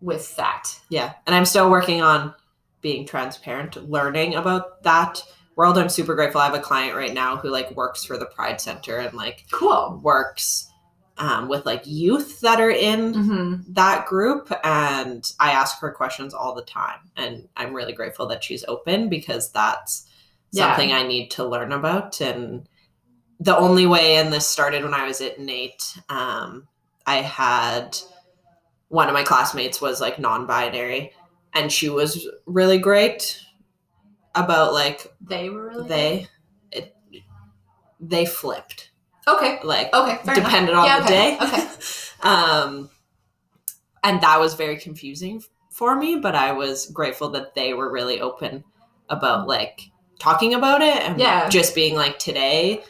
with 0.00 0.34
that. 0.36 0.78
Yeah. 0.88 1.12
And 1.26 1.34
I'm 1.34 1.44
still 1.44 1.70
working 1.70 2.02
on 2.02 2.34
being 2.80 3.06
transparent, 3.06 3.90
learning 3.90 4.34
about 4.34 4.82
that 4.84 5.22
world. 5.56 5.76
I'm 5.76 5.90
super 5.90 6.14
grateful. 6.14 6.40
I 6.40 6.46
have 6.46 6.54
a 6.54 6.60
client 6.60 6.96
right 6.96 7.12
now 7.12 7.36
who 7.36 7.50
like 7.50 7.70
works 7.76 8.04
for 8.04 8.16
the 8.16 8.26
Pride 8.26 8.60
Center 8.60 8.96
and 8.98 9.14
like 9.14 9.44
Cool. 9.50 10.00
works 10.02 10.68
um, 11.18 11.48
with 11.48 11.66
like 11.66 11.82
youth 11.84 12.40
that 12.40 12.60
are 12.60 12.70
in 12.70 13.14
hmm 13.14 13.54
that 13.72 14.06
group. 14.06 14.50
And 14.64 15.30
I 15.38 15.52
ask 15.52 15.78
her 15.80 15.92
questions 15.92 16.32
all 16.32 16.54
the 16.54 16.62
time. 16.62 16.98
And 17.16 17.46
I'm 17.56 17.74
really 17.74 17.92
grateful 17.92 18.26
that 18.28 18.42
she's 18.42 18.64
open 18.64 19.08
because 19.10 19.52
that's 19.52 20.06
Yeah. 20.50 20.68
something 20.68 20.92
I 20.92 21.02
need 21.06 21.30
to 21.32 21.44
learn 21.44 21.72
about. 21.72 22.20
And 22.20 22.66
the 23.40 23.56
only 23.56 23.86
way, 23.86 24.16
and 24.16 24.32
this 24.32 24.46
started 24.46 24.84
when 24.84 24.94
I 24.94 25.06
was 25.06 25.20
at 25.20 25.38
NAIT, 25.40 25.98
um, 26.08 26.68
I 27.06 27.16
had 27.16 27.96
one 28.88 29.08
of 29.08 29.14
my 29.14 29.22
classmates 29.22 29.80
was 29.80 30.00
like 30.00 30.18
non 30.18 30.46
binary, 30.46 31.12
and 31.54 31.72
she 31.72 31.88
was 31.88 32.26
really 32.46 32.78
great 32.78 33.40
about 34.34 34.72
like 34.72 35.12
They 35.20 35.50
were 35.50 35.68
really 35.68 35.88
they 35.88 36.28
it, 36.70 36.96
they 37.98 38.24
flipped 38.26 38.90
okay. 39.26 39.58
like 39.64 39.92
Okay. 39.92 40.16
fair 40.24 40.36
enough. 40.36 40.54
on 40.54 40.86
Yeah, 40.86 41.00
the 41.00 41.04
okay, 41.06 41.38
day 41.38 41.38
Okay. 41.42 41.68
um 42.22 42.90
and 44.04 44.20
that 44.22 44.38
was 44.40 44.54
very 44.54 44.76
confusing 44.76 45.42
for 45.70 45.96
me 45.96 46.16
but 46.16 46.34
i 46.34 46.52
was 46.52 46.86
grateful 46.88 47.28
that 47.30 47.54
they 47.54 47.74
were 47.74 47.90
really 47.90 48.20
open 48.20 48.64
about 49.08 49.46
like 49.48 49.80
talking 50.18 50.54
about 50.54 50.82
it 50.82 51.02
and 51.02 51.18
Yeah. 51.18 51.48
just 51.48 51.74
being 51.74 51.94
like 51.96 52.18
today 52.18 52.82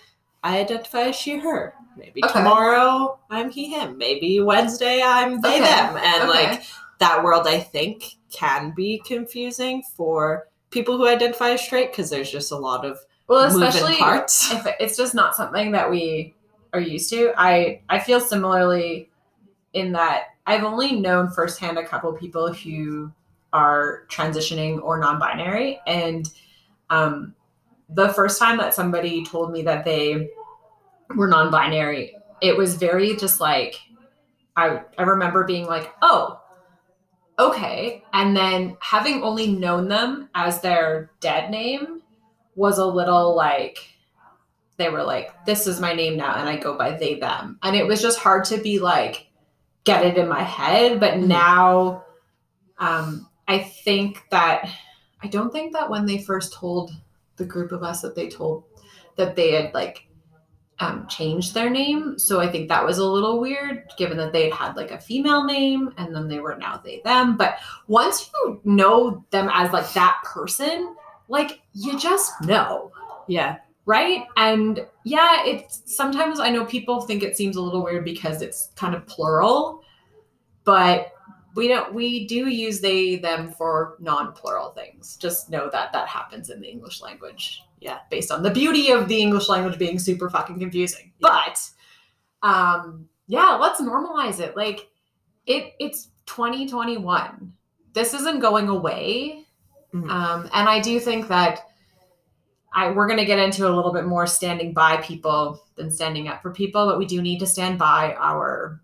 i 0.43 0.59
identify 0.61 1.03
as 1.09 1.17
she 1.17 1.39
her 1.39 1.75
maybe 1.97 2.23
Okay. 2.25 2.33
tomorrow 2.33 3.19
i'm 3.31 3.51
he 3.51 3.71
him 3.71 3.97
maybe 3.99 4.41
wednesday 4.41 5.03
i'm 5.05 5.41
they 5.41 5.57
Okay. 5.57 5.61
them 5.61 5.97
and 5.97 6.29
Okay. 6.31 6.51
like 6.51 6.63
that 6.99 7.23
world 7.23 7.47
i 7.47 7.59
think 7.59 8.17
can 8.33 8.73
be 8.77 9.03
confusing 9.07 9.83
for 9.97 10.49
people 10.71 10.97
who 10.97 11.07
identify 11.09 11.51
as 11.51 11.63
straight 11.63 11.91
because 11.91 12.11
there's 12.11 12.31
just 12.31 12.53
a 12.53 12.57
lot 12.57 12.85
of 12.85 12.99
well, 13.27 13.47
especially 13.47 13.97
parts 13.97 14.51
if 14.53 14.67
it's 14.81 14.97
just 14.97 15.15
not 15.15 15.37
something 15.37 15.71
that 15.73 15.89
we 15.89 16.35
are 16.73 16.81
used 16.81 17.11
to. 17.11 17.33
I 17.37 17.81
I 17.89 17.99
feel 18.01 18.21
similarly 18.21 19.09
in 19.73 19.93
that 19.93 20.25
I've 20.47 20.65
only 20.65 20.97
known 20.97 21.31
firsthand 21.31 21.79
a 21.79 21.87
couple 21.87 22.13
people 22.13 22.53
who 22.53 23.13
are 23.53 24.03
transitioning 24.09 24.83
or 24.83 24.99
non-binary, 24.99 25.81
and 25.87 26.29
um, 26.91 27.35
the 27.95 28.09
first 28.11 28.39
time 28.39 28.59
that 28.59 28.75
somebody 28.75 29.25
told 29.25 29.53
me 29.53 29.63
that 29.63 29.85
they 29.85 30.29
were 31.17 31.29
non-binary, 31.29 32.17
it 32.41 32.57
was 32.57 32.77
very 32.77 33.17
just 33.17 33.41
like 33.41 33.81
I 34.57 34.83
I 34.99 35.03
remember 35.03 35.45
being 35.45 35.67
like, 35.67 35.93
oh, 36.03 36.41
okay, 37.39 38.03
and 38.13 38.37
then 38.37 38.77
having 38.81 39.23
only 39.23 39.47
known 39.49 39.89
them 39.89 40.29
as 40.35 40.61
their 40.61 41.11
dead 41.21 41.51
name 41.51 42.03
was 42.55 42.79
a 42.79 42.87
little 42.87 43.35
like 43.35 43.79
they 44.77 44.89
were 44.89 45.03
like, 45.03 45.45
this 45.45 45.67
is 45.67 45.79
my 45.79 45.93
name 45.93 46.17
now, 46.17 46.35
and 46.37 46.49
I 46.49 46.57
go 46.57 46.77
by 46.77 46.93
they, 46.93 47.17
them. 47.17 47.59
And 47.63 47.77
it 47.77 47.87
was 47.87 48.01
just 48.01 48.19
hard 48.19 48.45
to 48.47 48.57
be 48.57 48.79
like, 48.79 49.29
get 49.85 50.07
it 50.07 50.17
in 50.17 50.27
my 50.27 50.43
head. 50.43 50.99
But 51.01 51.15
Mhm. 51.15 51.27
now 51.27 52.05
um, 52.79 53.29
I 53.47 53.59
think 53.59 54.25
that, 54.31 54.67
I 55.23 55.27
don't 55.29 55.53
think 55.53 55.75
that 55.75 55.91
when 55.91 56.07
they 56.07 56.17
first 56.17 56.55
told 56.55 56.93
the 57.41 57.45
group 57.45 57.73
of 57.73 57.83
us 57.83 58.01
that 58.03 58.15
they 58.15 58.29
told 58.29 58.65
that 59.17 59.35
they 59.35 59.53
had 59.53 59.75
like 59.75 60.07
um, 60.79 61.07
changed 61.09 61.53
their 61.53 61.69
name. 61.69 62.19
So 62.19 62.41
I 62.41 62.47
think 62.47 62.69
that 62.69 62.85
was 62.85 62.99
a 62.99 63.05
little 63.05 63.41
weird 63.41 63.85
given 63.99 64.17
that 64.19 64.33
they 64.33 64.45
had 64.45 64.55
had 64.55 64.77
like 64.77 64.93
a 64.93 65.01
female 65.01 65.45
name 65.45 65.93
and 65.99 66.15
then 66.15 66.29
they 66.29 66.39
were 66.39 66.57
now 66.57 66.81
they, 66.83 67.03
them. 67.05 67.37
But 67.37 67.59
once 67.89 68.31
you 68.33 68.61
know 68.65 69.25
them 69.31 69.51
as 69.53 69.73
like 69.73 69.93
that 69.95 70.19
person, 70.25 70.95
like 71.31 71.61
you 71.73 71.99
just 71.99 72.33
know 72.43 72.93
yeah 73.29 73.57
right 73.87 74.25
and 74.37 74.85
yeah 75.05 75.47
it's 75.47 75.83
sometimes 75.87 76.41
i 76.41 76.51
know 76.51 76.65
people 76.65 77.01
think 77.01 77.23
it 77.23 77.37
seems 77.37 77.57
a 77.57 77.63
little 77.63 77.83
weird 77.83 78.05
because 78.05 78.43
it's 78.43 78.73
kind 78.75 78.95
of 78.95 79.07
plural 79.07 79.81
but 80.65 81.13
we 81.55 81.69
don't 81.69 81.93
we 81.93 82.27
do 82.27 82.49
use 82.49 82.81
they 82.81 83.17
them 83.17 83.51
for 83.51 83.97
non-plural 84.01 84.71
things. 84.71 85.17
Just 85.17 85.51
know 85.51 85.69
that 85.71 85.93
that 85.93 86.09
happens 86.09 86.51
in 86.51 86.61
the 86.61 86.69
english 86.69 87.01
language. 87.01 87.63
Yeah. 87.81 88.01
based 88.11 88.31
on 88.31 88.43
the 88.43 88.51
beauty 88.51 88.91
of 88.91 89.09
the 89.09 89.21
english 89.21 89.49
language 89.49 89.79
being 89.79 89.99
super 89.99 90.29
fucking 90.31 90.59
confusing. 90.59 91.13
But 91.21 91.69
um 92.43 93.09
yeah 93.27 93.57
let's 93.61 93.81
normalize 93.81 94.41
it. 94.41 94.57
Like 94.57 94.89
it 95.47 95.75
it's 95.81 96.09
2021 96.27 97.53
this 97.93 98.15
isn't 98.15 98.41
going 98.41 98.69
away. 98.69 99.45
Mhm. 99.95 100.09
um 100.09 100.49
and 100.55 100.69
i 100.69 100.79
do 100.81 101.01
think 101.01 101.27
that 101.29 101.67
I 102.73 102.93
we're 102.93 103.09
going 103.09 103.19
to 103.19 103.25
get 103.25 103.39
into 103.41 103.67
a 103.69 103.73
little 103.75 103.93
bit 103.93 104.05
more 104.07 104.27
standing 104.27 104.73
by 104.73 104.99
people 104.99 105.61
than 105.75 105.91
standing 105.91 106.29
up 106.29 106.41
for 106.41 106.53
people, 106.53 106.87
but 106.87 106.99
we 106.99 107.05
do 107.07 107.21
need 107.21 107.41
to 107.41 107.47
stand 107.47 107.79
by 107.79 108.15
our 108.15 108.81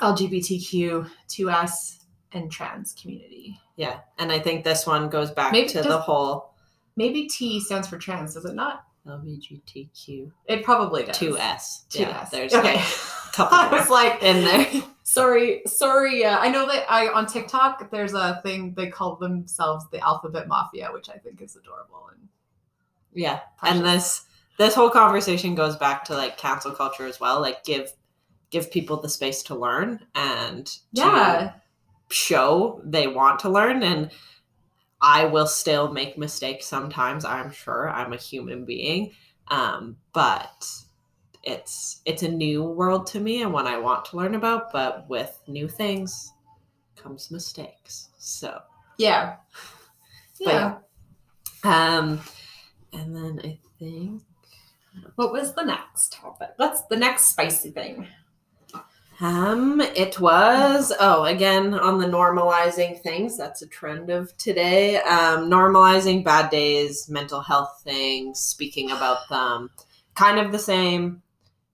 LGBTQ, 0.00 1.08
2S, 1.28 2.04
and 2.32 2.50
trans 2.50 2.94
community. 3.00 3.58
Yeah. 3.76 4.00
And 4.18 4.30
I 4.32 4.38
think 4.38 4.64
this 4.64 4.86
one 4.86 5.08
goes 5.08 5.30
back 5.30 5.52
Maybe 5.52 5.68
to 5.70 5.82
the 5.82 5.98
whole 5.98 6.54
Maybe 6.96 7.28
T 7.28 7.60
stands 7.60 7.86
for 7.88 7.96
trans, 7.96 8.34
does 8.34 8.44
it 8.44 8.54
not? 8.54 8.84
LGBTQ 9.06 10.30
It 10.46 10.64
probably 10.64 11.04
does. 11.04 11.16
2S. 11.18 11.88
Two 11.88 12.00
Yeah, 12.00 12.20
S. 12.22 12.30
there's 12.30 12.54
okay. 12.54 12.74
a 12.74 13.32
couple 13.32 13.56
I 13.58 13.68
was 13.70 13.88
like, 13.88 14.22
in 14.22 14.44
there. 14.44 14.82
sorry, 15.04 15.62
sorry. 15.66 16.24
Uh, 16.24 16.38
I 16.38 16.50
know 16.50 16.66
that 16.66 16.84
I 16.90 17.08
on 17.08 17.26
TikTok 17.26 17.90
there's 17.90 18.14
a 18.14 18.40
thing 18.42 18.74
they 18.74 18.88
call 18.88 19.16
themselves 19.16 19.86
the 19.90 20.00
Alphabet 20.00 20.48
Mafia, 20.48 20.90
which 20.92 21.08
I 21.08 21.16
think 21.18 21.40
is 21.40 21.56
adorable 21.56 22.08
and 22.12 22.28
Yeah. 23.14 23.40
precious. 23.58 23.76
And 23.78 23.86
this 23.86 24.22
this 24.58 24.74
whole 24.74 24.90
conversation 24.90 25.54
goes 25.54 25.76
back 25.76 26.04
to 26.06 26.14
like 26.14 26.36
cancel 26.36 26.72
culture 26.72 27.06
as 27.06 27.20
well. 27.20 27.40
Like 27.40 27.62
give 27.64 27.92
give 28.50 28.70
people 28.70 29.00
the 29.00 29.08
space 29.08 29.42
to 29.44 29.54
learn 29.54 30.00
and 30.14 30.66
to 30.94 31.54
show 32.10 32.80
they 32.84 33.06
want 33.06 33.38
to 33.40 33.48
learn 33.50 33.82
and 33.82 34.10
I 35.00 35.26
will 35.26 35.46
still 35.46 35.92
make 35.92 36.18
mistakes 36.18 36.66
sometimes, 36.66 37.24
I'm 37.24 37.52
sure. 37.52 37.88
I'm 37.88 38.12
a 38.12 38.16
human 38.16 38.64
being. 38.64 39.12
Um, 39.48 39.96
but 40.12 40.66
it's 41.44 42.00
it's 42.04 42.22
a 42.24 42.28
new 42.28 42.64
world 42.64 43.06
to 43.08 43.20
me 43.20 43.42
and 43.42 43.52
one 43.52 43.66
I 43.66 43.78
want 43.78 44.04
to 44.06 44.16
learn 44.16 44.34
about, 44.34 44.72
but 44.72 45.08
with 45.08 45.38
new 45.46 45.68
things 45.68 46.32
comes 46.96 47.30
mistakes. 47.30 48.08
So 48.18 48.60
yeah, 48.98 49.36
But 50.44 50.52
yeah. 50.52 50.78
um 51.64 52.20
and 52.92 53.14
then 53.14 53.40
I 53.44 53.58
think 53.78 54.22
What 55.16 55.32
was 55.32 55.54
the 55.54 55.64
next 55.64 56.12
topic? 56.12 56.50
What's 56.56 56.82
the 56.82 56.96
next 56.96 57.30
spicy 57.30 57.70
thing? 57.70 58.06
Um, 59.20 59.80
it 59.80 60.20
was 60.20 60.92
oh 61.00 61.24
again 61.24 61.74
on 61.74 61.98
the 61.98 62.06
normalizing 62.06 63.00
things. 63.02 63.36
That's 63.36 63.62
a 63.62 63.66
trend 63.66 64.10
of 64.10 64.36
today. 64.36 64.96
Um, 64.98 65.50
normalizing 65.50 66.24
bad 66.24 66.50
days, 66.50 67.08
mental 67.08 67.40
health 67.40 67.80
things, 67.82 68.38
speaking 68.38 68.90
about 68.92 69.28
them, 69.28 69.70
kind 70.14 70.38
of 70.38 70.52
the 70.52 70.58
same 70.58 71.22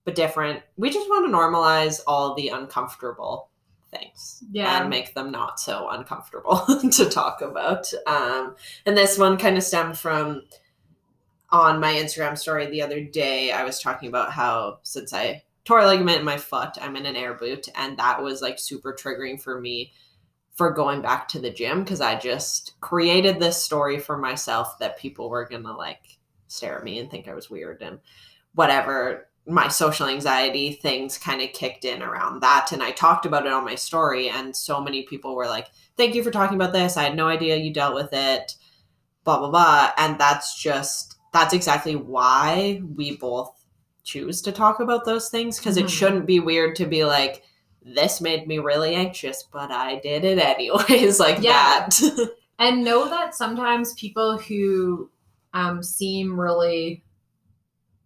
but 0.05 0.15
different. 0.15 0.61
We 0.77 0.89
just 0.89 1.09
want 1.09 1.25
to 1.27 1.35
normalize 1.35 2.01
all 2.07 2.33
the 2.35 2.49
uncomfortable 2.49 3.49
things 3.91 4.43
Yeah. 4.51 4.81
and 4.81 4.89
make 4.89 5.13
them 5.13 5.31
not 5.31 5.59
so 5.59 5.89
uncomfortable 5.89 6.63
to 6.91 7.05
talk 7.09 7.41
about. 7.41 7.91
Um, 8.07 8.55
and 8.85 8.97
this 8.97 9.17
one 9.17 9.37
kind 9.37 9.57
of 9.57 9.63
stemmed 9.63 9.97
from 9.97 10.43
on 11.49 11.79
my 11.79 11.93
Instagram 11.93 12.37
story 12.37 12.65
the 12.65 12.81
other 12.81 13.01
day. 13.01 13.51
I 13.51 13.63
was 13.63 13.79
talking 13.79 14.09
about 14.09 14.31
how 14.31 14.79
since 14.83 15.13
I 15.13 15.43
tore 15.65 15.85
ligament 15.85 16.19
in 16.19 16.25
my 16.25 16.37
foot, 16.37 16.77
I'm 16.79 16.95
in 16.95 17.05
an 17.05 17.15
air 17.15 17.33
boot, 17.33 17.67
and 17.75 17.97
that 17.97 18.21
was 18.23 18.41
like 18.41 18.59
super 18.59 18.93
triggering 18.93 19.41
for 19.41 19.59
me 19.59 19.91
for 20.55 20.71
going 20.71 21.01
back 21.01 21.27
to 21.27 21.39
the 21.39 21.51
gym 21.51 21.83
because 21.83 21.99
I 21.99 22.17
just 22.17 22.79
created 22.79 23.39
this 23.39 23.61
story 23.61 23.99
for 23.99 24.17
myself 24.17 24.79
that 24.79 24.97
people 24.97 25.29
were 25.29 25.45
gonna 25.45 25.75
like 25.75 26.17
stare 26.47 26.77
at 26.77 26.83
me 26.83 26.99
and 26.99 27.11
think 27.11 27.27
I 27.27 27.33
was 27.33 27.49
weird 27.49 27.81
and 27.81 27.99
whatever. 28.53 29.27
My 29.47 29.67
social 29.67 30.07
anxiety 30.07 30.71
things 30.71 31.17
kind 31.17 31.41
of 31.41 31.51
kicked 31.51 31.85
in 31.85 32.01
around 32.01 32.41
that 32.41 32.71
and 32.71 32.81
i 32.81 32.89
talked 32.89 33.27
about 33.27 33.45
it 33.45 33.51
on 33.51 33.63
my 33.63 33.75
story 33.75 34.27
and 34.27 34.55
so 34.55 34.81
many 34.81 35.03
people 35.03 35.35
were 35.35 35.45
like 35.45 35.67
thank 35.97 36.15
you 36.15 36.23
for 36.23 36.31
talking 36.31 36.55
about 36.55 36.73
this. 36.73 36.97
I 36.97 37.03
had 37.03 37.15
no 37.15 37.27
idea 37.27 37.55
you 37.55 37.71
dealt 37.71 37.93
with 37.93 38.09
it 38.11 38.55
blah 39.23 39.37
blah 39.37 39.51
blah 39.51 39.91
and 39.97 40.17
that's 40.19 40.59
just 40.59 41.17
that's 41.31 41.53
exactly 41.53 41.95
why 41.95 42.81
we 42.95 43.17
both 43.17 43.54
choose 44.05 44.41
to 44.43 44.51
talk 44.53 44.79
about 44.79 45.03
those 45.03 45.27
things 45.29 45.57
because 45.57 45.75
Mhm. 45.77 45.83
it 45.83 45.89
shouldn't 45.89 46.25
be 46.25 46.39
weird 46.39 46.75
to 46.77 46.85
be 46.85 47.03
like 47.03 47.43
this 47.83 48.21
made 48.21 48.47
me 48.47 48.59
really 48.59 48.95
anxious 48.95 49.43
but 49.51 49.71
i 49.71 49.99
did 49.99 50.23
it 50.23 50.39
anyways 50.39 51.19
like 51.25 51.39
Yeah. 51.41 51.87
that 51.89 51.99
and 52.59 52.83
know 52.85 53.09
that 53.09 53.35
sometimes 53.35 53.93
people 53.95 54.37
who 54.37 55.09
um, 55.53 55.81
seem 55.83 56.39
really 56.39 57.03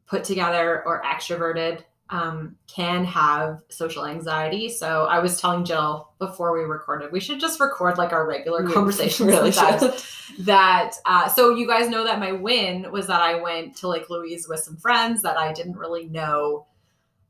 put 0.08 0.24
together 0.24 0.84
or 0.86 1.02
extroverted 1.04 1.84
um, 2.10 2.56
can 2.68 3.06
have 3.06 3.62
social 3.70 4.06
anxiety. 4.06 4.70
So 4.70 5.06
I 5.06 5.20
was 5.20 5.40
telling 5.40 5.64
Jill 5.64 6.12
before 6.18 6.58
we 6.58 6.64
recorded, 6.64 7.12
we 7.12 7.20
should 7.20 7.40
just 7.40 7.60
record 7.60 7.98
like 7.98 8.12
our 8.14 8.28
regular 8.28 8.64
We 8.64 8.74
conversations 8.74 9.28
really 9.28 9.52
should. 9.52 9.94
that 10.40 10.94
uh, 11.06 11.28
so 11.30 11.56
you 11.56 11.68
guys 11.68 11.90
know 11.90 12.04
that 12.04 12.20
my 12.20 12.32
win 12.32 12.92
was 12.92 13.08
that 13.08 13.22
I 13.22 13.40
went 13.42 13.76
to 13.78 13.88
Lake 13.88 14.10
Louise 14.10 14.48
with 14.48 14.60
some 14.62 14.78
friends 14.78 15.22
that 15.22 15.38
I 15.38 15.54
didn't 15.54 15.78
really 15.78 16.08
know 16.08 16.66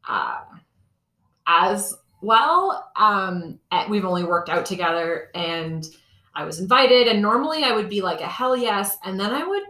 uh, 0.07 0.39
as 1.45 1.93
well. 2.21 2.89
Um, 2.95 3.59
we've 3.89 4.05
only 4.05 4.23
worked 4.23 4.49
out 4.49 4.65
together, 4.65 5.29
and 5.35 5.85
I 6.33 6.45
was 6.45 6.59
invited. 6.59 7.07
And 7.07 7.21
normally 7.21 7.63
I 7.63 7.73
would 7.73 7.89
be 7.89 8.01
like 8.01 8.21
a 8.21 8.27
hell 8.27 8.55
yes, 8.55 8.95
and 9.03 9.19
then 9.19 9.33
I 9.33 9.45
would 9.45 9.63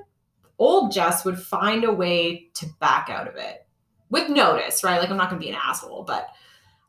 old 0.60 0.91
Jess 0.91 1.26
would 1.26 1.39
find 1.39 1.84
a 1.84 1.91
way 1.91 2.49
to 2.53 2.68
back 2.80 3.10
out 3.10 3.28
of 3.28 3.36
it 3.38 3.66
with 4.10 4.30
notice, 4.30 4.84
right? 4.84 4.99
Like 4.99 5.10
I'm 5.10 5.18
not 5.18 5.30
going 5.30 5.41
to 5.41 5.45
be 5.45 5.51
an 5.51 5.60
asshole, 5.62 6.03
but 6.03 6.28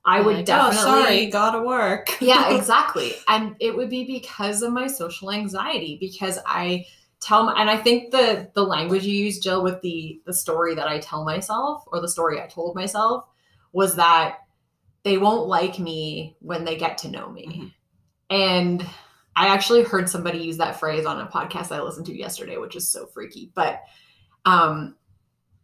I 0.04 0.20
would 0.20 0.36
Like, 0.36 0.46
definitely. 0.46 0.78
oh, 0.78 0.82
sorry 1.04 1.26
gotta 1.26 1.60
work 1.62 2.16
yeah, 2.20 2.56
exactly. 2.56 3.12
And 3.28 3.54
it 3.60 3.76
would 3.76 3.90
be 3.90 4.04
because 4.04 4.62
of 4.62 4.72
my 4.72 4.86
social 4.86 5.30
anxiety 5.30 5.98
because 6.00 6.38
I 6.46 6.86
tell 7.20 7.44
my, 7.44 7.60
and 7.60 7.68
I 7.68 7.76
think 7.76 8.10
the 8.10 8.50
the 8.54 8.62
language 8.64 9.04
you 9.04 9.12
use 9.12 9.38
Jill 9.40 9.62
with 9.62 9.80
the 9.82 10.20
the 10.24 10.32
story 10.32 10.74
that 10.74 10.88
I 10.88 10.98
tell 11.00 11.24
myself 11.24 11.84
or 11.88 12.00
the 12.00 12.08
story 12.08 12.40
I 12.40 12.46
told 12.46 12.74
myself 12.74 13.24
was 13.72 13.94
that 13.96 14.38
they 15.02 15.18
won't 15.18 15.46
like 15.48 15.78
me 15.78 16.36
when 16.40 16.64
they 16.64 16.76
get 16.76 16.96
to 16.98 17.10
know 17.10 17.28
me. 17.28 17.46
Mhm. 17.46 17.72
And 18.30 18.86
I 19.36 19.48
actually 19.48 19.82
heard 19.82 20.08
somebody 20.08 20.38
use 20.38 20.56
that 20.58 20.80
phrase 20.80 21.04
on 21.06 21.20
a 21.20 21.26
podcast 21.26 21.72
I 21.74 21.82
listened 21.82 22.06
to 22.06 22.16
yesterday, 22.18 22.56
which 22.56 22.74
is 22.76 22.88
so 22.88 23.04
freaky. 23.06 23.52
But 23.54 23.82
um 24.46 24.96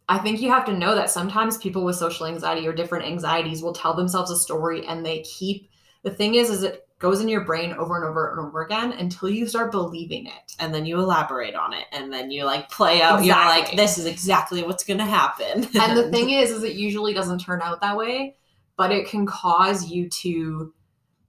I 0.09 0.19
think 0.19 0.41
you 0.41 0.49
have 0.49 0.65
to 0.65 0.73
know 0.73 0.95
that 0.95 1.09
sometimes 1.09 1.57
people 1.57 1.83
with 1.83 1.97
social 1.97 2.27
anxiety 2.27 2.67
or 2.67 2.73
different 2.73 3.05
anxieties 3.05 3.61
will 3.61 3.73
tell 3.73 3.93
themselves 3.93 4.31
a 4.31 4.37
story 4.37 4.85
and 4.85 5.05
they 5.05 5.21
keep 5.21 5.69
the 6.03 6.11
thing 6.11 6.35
is 6.35 6.49
is 6.49 6.63
it 6.63 6.87
goes 6.99 7.21
in 7.21 7.27
your 7.27 7.41
brain 7.41 7.73
over 7.73 7.95
and 7.97 8.05
over 8.05 8.31
and 8.31 8.39
over 8.39 8.63
again 8.63 8.91
until 8.93 9.29
you 9.29 9.45
start 9.45 9.71
believing 9.71 10.25
it. 10.25 10.55
and 10.59 10.73
then 10.73 10.85
you 10.85 10.97
elaborate 10.97 11.55
on 11.55 11.73
it 11.73 11.85
and 11.91 12.11
then 12.11 12.31
you 12.31 12.45
like 12.45 12.69
play 12.69 13.01
out 13.01 13.23
you're 13.23 13.35
like 13.35 13.75
this 13.75 13.97
is 13.97 14.05
exactly 14.05 14.63
what's 14.63 14.83
gonna 14.83 15.05
happen 15.05 15.67
And 15.75 15.97
the 15.97 16.09
thing 16.11 16.29
is 16.29 16.51
is 16.51 16.63
it 16.63 16.73
usually 16.73 17.13
doesn't 17.13 17.39
turn 17.39 17.61
out 17.61 17.81
that 17.81 17.97
way, 17.97 18.35
but 18.77 18.91
it 18.91 19.07
can 19.07 19.25
cause 19.25 19.89
you 19.89 20.09
to 20.09 20.73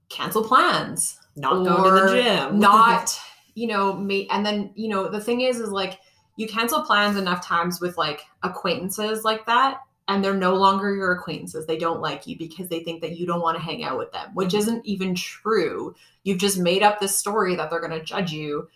cancel 0.07 0.43
plans, 0.43 1.19
not 1.35 1.65
go 1.65 1.83
to 1.83 2.05
the 2.07 2.21
gym 2.21 2.59
not 2.59 3.19
you 3.55 3.67
know 3.67 3.93
and 4.31 4.45
then 4.45 4.71
you 4.75 4.87
know 4.87 5.09
the 5.09 5.21
thing 5.21 5.41
is 5.41 5.59
is 5.59 5.69
like 5.69 5.99
you 6.39 6.47
cancel 6.47 6.83
plans 6.83 7.17
enough 7.17 7.45
times 7.45 7.81
with 7.81 7.97
like 7.97 8.21
acquaintances 8.43 9.25
like 9.25 9.45
that 9.45 9.81
and 10.07 10.23
they're 10.23 10.33
no 10.33 10.55
longer 10.55 10.95
your 10.95 11.11
acquaintances 11.11 11.65
they 11.65 11.77
don't 11.77 11.99
like 11.99 12.25
you 12.25 12.37
because 12.37 12.69
they 12.69 12.81
think 12.81 13.01
that 13.01 13.17
you 13.17 13.27
don't 13.27 13.41
want 13.41 13.57
to 13.57 13.63
hang 13.63 13.83
out 13.83 13.97
with 13.97 14.11
them 14.13 14.29
which 14.33 14.49
mm-hmm. 14.49 14.57
isn't 14.57 14.85
even 14.85 15.13
true 15.13 15.93
you've 16.23 16.37
just 16.37 16.57
made 16.57 16.81
up 16.81 16.99
this 16.99 17.15
story 17.15 17.55
that 17.55 17.69
they're 17.69 17.81
going 17.81 17.91
to 17.91 18.03
judge 18.03 18.31
you 18.31 18.69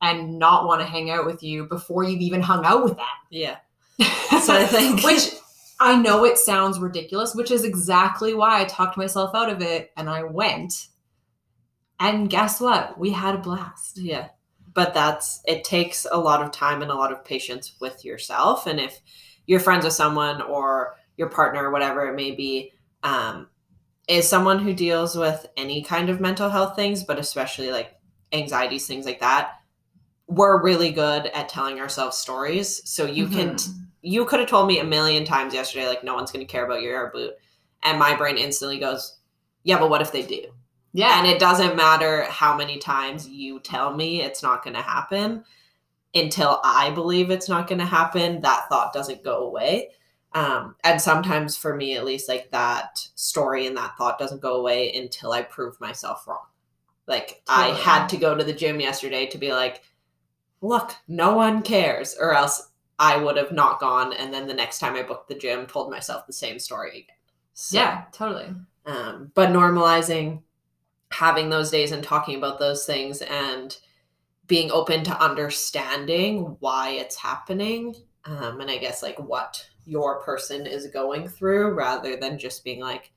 and 0.00 0.38
not 0.38 0.64
want 0.64 0.80
to 0.80 0.86
hang 0.86 1.10
out 1.10 1.26
with 1.26 1.42
you 1.42 1.64
before 1.66 2.04
you've 2.04 2.20
even 2.20 2.40
hung 2.40 2.64
out 2.64 2.84
with 2.84 2.96
them 2.96 3.06
yeah 3.30 3.56
so 3.98 4.54
i 4.54 4.64
think 4.64 5.02
which 5.02 5.32
I 5.80 5.94
know 5.94 6.24
it 6.24 6.38
sounds 6.38 6.80
ridiculous, 6.80 7.36
which 7.36 7.52
is 7.52 7.62
exactly 7.62 8.34
why 8.34 8.60
I 8.60 8.64
talked 8.64 8.96
myself 8.96 9.32
out 9.32 9.48
of 9.48 9.62
it 9.62 9.92
and 9.96 10.10
I 10.10 10.24
went. 10.24 10.88
And 12.00 12.28
guess 12.28 12.60
what? 12.60 12.98
We 12.98 13.10
had 13.12 13.36
a 13.36 13.38
blast. 13.38 13.96
yeah 13.96 14.30
but 14.78 14.94
that's 14.94 15.40
it 15.44 15.64
takes 15.64 16.06
a 16.12 16.16
lot 16.28 16.40
of 16.40 16.52
time 16.52 16.82
and 16.82 16.90
a 16.92 16.94
lot 16.94 17.10
of 17.12 17.24
patience 17.24 17.74
with 17.80 18.04
yourself 18.04 18.66
and 18.68 18.78
if 18.78 19.00
you're 19.46 19.58
friends 19.66 19.84
with 19.84 19.92
someone 19.92 20.40
or 20.42 20.94
your 21.16 21.28
partner 21.28 21.64
or 21.64 21.72
whatever 21.72 22.06
it 22.08 22.14
may 22.14 22.30
be 22.30 22.72
um 23.02 23.48
is 24.08 24.28
someone 24.28 24.60
who 24.60 24.72
deals 24.72 25.16
with 25.16 25.46
any 25.56 25.82
kind 25.82 26.08
of 26.08 26.20
mental 26.20 26.48
health 26.48 26.76
things 26.76 27.02
but 27.02 27.18
especially 27.18 27.70
like 27.72 27.90
anxieties 28.32 28.86
things 28.86 29.04
like 29.06 29.20
that 29.20 29.54
we're 30.26 30.62
really 30.62 30.92
good 30.92 31.26
at 31.26 31.48
telling 31.48 31.80
ourselves 31.80 32.16
stories 32.16 32.80
so 32.88 33.04
you 33.04 33.26
can 33.26 33.54
Mhm. 33.54 33.74
you 34.02 34.24
could 34.26 34.40
have 34.40 34.48
told 34.48 34.68
me 34.68 34.78
a 34.78 34.84
million 34.84 35.24
times 35.24 35.52
yesterday, 35.52 35.88
like, 35.88 36.04
no 36.04 36.14
one's 36.14 36.30
going 36.30 36.46
to 36.46 36.52
care 36.52 36.64
about 36.64 36.82
your 36.82 36.94
air 36.96 37.10
boot. 37.12 37.32
And 37.82 37.98
my 37.98 38.14
brain 38.14 38.38
instantly 38.38 38.78
goes, 38.78 39.18
yeah, 39.64 39.78
but 39.78 39.90
what 39.90 40.02
if 40.02 40.12
they 40.12 40.22
do? 40.22 40.44
Yeah. 40.92 41.18
And 41.18 41.26
it 41.26 41.38
doesn't 41.38 41.76
matter 41.76 42.24
how 42.24 42.56
many 42.56 42.78
times 42.78 43.28
you 43.28 43.60
tell 43.60 43.94
me 43.94 44.22
it's 44.22 44.42
not 44.42 44.64
going 44.64 44.76
to 44.76 44.82
happen 44.82 45.44
until 46.14 46.60
I 46.64 46.90
believe 46.90 47.30
it's 47.30 47.48
not 47.48 47.68
going 47.68 47.78
to 47.78 47.84
happen. 47.84 48.40
That 48.40 48.68
thought 48.68 48.92
doesn't 48.92 49.24
go 49.24 49.46
away. 49.46 49.90
Um, 50.32 50.74
and 50.84 51.00
sometimes 51.00 51.56
for 51.56 51.74
me, 51.74 51.96
at 51.96 52.04
least, 52.04 52.28
like 52.28 52.50
that 52.50 52.98
story 53.14 53.66
and 53.66 53.76
that 53.76 53.96
thought 53.96 54.18
doesn't 54.18 54.42
go 54.42 54.56
away 54.56 54.92
until 54.94 55.32
I 55.32 55.42
prove 55.42 55.80
myself 55.80 56.26
wrong. 56.28 56.46
Like, 57.06 57.42
I 57.48 57.68
had 57.68 58.08
to 58.08 58.18
go 58.18 58.34
to 58.34 58.44
the 58.44 58.52
gym 58.52 58.80
yesterday 58.80 59.26
to 59.26 59.38
be 59.38 59.52
like, 59.52 59.82
look, 60.60 60.94
no 61.08 61.34
one 61.34 61.62
cares, 61.62 62.14
or 62.20 62.34
else 62.34 62.68
I 62.98 63.16
would 63.16 63.38
have 63.38 63.52
not 63.52 63.80
gone. 63.80 64.12
And 64.12 64.32
then 64.32 64.46
the 64.46 64.54
next 64.54 64.80
time 64.80 64.94
I 64.94 65.02
booked 65.02 65.28
the 65.28 65.34
gym, 65.34 65.66
told 65.66 65.90
myself 65.90 66.26
the 66.26 66.32
same 66.34 66.58
story 66.58 66.90
again. 66.90 67.16
So, 67.54 67.78
yeah, 67.78 68.04
totally. 68.12 68.54
Um, 68.84 69.32
but 69.34 69.48
normalizing 69.48 70.42
having 71.10 71.48
those 71.48 71.70
days 71.70 71.92
and 71.92 72.02
talking 72.04 72.36
about 72.36 72.58
those 72.58 72.84
things 72.84 73.22
and 73.22 73.76
being 74.46 74.70
open 74.70 75.04
to 75.04 75.22
understanding 75.22 76.56
why 76.60 76.90
it's 76.90 77.16
happening 77.16 77.94
um, 78.24 78.60
and 78.60 78.70
i 78.70 78.76
guess 78.78 79.02
like 79.02 79.18
what 79.18 79.64
your 79.84 80.20
person 80.22 80.66
is 80.66 80.86
going 80.88 81.26
through 81.28 81.72
rather 81.74 82.16
than 82.16 82.38
just 82.38 82.62
being 82.64 82.80
like 82.80 83.10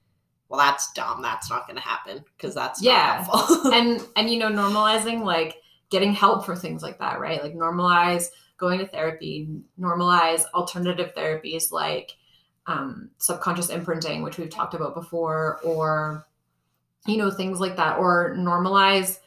well 0.50 0.60
that's 0.60 0.92
dumb 0.94 1.22
that's 1.22 1.50
not 1.50 1.68
going 1.68 1.76
to 1.76 1.82
happen 1.82 2.24
because 2.38 2.56
that's 2.56 2.82
Yeah. 2.82 3.26
not 3.28 3.36
helpful. 3.48 3.72
and 3.74 4.02
and 4.16 4.30
you 4.30 4.40
know 4.40 4.50
normalizing 4.50 5.24
like 5.24 5.58
getting 5.90 6.14
help 6.14 6.46
for 6.46 6.56
things 6.56 6.82
like 6.82 7.00
that 7.00 7.20
right 7.20 7.44
like 7.44 7.54
normalize 7.56 8.28
going 8.58 8.80
to 8.80 8.88
therapy 8.88 9.50
normalize 9.80 10.44
alternative 10.54 11.14
therapies 11.16 11.72
like 11.72 12.16
um, 12.68 13.10
subconscious 13.18 13.70
imprinting 13.70 14.22
which 14.22 14.38
we've 14.38 14.50
talked 14.50 14.74
about 14.76 14.94
before 14.94 15.60
or 15.64 16.28
you 17.08 17.18
know 17.18 17.32
things 17.32 17.60
like 17.60 17.78
that 17.78 17.98
or 17.98 18.36
normalize 18.38 19.20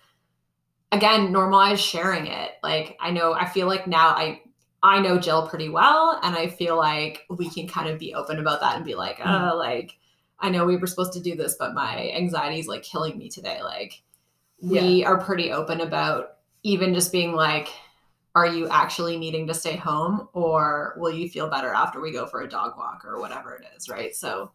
again 0.93 1.33
normalize 1.33 1.79
sharing 1.79 2.27
it. 2.27 2.53
Like 2.62 2.97
i 3.01 3.11
know 3.11 3.33
i 3.35 3.47
feel 3.47 3.66
like 3.66 3.87
now 3.87 4.09
i 4.09 4.41
i 4.83 5.01
know 5.01 5.18
jill 5.18 5.49
pretty 5.49 5.68
well 5.68 6.18
and 6.22 6.37
i 6.37 6.47
feel 6.47 6.77
like 6.77 7.22
we 7.31 7.49
can 7.51 7.66
kind 7.68 7.89
of 7.89 7.99
be 7.99 8.14
open 8.14 8.39
about 8.39 8.61
that 8.61 8.77
and 8.77 8.85
be 8.85 8.95
like 8.95 9.18
Mhm. 9.18 9.53
uh 9.53 9.57
like 9.57 9.93
i 10.41 10.49
know 10.51 10.64
we 10.66 10.77
were 10.77 10.87
supposed 10.87 11.12
to 11.14 11.20
do 11.20 11.35
this 11.37 11.57
but 11.59 11.75
my 11.75 12.11
anxiety 12.11 12.59
is 12.61 12.66
like 12.68 12.83
killing 12.83 13.18
me 13.18 13.29
today. 13.29 13.62
Like 13.62 14.03
we 14.61 15.05
are 15.05 15.18
pretty 15.18 15.53
open 15.53 15.81
about 15.81 16.37
even 16.62 16.95
just 16.95 17.12
being 17.12 17.33
like 17.33 17.68
are 18.37 18.47
you 18.47 18.68
actually 18.68 19.16
needing 19.16 19.47
to 19.47 19.55
stay 19.55 19.77
home 19.77 20.29
or 20.33 20.95
will 20.99 21.12
you 21.12 21.29
feel 21.29 21.49
better 21.49 21.72
after 21.72 22.01
we 22.01 22.11
go 22.12 22.27
for 22.27 22.43
a 22.43 22.49
dog 22.49 22.77
walk 22.77 23.05
or 23.05 23.20
whatever 23.20 23.55
it 23.55 23.64
is? 23.77 23.89
Right? 23.89 24.14
So 24.14 24.51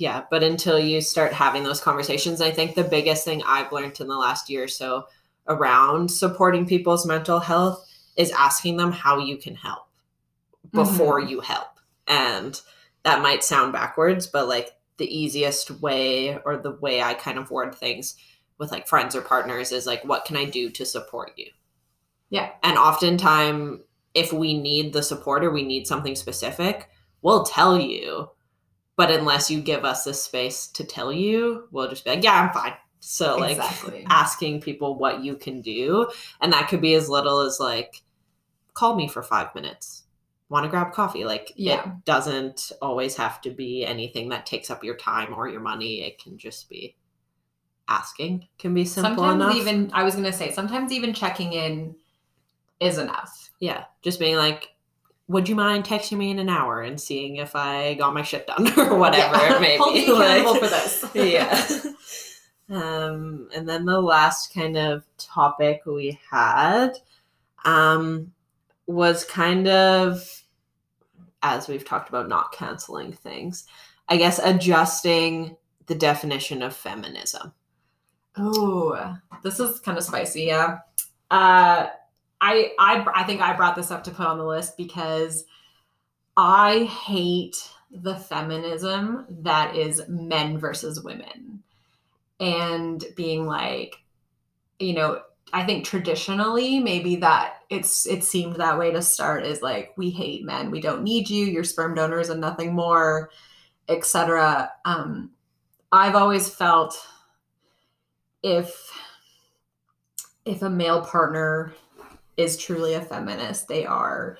Yeah, 0.00 0.24
but 0.30 0.42
until 0.42 0.78
you 0.78 1.02
start 1.02 1.34
having 1.34 1.62
those 1.62 1.82
conversations, 1.82 2.40
I 2.40 2.50
think 2.50 2.74
the 2.74 2.82
biggest 2.82 3.22
thing 3.22 3.42
I've 3.46 3.70
learned 3.70 4.00
in 4.00 4.08
the 4.08 4.16
last 4.16 4.48
year 4.48 4.64
or 4.64 4.68
so 4.68 5.06
around 5.46 6.10
supporting 6.10 6.66
people's 6.66 7.04
mental 7.04 7.38
health 7.38 7.86
is 8.16 8.30
asking 8.30 8.78
them 8.78 8.92
how 8.92 9.18
you 9.18 9.36
can 9.36 9.54
help 9.54 9.84
before 10.72 11.20
mm-hmm. 11.20 11.28
you 11.28 11.40
help. 11.40 11.68
And 12.06 12.58
that 13.02 13.20
might 13.20 13.44
sound 13.44 13.74
backwards, 13.74 14.26
but 14.26 14.48
like 14.48 14.70
the 14.96 15.04
easiest 15.04 15.70
way 15.82 16.38
or 16.46 16.56
the 16.56 16.72
way 16.72 17.02
I 17.02 17.12
kind 17.12 17.36
of 17.36 17.50
word 17.50 17.74
things 17.74 18.16
with 18.56 18.72
like 18.72 18.88
friends 18.88 19.14
or 19.14 19.20
partners 19.20 19.70
is 19.70 19.86
like, 19.86 20.02
what 20.06 20.24
can 20.24 20.38
I 20.38 20.46
do 20.46 20.70
to 20.70 20.86
support 20.86 21.32
you? 21.36 21.50
Yeah. 22.30 22.52
And 22.62 22.78
oftentimes, 22.78 23.80
if 24.14 24.32
we 24.32 24.58
need 24.58 24.94
the 24.94 25.02
support 25.02 25.44
or 25.44 25.50
we 25.50 25.62
need 25.62 25.86
something 25.86 26.16
specific, 26.16 26.88
we'll 27.20 27.44
tell 27.44 27.78
you 27.78 28.30
but 29.00 29.10
unless 29.10 29.50
you 29.50 29.60
give 29.60 29.84
us 29.84 30.04
the 30.04 30.12
space 30.12 30.66
to 30.66 30.84
tell 30.84 31.10
you, 31.12 31.68
we'll 31.70 31.88
just 31.88 32.04
be 32.04 32.10
like, 32.10 32.22
yeah, 32.24 32.40
I'm 32.40 32.52
fine. 32.52 32.74
So 33.00 33.36
like 33.38 33.56
Exactly. 33.56 34.04
asking 34.10 34.60
people 34.60 34.96
what 34.98 35.24
you 35.24 35.36
can 35.36 35.62
do. 35.62 36.10
And 36.40 36.52
that 36.52 36.68
could 36.68 36.82
be 36.82 36.94
as 36.94 37.08
little 37.08 37.40
as 37.40 37.58
like, 37.58 38.02
call 38.74 38.94
me 38.96 39.08
for 39.08 39.22
five 39.22 39.54
minutes. 39.54 40.02
Want 40.50 40.64
to 40.64 40.68
grab 40.68 40.92
coffee? 40.92 41.24
Like 41.24 41.52
Yeah. 41.56 41.80
it 41.80 42.04
doesn't 42.04 42.72
always 42.82 43.16
have 43.16 43.40
to 43.42 43.50
be 43.50 43.86
anything 43.86 44.28
that 44.28 44.44
takes 44.44 44.70
up 44.70 44.84
your 44.84 44.96
time 44.96 45.32
or 45.34 45.48
your 45.48 45.60
money. 45.62 46.02
It 46.02 46.22
can 46.22 46.36
just 46.36 46.68
be 46.68 46.94
asking 47.88 48.46
can 48.58 48.72
be 48.72 48.84
simple 48.84 49.24
sometimes 49.24 49.42
enough. 49.42 49.56
even 49.56 49.90
i 49.92 50.04
was 50.04 50.14
going 50.14 50.24
to 50.24 50.32
say 50.32 50.52
sometimes 50.52 50.92
even 50.92 51.12
checking 51.12 51.52
in 51.52 51.92
is 52.78 52.98
enough 52.98 53.50
yeah. 53.60 53.84
Just 54.02 54.18
being 54.18 54.36
like, 54.36 54.68
would 55.30 55.48
you 55.48 55.54
mind 55.54 55.84
texting 55.84 56.18
me 56.18 56.32
in 56.32 56.40
an 56.40 56.48
hour 56.48 56.80
and 56.82 57.00
seeing 57.00 57.36
if 57.36 57.54
I 57.54 57.94
got 57.94 58.12
my 58.14 58.22
shit 58.22 58.48
done 58.48 58.66
or 58.78 58.96
whatever 58.98 59.36
Yeah. 59.36 59.56
it 59.56 59.60
may 59.60 59.76
Hold 59.78 59.94
be? 59.94 60.10
Like- 60.12 60.58
for 60.60 60.66
this 60.66 61.04
yeah. 61.14 61.80
Um, 62.68 63.48
and 63.54 63.68
then 63.68 63.84
the 63.84 64.00
last 64.00 64.52
kind 64.52 64.76
of 64.76 65.04
topic 65.18 65.82
we 65.86 66.18
had 66.30 66.92
um, 67.64 68.32
was 68.86 69.24
kind 69.24 69.68
of, 69.68 70.42
as 71.42 71.68
we've 71.68 71.84
talked 71.84 72.08
about, 72.08 72.28
not 72.28 72.50
canceling 72.52 73.12
things. 73.12 73.66
I 74.08 74.16
guess 74.16 74.40
adjusting 74.40 75.56
the 75.86 75.94
definition 75.94 76.62
of 76.62 76.74
feminism. 76.74 77.52
Oh, 78.36 79.16
this 79.42 79.60
is 79.60 79.78
kind 79.80 79.96
of 79.98 80.02
spicy. 80.04 80.42
Yeah. 80.42 80.78
Uh, 81.30 81.88
I 82.40 82.72
I 82.78 83.06
I 83.14 83.24
think 83.24 83.40
I 83.40 83.56
brought 83.56 83.76
this 83.76 83.90
up 83.90 84.04
to 84.04 84.10
put 84.10 84.26
on 84.26 84.38
the 84.38 84.44
list 84.44 84.76
because 84.76 85.44
I 86.36 86.84
hate 86.84 87.68
the 87.90 88.16
feminism 88.16 89.26
that 89.42 89.76
is 89.76 90.02
men 90.08 90.58
versus 90.58 91.02
women, 91.02 91.62
and 92.38 93.04
being 93.16 93.46
like, 93.46 93.96
you 94.78 94.94
know, 94.94 95.22
I 95.52 95.64
think 95.64 95.84
traditionally 95.84 96.78
maybe 96.78 97.16
that 97.16 97.56
it's 97.68 98.06
it 98.06 98.24
seemed 98.24 98.56
that 98.56 98.78
way 98.78 98.90
to 98.92 99.02
start 99.02 99.44
is 99.44 99.62
like 99.62 99.92
we 99.96 100.10
hate 100.10 100.44
men, 100.44 100.70
we 100.70 100.80
don't 100.80 101.02
need 101.02 101.28
you, 101.28 101.46
you're 101.46 101.64
sperm 101.64 101.94
donors 101.94 102.28
and 102.30 102.40
nothing 102.40 102.74
more, 102.74 103.30
etc. 103.88 104.70
Um, 104.84 105.32
I've 105.92 106.14
always 106.14 106.48
felt 106.48 107.06
if 108.42 108.90
if 110.44 110.62
a 110.62 110.70
male 110.70 111.02
partner 111.02 111.74
is 112.36 112.56
truly 112.56 112.94
a 112.94 113.00
feminist, 113.00 113.68
they 113.68 113.86
are 113.86 114.38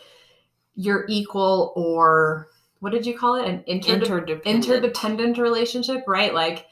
your 0.74 1.04
equal 1.08 1.72
or 1.76 2.48
what 2.80 2.92
did 2.92 3.04
you 3.04 3.16
call 3.16 3.34
it? 3.36 3.46
An 3.46 3.58
interde- 3.68 4.02
Interdependent. 4.02 4.46
interdependent 4.46 5.38
relationship, 5.38 6.04
right? 6.06 6.32
Like 6.32 6.66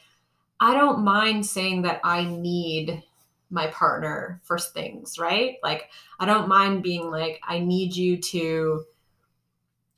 I 0.60 0.74
don't 0.74 1.04
mind 1.04 1.44
saying 1.44 1.82
that 1.82 2.00
I 2.02 2.24
need 2.24 3.02
my 3.50 3.66
partner 3.68 4.40
for 4.44 4.58
things, 4.58 5.18
right? 5.18 5.56
Like 5.62 5.90
I 6.18 6.24
don't 6.24 6.48
mind 6.48 6.82
being 6.82 7.10
like 7.10 7.40
I 7.46 7.58
need 7.58 7.94
you 7.94 8.16
to 8.16 8.84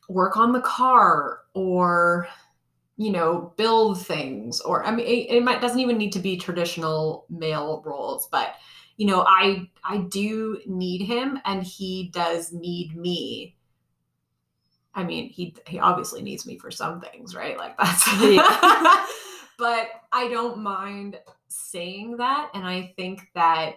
work 0.08 0.36
on 0.36 0.52
the 0.52 0.60
car 0.60 1.40
or 1.54 2.28
you 2.96 3.10
know 3.10 3.52
build 3.56 4.04
things 4.04 4.60
or 4.60 4.84
i 4.84 4.90
mean 4.90 5.06
it, 5.06 5.36
it 5.36 5.42
might 5.42 5.60
doesn't 5.60 5.78
even 5.78 5.96
need 5.96 6.12
to 6.12 6.18
be 6.18 6.36
traditional 6.36 7.24
male 7.30 7.80
roles 7.86 8.28
but 8.30 8.56
you 9.00 9.06
know 9.06 9.24
i 9.26 9.66
i 9.82 9.96
do 9.96 10.60
need 10.66 11.00
him 11.00 11.40
and 11.46 11.62
he 11.62 12.10
does 12.12 12.52
need 12.52 12.94
me. 12.94 13.56
I 14.94 15.04
mean 15.04 15.30
he 15.30 15.56
he 15.66 15.78
obviously 15.78 16.20
needs 16.20 16.44
me 16.44 16.58
for 16.58 16.70
some 16.70 17.00
things 17.00 17.34
right? 17.34 17.56
Like 17.56 17.78
that's 17.78 18.06
Yeah. 18.22 19.06
but 19.58 19.88
i 20.12 20.28
don't 20.28 20.58
mind 20.58 21.18
saying 21.48 22.18
that. 22.18 22.50
And 22.52 22.66
i 22.66 22.92
think 22.98 23.30
that 23.34 23.76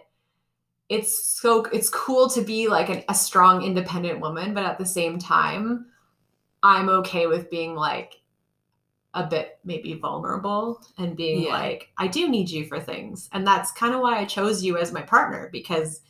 it's 0.90 1.40
so 1.40 1.64
it's 1.72 1.90
cool 1.90 2.30
to 2.32 2.42
be 2.42 2.68
like 2.68 2.90
an, 2.90 3.04
a 3.08 3.16
strong 3.16 3.64
independent 3.64 4.20
woman 4.20 4.54
but 4.54 4.66
at 4.66 4.78
the 4.78 4.86
same 4.86 5.18
time 5.18 5.86
i'm 6.62 6.90
okay 6.90 7.26
with 7.28 7.50
being 7.50 7.74
like 7.74 8.20
a 9.16 9.26
bit 9.26 9.60
maybe 9.64 9.94
vulnerable 9.96 10.82
and 10.98 11.16
being 11.16 11.44
Yeah. 11.44 11.52
like 11.52 11.90
i 11.98 12.08
do 12.08 12.28
need 12.30 12.50
you 12.50 12.66
for 12.66 12.80
things 12.80 13.30
and 13.34 13.46
that's 13.46 13.72
kind 13.72 13.94
of 13.94 14.02
why 14.02 14.18
i 14.20 14.26
chose 14.26 14.64
you 14.64 14.78
as 14.78 14.92
my 14.92 15.02
partner 15.04 15.50
because 15.52 16.02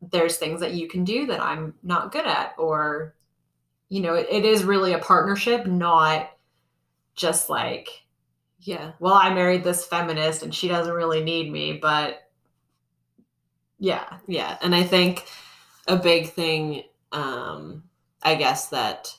there's 0.00 0.36
things 0.36 0.60
that 0.60 0.74
you 0.74 0.88
can 0.88 1.04
do 1.04 1.26
that 1.26 1.40
i'm 1.42 1.74
not 1.82 2.12
good 2.12 2.26
at 2.26 2.54
or 2.58 3.14
you 3.88 4.00
know 4.00 4.14
it, 4.14 4.26
it 4.30 4.44
is 4.44 4.64
really 4.64 4.92
a 4.94 4.98
partnership 4.98 5.66
not 5.66 6.30
just 7.16 7.50
like 7.50 7.88
Yeah. 8.60 8.92
well 9.00 9.14
i 9.14 9.32
married 9.34 9.64
this 9.64 9.86
feminist 9.86 10.42
and 10.42 10.54
she 10.54 10.68
doesn't 10.68 10.94
really 10.94 11.24
need 11.24 11.50
me 11.52 11.74
but 11.74 12.22
yeah 13.78 14.18
Yeah, 14.26 14.58
and 14.62 14.74
I 14.74 14.82
think 14.82 15.26
a 15.86 15.96
big 15.96 16.30
thing 16.30 16.84
um 17.12 17.84
I 18.22 18.34
guess 18.34 18.68
that 18.68 19.16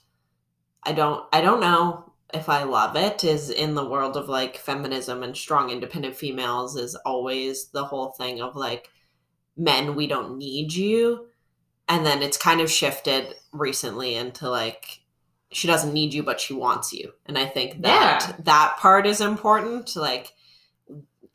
I 0.83 0.93
don't 0.93 1.25
I 1.33 1.41
don't 1.41 1.61
know 1.61 2.08
if 2.33 2.47
I 2.49 2.63
love 2.63 2.95
it 2.95 3.23
is 3.23 3.49
in 3.49 3.75
the 3.75 3.87
world 3.87 4.15
of 4.17 4.29
like 4.29 4.57
feminism 4.57 5.23
and 5.23 5.35
strong 5.35 5.69
independent 5.69 6.15
females 6.15 6.75
is 6.75 6.95
always 7.05 7.69
the 7.69 7.85
whole 7.85 8.11
thing 8.11 8.41
of 8.41 8.55
like 8.55 8.89
men 9.57 9.95
we 9.95 10.07
don't 10.07 10.37
need 10.37 10.73
you 10.73 11.27
and 11.87 12.05
then 12.05 12.21
it's 12.21 12.37
kind 12.37 12.61
of 12.61 12.69
shifted 12.71 13.33
recently 13.51 14.15
into 14.15 14.49
like 14.49 14.99
she 15.51 15.67
doesn't 15.67 15.93
need 15.93 16.13
you 16.13 16.21
but 16.21 16.39
she 16.39 16.53
wants 16.53 16.93
you 16.93 17.11
and 17.25 17.37
I 17.37 17.45
think 17.45 17.81
that 17.81 18.25
Yeah. 18.29 18.35
that 18.43 18.77
part 18.77 19.05
is 19.07 19.21
important 19.21 19.95
like 19.95 20.33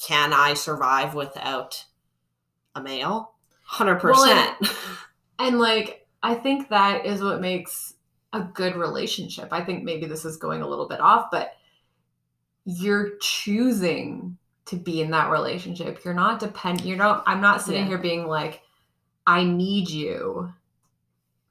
can 0.00 0.32
I 0.32 0.54
survive 0.54 1.14
without 1.14 1.84
a 2.74 2.82
male? 2.82 3.34
Hundred 3.64 4.00
percent. 4.00 4.56
and 5.38 5.58
like 5.58 6.06
i 6.22 6.34
think 6.34 6.68
that 6.68 7.04
is 7.06 7.22
what 7.22 7.40
makes 7.40 7.93
a 8.34 8.50
good 8.54 8.76
relationship 8.76 9.48
i 9.52 9.62
think 9.64 9.84
maybe 9.84 10.06
this 10.06 10.24
is 10.24 10.36
going 10.36 10.62
a 10.62 10.68
little 10.68 10.88
bit 10.88 11.00
off 11.00 11.30
but 11.30 11.56
you're 12.64 13.16
choosing 13.20 14.36
to 14.66 14.76
be 14.76 15.00
in 15.00 15.10
that 15.10 15.30
relationship 15.30 16.04
you're 16.04 16.14
not 16.14 16.40
dependent 16.40 16.86
you're 16.86 16.96
not 16.96 17.22
i'm 17.26 17.40
not 17.40 17.62
sitting 17.62 17.82
Yeah. 17.82 17.88
here 17.88 17.98
being 17.98 18.26
like 18.26 18.62
i 19.26 19.44
need 19.44 19.88
you 19.90 20.52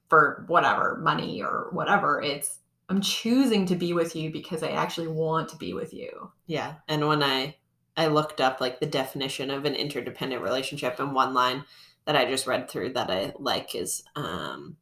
for 0.08 0.44
whatever 0.48 0.98
money 1.02 1.42
or 1.42 1.68
whatever 1.72 2.20
it's 2.22 2.58
I'm 2.90 3.00
choosing 3.00 3.64
to 3.66 3.76
be 3.76 3.94
with 3.94 4.14
you 4.14 4.30
because 4.30 4.62
I 4.62 4.68
actually 4.72 5.06
want 5.08 5.48
to 5.48 5.56
be 5.56 5.72
with 5.72 5.94
you. 5.94 6.30
Yeah. 6.46 6.74
And 6.86 7.08
when 7.08 7.22
I 7.22 7.56
I 7.96 8.08
looked 8.08 8.42
up 8.42 8.60
like 8.60 8.78
the 8.78 8.84
definition 8.84 9.50
of 9.50 9.64
an 9.64 9.74
interdependent 9.74 10.42
relationship 10.42 11.00
and 11.00 11.14
one 11.14 11.32
line 11.32 11.64
that 12.04 12.14
I 12.14 12.26
just 12.26 12.46
read 12.46 12.68
through 12.68 12.92
that 12.92 13.10
I 13.10 13.32
like 13.38 13.74
is 13.74 14.02
um 14.16 14.76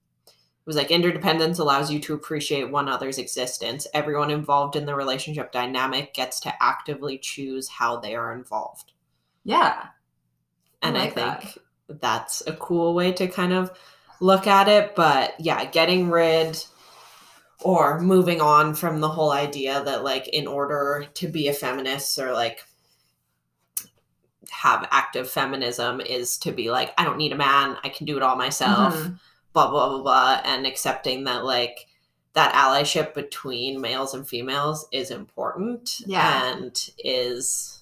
was 0.64 0.76
like 0.76 0.90
interdependence 0.90 1.58
allows 1.58 1.90
you 1.90 1.98
to 2.00 2.14
appreciate 2.14 2.70
one 2.70 2.88
other's 2.88 3.18
existence. 3.18 3.86
Everyone 3.94 4.30
involved 4.30 4.76
in 4.76 4.86
the 4.86 4.94
relationship 4.94 5.50
dynamic 5.52 6.14
gets 6.14 6.38
to 6.40 6.62
actively 6.62 7.18
choose 7.18 7.68
how 7.68 7.96
they 7.98 8.14
are 8.14 8.32
involved. 8.32 8.92
Yeah. 9.44 9.86
And 10.82 10.96
I, 10.96 11.00
like 11.04 11.14
think 11.14 11.58
that. 11.88 12.00
that's 12.00 12.42
a 12.46 12.52
cool 12.54 12.94
way 12.94 13.12
to 13.12 13.26
kind 13.26 13.52
of 13.52 13.76
look 14.20 14.46
at 14.46 14.68
it. 14.68 14.94
But 14.94 15.34
yeah, 15.40 15.64
getting 15.64 16.10
rid 16.10 16.64
or 17.60 18.00
moving 18.00 18.40
on 18.40 18.74
from 18.74 19.00
the 19.00 19.08
whole 19.08 19.32
idea 19.32 19.82
that 19.84 20.04
like 20.04 20.28
in 20.28 20.46
order 20.46 21.06
to 21.14 21.28
be 21.28 21.48
a 21.48 21.52
feminist 21.52 22.18
or 22.18 22.32
like 22.32 22.60
have 24.50 24.86
active 24.90 25.30
feminism 25.30 26.00
is 26.00 26.36
to 26.38 26.50
be 26.52 26.70
like 26.70 26.92
i 26.98 27.04
don't 27.04 27.16
need 27.16 27.32
a 27.32 27.36
man 27.36 27.76
i 27.84 27.88
can 27.88 28.04
do 28.06 28.16
it 28.16 28.22
all 28.22 28.36
myself 28.36 28.94
Mhm. 28.94 29.18
Blah 29.52 29.70
blah 29.70 29.88
blah 29.88 30.02
blah 30.02 30.40
and 30.44 30.66
accepting 30.66 31.24
that 31.24 31.44
like 31.44 31.86
that 32.34 32.54
allyship 32.54 33.12
between 33.14 33.80
males 33.80 34.14
and 34.14 34.26
females 34.26 34.86
is 34.92 35.10
important 35.10 36.00
Yeah. 36.06 36.54
and 36.56 36.90
is 36.98 37.80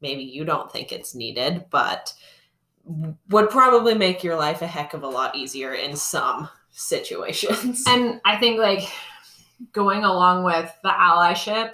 maybe 0.00 0.22
you 0.22 0.44
don't 0.44 0.72
think 0.72 0.92
it's 0.92 1.14
needed 1.14 1.66
but 1.70 2.14
would 3.28 3.50
probably 3.50 3.94
make 3.94 4.24
your 4.24 4.36
life 4.36 4.62
a 4.62 4.66
heck 4.66 4.94
of 4.94 5.02
a 5.02 5.08
lot 5.08 5.36
easier 5.36 5.74
in 5.74 5.94
some 5.96 6.48
situations 6.70 7.84
And 7.86 8.20
I 8.24 8.36
think 8.38 8.58
like 8.58 8.88
going 9.72 10.04
along 10.04 10.44
with 10.44 10.72
the 10.82 10.88
allyship, 10.88 11.72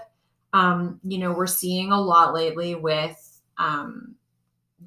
um, 0.52 0.98
you 1.04 1.18
know, 1.18 1.32
we're 1.32 1.46
seeing 1.46 1.92
a 1.92 2.00
lot 2.00 2.34
lately 2.34 2.74
with 2.74 3.40
um 3.58 4.16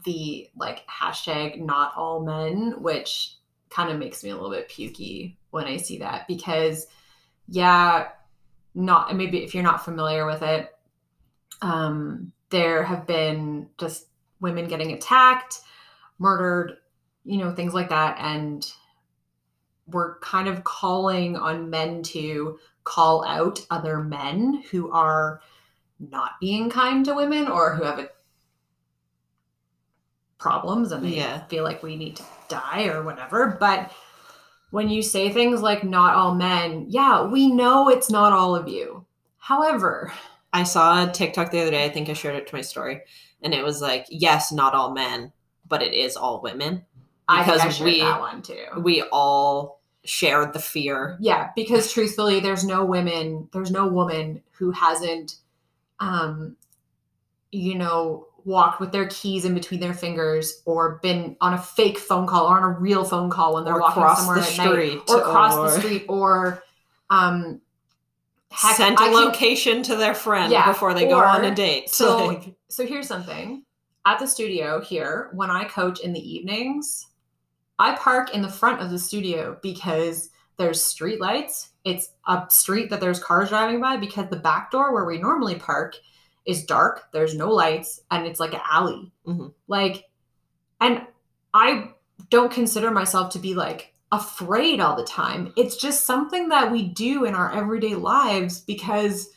the 0.06 0.50
like 0.56 0.86
hashtag 0.88 1.60
not 1.60 1.94
all 1.96 2.24
men, 2.24 2.76
which 2.82 3.36
kind 3.70 3.92
of 3.92 4.00
makes 4.00 4.24
me 4.24 4.30
a 4.30 4.36
little 4.36 4.52
bit 4.52 4.70
pukey 4.70 5.36
when 5.52 5.66
I 5.66 5.78
see 5.78 6.00
that 6.00 6.28
because 6.28 6.88
yeah, 7.48 8.10
not 8.76 9.16
maybe 9.16 9.44
if 9.44 9.54
you're 9.54 9.64
not 9.64 9.84
familiar 9.84 10.26
with 10.26 10.42
it, 10.42 10.74
um, 11.62 12.32
there 12.50 12.84
have 12.84 13.08
been 13.08 13.70
just 13.78 14.08
women 14.40 14.68
getting 14.68 14.92
attacked, 14.92 15.60
murdered, 16.18 16.78
you 17.26 17.38
know, 17.38 17.54
things 17.54 17.74
like 17.74 17.90
that. 17.90 18.18
And 18.20 18.66
we're 19.88 20.20
kind 20.20 20.48
of 20.48 20.64
calling 20.64 21.36
on 21.36 21.70
men 21.70 22.04
to 22.04 22.60
call 22.84 23.26
out 23.26 23.66
other 23.70 24.00
men 24.00 24.64
who 24.72 24.92
are 24.92 25.42
not 26.00 26.40
being 26.40 26.70
kind 26.70 27.04
to 27.06 27.14
women 27.14 27.48
or 27.48 27.76
who 27.76 27.84
have 27.84 28.00
a 28.00 28.10
problems 30.40 30.92
and 30.92 31.04
they 31.06 31.18
Yeah. 31.18 31.46
feel 31.48 31.64
like 31.64 31.84
we 31.84 31.96
need 31.96 32.16
to 32.16 32.24
die 32.48 32.86
or 32.88 33.04
whatever. 33.04 33.58
But 33.60 33.92
when 34.72 34.90
you 34.90 35.02
say 35.02 35.30
things 35.32 35.62
like 35.62 35.84
not 35.84 36.16
all 36.16 36.34
men, 36.34 36.86
yeah, 36.90 37.24
we 37.24 37.52
know 37.52 37.90
it's 37.90 38.10
not 38.10 38.34
all 38.34 38.56
of 38.56 38.68
you. 38.68 39.06
However, 39.38 40.12
I 40.54 40.64
saw 40.64 41.04
a 41.08 41.12
TikTok 41.12 41.52
the 41.52 41.62
other 41.62 41.72
day. 41.72 41.86
I 41.86 41.90
think 41.90 42.10
I 42.10 42.14
shared 42.14 42.36
it 42.36 42.48
to 42.48 42.56
my 42.56 42.62
story, 42.62 43.02
and 43.42 43.54
it 43.54 43.64
was 43.64 43.82
like, 43.82 44.06
yes, 44.10 44.52
not 44.52 44.74
all 44.74 44.92
men, 44.94 45.32
but 45.68 45.82
it 45.84 45.94
is 45.94 46.16
all 46.16 46.42
women. 46.42 46.86
I 47.28 47.44
think 47.44 47.50
I 47.50 47.64
Because 47.66 47.76
shared 47.78 47.86
we- 47.92 48.00
that 48.00 48.20
one 48.20 48.42
too. 48.42 48.66
We 48.82 49.04
all 49.12 49.80
shared 50.06 50.54
the 50.54 50.60
fear. 50.60 51.18
yeah 51.20 51.50
because 51.58 51.92
truthfully 51.92 52.40
there's 52.40 52.64
no 52.64 52.86
women 52.86 53.50
there's 53.52 53.70
no 53.70 53.86
woman 53.86 54.42
who 54.54 54.72
hasn't 54.72 55.36
um 56.00 56.56
you 57.52 57.76
know 57.76 58.26
walked 58.46 58.80
with 58.80 58.92
their 58.92 59.08
keys 59.08 59.46
in 59.46 59.54
between 59.54 59.80
their 59.80 59.94
fingers 59.94 60.62
or 60.66 61.00
been 61.02 61.36
on 61.42 61.54
a 61.54 61.58
fake 61.58 61.98
phone 61.98 62.28
call 62.28 62.48
or 62.48 62.58
on 62.58 62.64
a 62.64 62.80
real 62.80 63.04
phone 63.04 63.30
call 63.30 63.54
when 63.56 63.64
they're 63.66 63.76
Or 63.76 63.80
walking 63.82 64.04
somewhere 64.16 64.36
the 64.38 64.42
at 64.52 64.58
night 64.58 64.68
street, 64.70 65.00
or 65.10 65.22
cross 65.22 65.56
or- 65.56 65.64
the 65.66 65.80
street 65.80 66.06
or 66.10 66.64
um 67.10 67.62
heck, 68.52 68.76
Sent 68.76 69.00
a 69.00 69.04
I 69.04 69.06
can- 69.06 69.14
location 69.14 69.84
to 69.84 69.96
their 69.96 70.14
friend 70.16 70.52
Yeah, 70.52 70.68
before 70.68 70.94
they 70.94 71.08
go 71.08 71.20
on 71.20 71.44
a 71.46 71.54
date. 71.54 71.90
so- 71.90 72.26
Like, 72.28 72.56
so 72.70 72.86
here's 72.86 73.08
something 73.08 73.64
at 74.06 74.18
the 74.20 74.26
studio 74.28 74.80
here 74.82 75.30
when 75.34 75.52
i 75.52 75.66
coach 75.66 76.00
in 76.00 76.14
the 76.14 76.20
evenings 76.36 77.06
i 77.78 77.94
park 77.96 78.34
in 78.34 78.42
the 78.42 78.50
front 78.50 78.82
of 78.82 78.90
the 78.92 78.98
studio 78.98 79.58
because 79.62 80.30
there's 80.58 80.82
street 80.84 81.20
lights 81.20 81.70
it's 81.84 82.10
a 82.28 82.44
street 82.50 82.90
that 82.90 83.00
there's 83.02 83.22
cars 83.22 83.50
driving 83.50 83.80
by 83.82 83.98
because 83.98 84.30
the 84.30 84.36
back 84.38 84.72
door 84.72 84.94
where 84.94 85.06
we 85.06 85.18
normally 85.18 85.56
park 85.56 85.96
is 86.50 86.66
dark 86.66 87.12
there's 87.14 87.36
no 87.36 87.50
lights 87.52 88.02
and 88.12 88.26
it's 88.26 88.40
like 88.40 88.54
an 88.54 88.62
alley 88.70 89.12
Mhm. 89.26 89.54
like 89.68 90.06
and 90.82 91.06
i 91.54 91.92
don't 92.30 92.52
consider 92.52 92.92
myself 92.92 93.32
to 93.34 93.40
be 93.40 93.54
like 93.54 93.94
afraid 94.12 94.80
all 94.80 94.96
the 94.96 95.04
time 95.06 95.54
it's 95.56 95.78
just 95.78 96.06
something 96.06 96.50
that 96.50 96.72
we 96.72 96.88
do 96.90 97.26
in 97.26 97.36
our 97.36 97.52
everyday 97.54 97.96
lives 97.96 98.62
because 98.62 99.30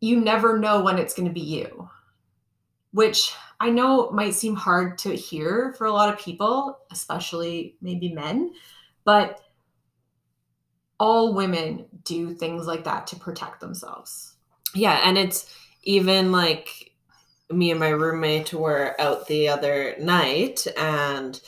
you 0.00 0.20
never 0.20 0.58
know 0.58 0.82
when 0.82 0.98
it's 0.98 1.14
going 1.14 1.28
to 1.28 1.32
be 1.34 1.40
you 1.40 1.88
which 2.92 3.32
I 3.58 3.70
know 3.70 4.10
might 4.10 4.34
seem 4.34 4.56
hard 4.56 4.98
to 4.98 5.14
hear 5.14 5.72
for 5.78 5.86
a 5.86 5.92
lot 5.92 6.12
of 6.12 6.18
people, 6.18 6.78
especially 6.90 7.76
maybe 7.80 8.12
men, 8.12 8.52
but 9.04 9.40
all 10.98 11.32
women 11.32 11.86
do 12.04 12.34
things 12.34 12.66
like 12.66 12.84
that 12.84 13.06
to 13.08 13.16
protect 13.16 13.60
themselves. 13.60 14.34
yeah, 14.74 15.00
and 15.04 15.16
it's 15.16 15.46
even 15.82 16.32
like 16.32 16.92
me 17.50 17.70
and 17.70 17.80
my 17.80 17.88
roommate 17.88 18.52
were 18.52 18.98
out 19.00 19.26
the 19.26 19.48
other 19.48 19.94
night 19.98 20.66
and 20.76 21.40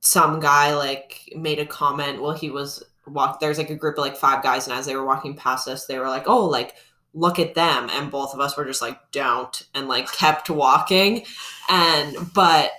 some 0.00 0.40
guy 0.40 0.74
like 0.74 1.32
made 1.36 1.58
a 1.58 1.66
comment. 1.66 2.22
Well 2.22 2.32
he 2.32 2.50
was 2.50 2.82
walk 3.06 3.40
there's 3.40 3.58
like 3.58 3.70
a 3.70 3.74
group 3.74 3.96
of 3.96 4.04
like 4.04 4.16
five 4.16 4.42
guys 4.42 4.66
and 4.66 4.76
as 4.76 4.84
they 4.84 4.94
were 4.94 5.06
walking 5.06 5.34
past 5.34 5.66
us 5.66 5.86
they 5.86 5.98
were 5.98 6.08
like 6.08 6.28
oh 6.28 6.44
like 6.44 6.74
look 7.14 7.38
at 7.38 7.54
them. 7.54 7.88
And 7.92 8.10
both 8.10 8.34
of 8.34 8.40
us 8.40 8.56
were 8.56 8.64
just 8.64 8.82
like 8.82 8.98
don't 9.12 9.66
and 9.74 9.88
like 9.88 10.10
kept 10.12 10.50
walking. 10.50 11.24
And 11.68 12.16
but 12.34 12.72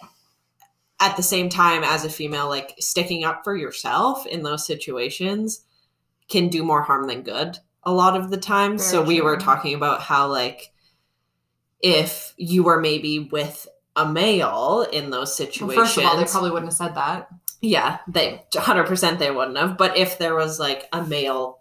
at 1.00 1.16
the 1.16 1.24
same 1.24 1.50
time 1.50 1.84
as 1.84 2.06
a 2.06 2.10
female 2.10 2.48
like 2.48 2.76
sticking 2.80 3.24
up 3.24 3.44
for 3.44 3.56
yourself 3.56 4.26
in 4.26 4.44
those 4.44 4.66
situations 4.66 5.62
can 6.30 6.48
do 6.48 6.64
more 6.64 6.82
harm 6.82 7.08
than 7.08 7.24
good 7.24 7.58
a 7.84 7.92
lot 7.94 8.16
of 8.18 8.30
the 8.30 8.38
time 8.38 8.78
Very 8.78 8.90
so 8.90 9.02
we 9.04 9.22
were 9.22 9.38
talking 9.38 9.74
about 9.74 10.02
how 10.02 10.28
like 10.28 10.72
if 11.82 12.34
you 12.38 12.64
were 12.64 12.80
maybe 12.80 13.20
with 13.32 13.68
a 13.96 14.08
male 14.08 14.86
in 14.92 15.10
those 15.10 15.28
Well, 15.40 15.48
situations 15.48 15.76
first 15.88 15.98
of 15.98 16.06
all, 16.06 16.18
they 16.18 16.26
probably 16.26 16.52
wouldn't 16.52 16.72
have 16.72 16.78
said 16.78 16.96
that. 16.96 17.30
yeah, 17.62 18.00
they 18.08 18.44
100% 18.54 19.20
they 19.20 19.32
wouldn't 19.32 19.58
have. 19.58 19.78
But 19.78 19.98
if 19.98 20.18
there 20.18 20.36
was 20.36 20.60
like 20.60 20.88
a 20.94 21.04
male 21.04 21.60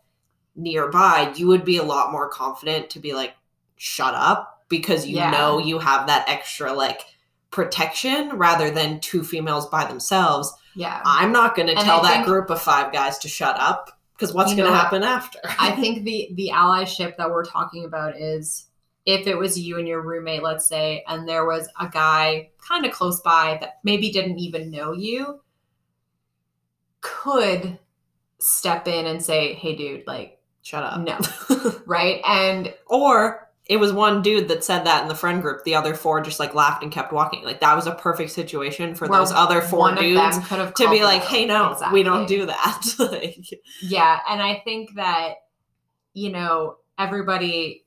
nearby, 0.56 1.32
you 1.36 1.46
would 1.48 1.64
be 1.64 1.76
a 1.78 1.82
lot 1.84 2.10
more 2.12 2.28
confident 2.28 2.90
to 2.90 2.98
be 3.00 3.12
like, 3.14 3.34
shut 3.76 4.14
up, 4.14 4.64
because 4.68 5.06
you 5.06 5.16
Yeah. 5.16 5.30
know 5.30 5.58
you 5.58 5.78
have 5.78 6.06
that 6.08 6.28
extra 6.28 6.72
like 6.72 7.02
protection 7.50 8.30
rather 8.36 8.70
than 8.70 9.00
two 9.00 9.22
females 9.22 9.66
by 9.68 9.84
themselves. 9.84 10.52
Yeah. 10.74 11.00
I'm 11.04 11.32
not 11.32 11.54
going 11.56 11.68
to 11.68 11.74
tell 11.76 12.02
that 12.02 12.12
think- 12.14 12.26
group 12.26 12.50
of 12.50 12.60
five 12.60 12.92
guys 12.92 13.18
to 13.18 13.28
shut 13.28 13.56
up 13.58 13.97
because 14.18 14.34
what's 14.34 14.54
going 14.54 14.68
to 14.70 14.76
happen 14.76 15.02
after? 15.04 15.38
I 15.44 15.72
think 15.80 16.04
the 16.04 16.30
the 16.34 16.50
allyship 16.52 17.16
that 17.16 17.30
we're 17.30 17.44
talking 17.44 17.84
about 17.84 18.16
is 18.16 18.66
if 19.06 19.26
it 19.26 19.36
was 19.36 19.58
you 19.58 19.78
and 19.78 19.86
your 19.86 20.02
roommate, 20.02 20.42
let's 20.42 20.66
say, 20.66 21.04
and 21.06 21.26
there 21.26 21.46
was 21.46 21.68
a 21.80 21.88
guy 21.88 22.50
kind 22.58 22.84
of 22.84 22.92
close 22.92 23.20
by 23.20 23.58
that 23.60 23.78
maybe 23.84 24.10
didn't 24.10 24.38
even 24.38 24.70
know 24.70 24.92
you, 24.92 25.40
could 27.00 27.78
step 28.38 28.88
in 28.88 29.06
and 29.06 29.22
say, 29.22 29.54
"Hey, 29.54 29.76
dude, 29.76 30.06
like, 30.06 30.40
shut 30.62 30.82
up. 30.82 31.00
no," 31.00 31.18
right? 31.86 32.20
And 32.26 32.74
or 32.86 33.47
it 33.68 33.76
was 33.76 33.92
one 33.92 34.22
dude 34.22 34.48
that 34.48 34.64
said 34.64 34.84
that 34.84 35.02
in 35.02 35.08
the 35.08 35.14
friend 35.14 35.42
group. 35.42 35.62
The 35.64 35.74
other 35.74 35.94
four 35.94 36.22
just 36.22 36.40
like 36.40 36.54
laughed 36.54 36.82
and 36.82 36.90
kept 36.90 37.12
walking. 37.12 37.44
Like 37.44 37.60
that 37.60 37.76
was 37.76 37.86
a 37.86 37.94
perfect 37.94 38.30
situation 38.30 38.94
for 38.94 39.06
where 39.06 39.18
those 39.18 39.30
other 39.30 39.60
four 39.60 39.94
dudes 39.94 40.18
of 40.18 40.32
them 40.32 40.42
could 40.42 40.58
have 40.58 40.74
to 40.74 40.90
be 40.90 41.02
like, 41.02 41.22
hey, 41.22 41.44
no, 41.44 41.78
we 41.92 42.02
don't 42.02 42.26
do 42.26 42.46
that. 42.46 42.82
like, 42.98 43.46
Yeah, 43.82 44.20
and 44.28 44.40
I 44.40 44.62
think 44.64 44.94
that 44.94 45.34
you 46.14 46.32
know 46.32 46.76
everybody. 46.98 47.84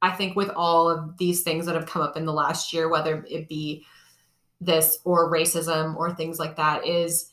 I 0.00 0.10
think 0.10 0.36
with 0.36 0.50
all 0.50 0.90
of 0.90 1.16
these 1.16 1.42
things 1.42 1.64
that 1.66 1.74
have 1.74 1.86
come 1.86 2.02
up 2.02 2.16
in 2.16 2.26
the 2.26 2.32
last 2.32 2.72
year, 2.72 2.90
whether 2.90 3.24
it 3.28 3.48
be 3.48 3.86
this 4.60 4.98
or 5.04 5.32
racism 5.32 5.96
or 5.96 6.14
things 6.14 6.38
like 6.38 6.56
that, 6.56 6.86
is 6.86 7.32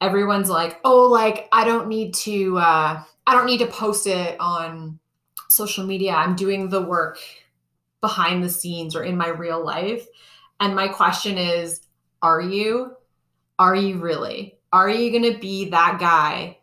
everyone's 0.00 0.50
like, 0.50 0.78
oh, 0.84 1.08
like 1.08 1.48
I 1.52 1.64
don't 1.64 1.88
need 1.88 2.12
to, 2.14 2.58
uh, 2.58 3.02
I 3.26 3.34
don't 3.34 3.46
need 3.46 3.60
to 3.60 3.66
post 3.66 4.06
it 4.06 4.36
on 4.38 5.00
social 5.48 5.86
media. 5.86 6.12
I'm 6.12 6.36
doing 6.36 6.68
the 6.68 6.82
work 6.82 7.18
behind 8.00 8.42
the 8.42 8.48
scenes 8.48 8.94
or 8.94 9.04
in 9.04 9.16
my 9.16 9.28
real 9.28 9.64
life. 9.64 10.06
And 10.60 10.74
my 10.74 10.88
question 10.88 11.38
is, 11.38 11.80
are 12.22 12.40
you? 12.40 12.96
Are 13.58 13.74
you 13.74 13.98
really? 13.98 14.58
Are 14.72 14.90
you 14.90 15.10
going 15.10 15.32
to 15.32 15.38
be 15.38 15.70
that 15.70 15.98
guy 15.98 16.58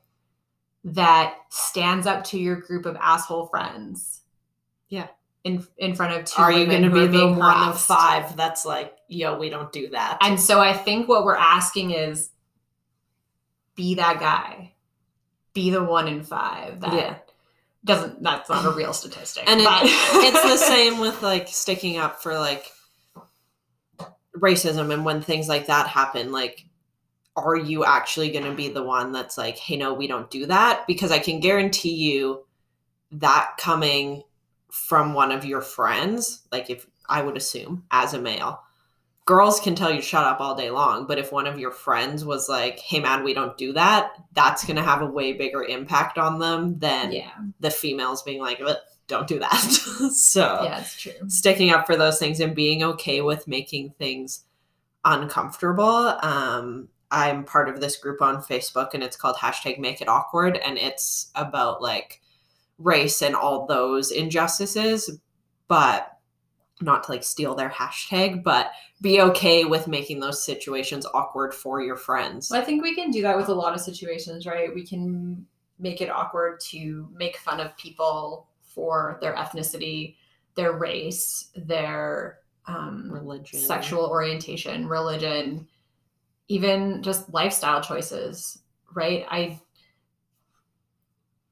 that 0.83 1.35
stands 1.49 2.07
up 2.07 2.23
to 2.25 2.37
your 2.37 2.57
group 2.57 2.85
of 2.85 2.97
asshole 2.99 3.47
friends. 3.47 4.21
Yeah. 4.89 5.07
In 5.43 5.65
in 5.77 5.95
front 5.95 6.13
of 6.13 6.25
two 6.25 6.41
Are 6.41 6.51
you 6.51 6.65
going 6.65 6.83
to 6.83 6.89
be 6.89 7.07
the 7.07 7.27
one 7.27 7.69
of 7.69 7.79
five 7.79 8.35
that's 8.37 8.65
like, 8.65 8.95
yo, 9.07 9.37
we 9.37 9.49
don't 9.49 9.71
do 9.71 9.89
that? 9.89 10.17
And 10.21 10.39
so 10.39 10.61
I 10.61 10.73
think 10.73 11.07
what 11.07 11.25
we're 11.25 11.35
asking 11.35 11.91
is 11.91 12.29
be 13.75 13.95
that 13.95 14.19
guy. 14.19 14.73
Be 15.53 15.69
the 15.69 15.83
one 15.83 16.07
in 16.07 16.23
five 16.23 16.79
that 16.81 16.93
Yeah. 16.93 17.17
Doesn't 17.85 18.21
that's 18.23 18.49
not 18.49 18.65
a 18.65 18.71
real 18.71 18.93
statistic. 18.93 19.43
And 19.47 19.61
it- 19.61 19.67
it's 19.67 20.41
the 20.41 20.57
same 20.67 20.99
with 20.99 21.21
like 21.21 21.47
sticking 21.47 21.97
up 21.97 22.21
for 22.21 22.37
like 22.37 22.71
racism 24.37 24.91
and 24.93 25.05
when 25.05 25.21
things 25.21 25.47
like 25.47 25.67
that 25.67 25.87
happen 25.87 26.31
like 26.31 26.65
are 27.35 27.55
you 27.55 27.85
actually 27.85 28.31
going 28.31 28.45
to 28.45 28.53
be 28.53 28.67
the 28.67 28.81
one 28.81 29.11
that's 29.11 29.37
like 29.37 29.57
hey 29.57 29.75
no 29.77 29.93
we 29.93 30.07
don't 30.07 30.31
do 30.31 30.47
that 30.47 30.85
because 30.87 31.11
i 31.11 31.19
can 31.19 31.39
guarantee 31.39 31.93
you 31.93 32.43
that 33.11 33.51
coming 33.59 34.23
from 34.71 35.13
one 35.13 35.31
of 35.31 35.45
your 35.45 35.61
friends 35.61 36.41
like 36.51 36.71
if 36.71 36.87
i 37.07 37.21
would 37.21 37.37
assume 37.37 37.83
as 37.91 38.15
a 38.15 38.19
male 38.19 38.62
girls 39.25 39.59
can 39.59 39.73
tell 39.75 39.93
you 39.93 40.01
shut 40.01 40.25
up 40.25 40.39
all 40.41 40.55
day 40.55 40.69
long 40.69 41.07
but 41.07 41.17
if 41.17 41.31
one 41.31 41.47
of 41.47 41.59
your 41.59 41.71
friends 41.71 42.25
was 42.25 42.49
like 42.49 42.79
hey 42.79 42.99
man 42.99 43.23
we 43.23 43.33
don't 43.33 43.57
do 43.57 43.71
that 43.73 44.13
that's 44.33 44.65
going 44.65 44.75
to 44.75 44.81
have 44.83 45.01
a 45.01 45.05
way 45.05 45.33
bigger 45.33 45.63
impact 45.63 46.17
on 46.17 46.39
them 46.39 46.77
than 46.79 47.11
yeah. 47.11 47.31
the 47.59 47.71
females 47.71 48.21
being 48.23 48.41
like 48.41 48.61
don't 49.07 49.27
do 49.27 49.39
that 49.39 49.53
so 50.13 50.61
Yeah, 50.63 50.79
it's 50.79 50.95
true. 50.95 51.13
sticking 51.27 51.71
up 51.71 51.85
for 51.85 51.95
those 51.95 52.19
things 52.19 52.39
and 52.39 52.55
being 52.55 52.83
okay 52.83 53.21
with 53.21 53.47
making 53.47 53.93
things 53.97 54.45
uncomfortable 55.05 56.17
um 56.21 56.87
i'm 57.11 57.43
part 57.43 57.69
of 57.69 57.79
this 57.79 57.97
group 57.97 58.21
on 58.21 58.37
facebook 58.41 58.93
and 58.93 59.03
it's 59.03 59.17
called 59.17 59.35
hashtag 59.37 59.77
make 59.79 60.01
it 60.01 60.07
awkward 60.07 60.57
and 60.57 60.77
it's 60.77 61.29
about 61.35 61.81
like 61.81 62.21
race 62.77 63.21
and 63.21 63.35
all 63.35 63.65
those 63.67 64.11
injustices 64.11 65.19
but 65.67 66.12
not 66.81 67.03
to 67.03 67.11
like 67.11 67.23
steal 67.23 67.55
their 67.55 67.69
hashtag 67.69 68.43
but 68.43 68.71
be 69.01 69.21
okay 69.21 69.65
with 69.65 69.87
making 69.87 70.19
those 70.19 70.43
situations 70.43 71.05
awkward 71.13 71.53
for 71.53 71.81
your 71.81 71.95
friends 71.95 72.49
Well, 72.49 72.61
I 72.61 72.65
think 72.65 72.81
we 72.81 72.95
can 72.95 73.11
do 73.11 73.21
that 73.21 73.37
with 73.37 73.49
a 73.49 73.53
lot 73.53 73.73
of 73.73 73.79
situations, 73.79 74.45
right? 74.45 74.73
We 74.73 74.85
can 74.85 75.45
make 75.79 76.01
it 76.01 76.09
awkward 76.09 76.59
to 76.61 77.07
make 77.13 77.37
fun 77.37 77.59
of 77.59 77.75
people 77.77 78.47
for 78.61 79.17
their 79.21 79.35
ethnicity, 79.35 80.15
their 80.55 80.73
race, 80.73 81.49
their 81.55 82.39
um, 82.65 83.11
religion 83.11 83.59
sexual 83.59 84.05
orientation, 84.05 84.87
religion, 84.87 85.67
even 86.47 87.03
just 87.03 87.31
lifestyle 87.33 87.81
choices, 87.81 88.59
right? 88.93 89.25
I, 89.29 89.59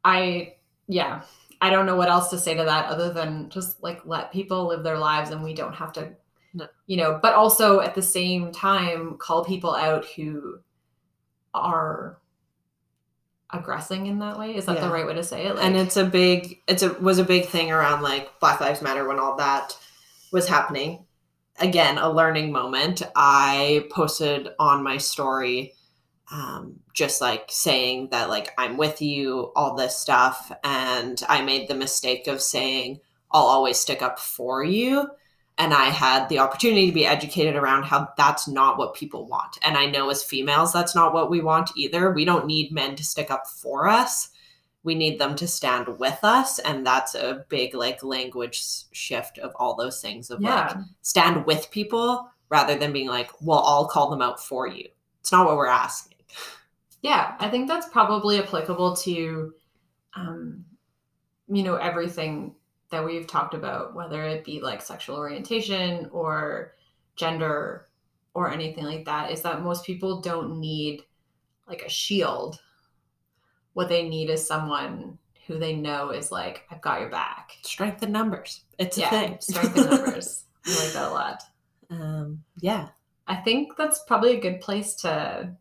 I, 0.03 0.55
yeah, 0.87 1.23
I 1.61 1.69
don't 1.69 1.85
know 1.85 1.95
what 1.95 2.09
else 2.09 2.29
to 2.29 2.39
say 2.39 2.55
to 2.55 2.63
that 2.63 2.87
other 2.87 3.13
than 3.13 3.49
just 3.49 3.81
like 3.83 4.01
let 4.05 4.31
people 4.33 4.67
live 4.67 4.83
their 4.83 4.97
lives 4.97 5.29
and 5.29 5.43
we 5.43 5.53
don't 5.53 5.75
have 5.75 5.93
to, 5.93 6.11
No. 6.53 6.67
you 6.87 6.97
know, 6.97 7.19
but 7.21 7.33
also 7.35 7.79
at 7.81 7.93
the 7.95 8.01
same 8.01 8.51
time 8.51 9.17
call 9.19 9.45
people 9.45 9.75
out 9.75 10.05
who 10.05 10.59
are 11.53 12.17
aggressing 13.51 14.07
in 14.07 14.19
that 14.19 14.39
way. 14.39 14.55
Is 14.55 14.65
that 14.65 14.77
Yeah. 14.77 14.87
the 14.87 14.93
right 14.93 15.05
way 15.05 15.13
to 15.13 15.23
say 15.23 15.45
it? 15.45 15.57
and 15.59 15.75
it's 15.75 15.97
a 15.97 16.05
big 16.05 16.59
it's 16.67 16.83
a 16.83 16.93
was 16.95 17.19
a 17.19 17.23
big 17.23 17.45
thing 17.47 17.71
around 17.71 18.01
like 18.01 18.39
black 18.39 18.59
lives 18.61 18.81
matter 18.81 19.07
when 19.07 19.19
all 19.19 19.35
that 19.37 19.77
was 20.31 20.47
happening 20.47 21.05
again 21.59 21.97
a 21.97 22.09
learning 22.09 22.49
moment 22.51 23.01
i 23.15 23.85
posted 23.91 24.47
on 24.57 24.81
my 24.81 24.97
story 24.97 25.73
um, 26.31 26.79
just 26.93 27.21
like 27.21 27.45
saying 27.49 28.09
that 28.11 28.29
like 28.29 28.53
i'm 28.57 28.77
with 28.77 29.01
you 29.01 29.51
all 29.55 29.75
this 29.75 29.97
stuff 29.97 30.51
and 30.63 31.21
i 31.27 31.41
made 31.41 31.67
the 31.67 31.75
mistake 31.75 32.27
of 32.27 32.41
saying 32.41 32.99
i'll 33.31 33.43
always 33.43 33.79
stick 33.79 34.01
up 34.01 34.19
for 34.19 34.63
you 34.63 35.07
and 35.57 35.73
i 35.73 35.85
had 35.85 36.27
the 36.29 36.39
opportunity 36.39 36.87
to 36.87 36.93
be 36.93 37.05
educated 37.05 37.55
around 37.55 37.83
how 37.83 38.07
that's 38.17 38.47
not 38.47 38.77
what 38.77 38.93
people 38.93 39.27
want 39.27 39.57
and 39.61 39.77
i 39.77 39.85
know 39.85 40.09
as 40.09 40.23
females 40.23 40.71
that's 40.71 40.95
not 40.95 41.13
what 41.13 41.29
we 41.29 41.41
want 41.41 41.69
either. 41.75 42.11
We 42.11 42.25
don't 42.25 42.47
need 42.47 42.71
men 42.71 42.95
to 42.95 43.03
stick 43.03 43.29
up 43.29 43.47
for 43.47 43.87
us. 43.87 44.29
We 44.83 44.95
need 44.95 45.19
them 45.19 45.35
to 45.35 45.47
stand 45.47 45.99
with 45.99 46.19
us 46.23 46.59
and 46.59 46.85
that's 46.85 47.13
a 47.13 47.45
big 47.49 47.75
like 47.75 48.03
language 48.03 48.63
shift 48.91 49.37
of 49.37 49.51
all 49.57 49.75
those 49.75 50.01
things 50.01 50.31
of 50.31 50.41
like 50.41 50.75
stand 51.01 51.45
with 51.45 51.69
people 51.71 52.29
rather 52.49 52.75
than 52.75 52.91
being 52.91 53.07
like 53.07 53.29
well 53.41 53.63
i'll 53.65 53.87
call 53.87 54.09
them 54.09 54.21
out 54.21 54.43
for 54.43 54.67
you. 54.67 54.87
It's 55.19 55.31
not 55.31 55.45
what 55.45 55.57
we're 55.57 55.67
asking 55.67 56.10
Yeah, 57.01 57.35
I 57.39 57.49
think 57.49 57.67
that's 57.67 57.89
probably 57.89 58.39
applicable 58.39 58.95
to, 58.97 59.53
um, 60.15 60.65
you 61.47 61.63
know, 61.63 61.75
everything 61.75 62.55
that 62.91 63.03
we've 63.05 63.27
talked 63.27 63.53
about, 63.53 63.95
whether 63.95 64.23
it 64.23 64.43
be 64.45 64.61
like 64.61 64.81
sexual 64.81 65.15
orientation 65.15 66.09
or 66.11 66.73
gender 67.15 67.87
or 68.33 68.51
anything 68.51 68.83
like 68.83 69.05
that, 69.05 69.31
is 69.31 69.41
that 69.41 69.61
most 69.63 69.85
people 69.85 70.21
don't 70.21 70.59
need 70.59 71.03
like 71.67 71.81
a 71.83 71.89
shield. 71.89 72.59
What 73.73 73.89
they 73.89 74.07
need 74.07 74.29
is 74.29 74.45
someone 74.45 75.17
who 75.47 75.57
they 75.57 75.75
know 75.75 76.11
is 76.11 76.31
like, 76.31 76.63
I've 76.69 76.81
got 76.81 77.01
your 77.01 77.09
back. 77.09 77.57
strength 77.63 78.03
in 78.03 78.11
numbers 78.11 78.61
it's 78.77 78.97
a 78.97 79.01
yeah, 79.01 79.09
thing 79.09 79.37
strength 79.39 79.77
in 79.77 79.85
numbers. 79.89 80.45
I 80.65 80.69
like 80.83 80.93
that 80.93 81.09
a 81.09 81.11
lot. 81.11 81.43
um 81.89 82.43
yeah 82.59 82.89
I 83.27 83.35
think 83.37 83.77
that's 83.77 84.03
probably 84.07 84.35
a 84.35 84.41
good 84.41 84.61
place 84.61 84.95
to 84.95 85.55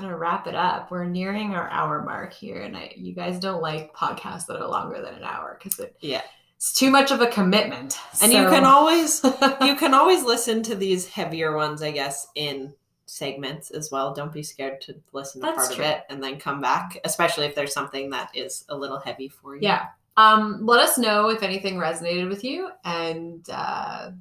kind 0.00 0.12
of 0.12 0.18
wrap 0.20 0.46
it 0.46 0.54
up. 0.54 0.90
We're 0.90 1.04
nearing 1.04 1.54
our 1.54 1.68
hour 1.70 2.02
mark 2.02 2.32
here, 2.32 2.60
and 2.62 2.76
I, 2.76 2.92
you 2.96 3.14
guys 3.14 3.38
don't 3.38 3.62
like 3.62 3.94
podcasts 3.94 4.46
that 4.46 4.60
are 4.60 4.68
longer 4.68 5.00
than 5.02 5.14
an 5.14 5.24
hour 5.24 5.58
because 5.62 5.78
it, 5.78 5.96
Yeah. 6.00 6.22
it's 6.56 6.72
too 6.72 6.90
much 6.90 7.10
of 7.10 7.20
a 7.20 7.26
commitment. 7.28 7.98
and 8.22 8.32
you 8.32 8.46
can 8.48 8.64
always 8.64 9.22
you 9.62 9.74
can 9.76 9.94
always 9.94 10.22
listen 10.22 10.62
to 10.64 10.74
these 10.74 11.06
heavier 11.06 11.54
ones 11.56 11.82
i 11.82 11.90
guess 11.90 12.26
in 12.34 12.72
segments 13.06 13.70
as 13.70 13.90
well 13.90 14.12
don't 14.14 14.32
be 14.32 14.42
scared 14.42 14.80
to 14.80 14.94
listen 15.12 15.40
to 15.40 15.46
That's 15.46 15.68
part 15.68 15.76
true. 15.76 15.84
of 15.84 15.90
it 15.90 16.04
and 16.10 16.22
then 16.24 16.38
come 16.40 16.60
back 16.60 16.98
especially 17.04 17.44
if 17.46 17.54
there's 17.54 17.72
something 17.74 18.10
that 18.10 18.30
is 18.34 18.64
a 18.68 18.76
little 18.76 18.98
heavy 18.98 19.28
for 19.28 19.54
you 19.54 19.62
yeah. 19.62 19.86
Um, 20.18 20.64
let 20.64 20.80
us 20.80 20.96
know 20.96 21.28
if 21.28 21.42
anything 21.42 21.74
resonated 21.76 22.30
with 22.30 22.42
you, 22.42 22.70
and 22.86 23.46
uh, 23.52 24.12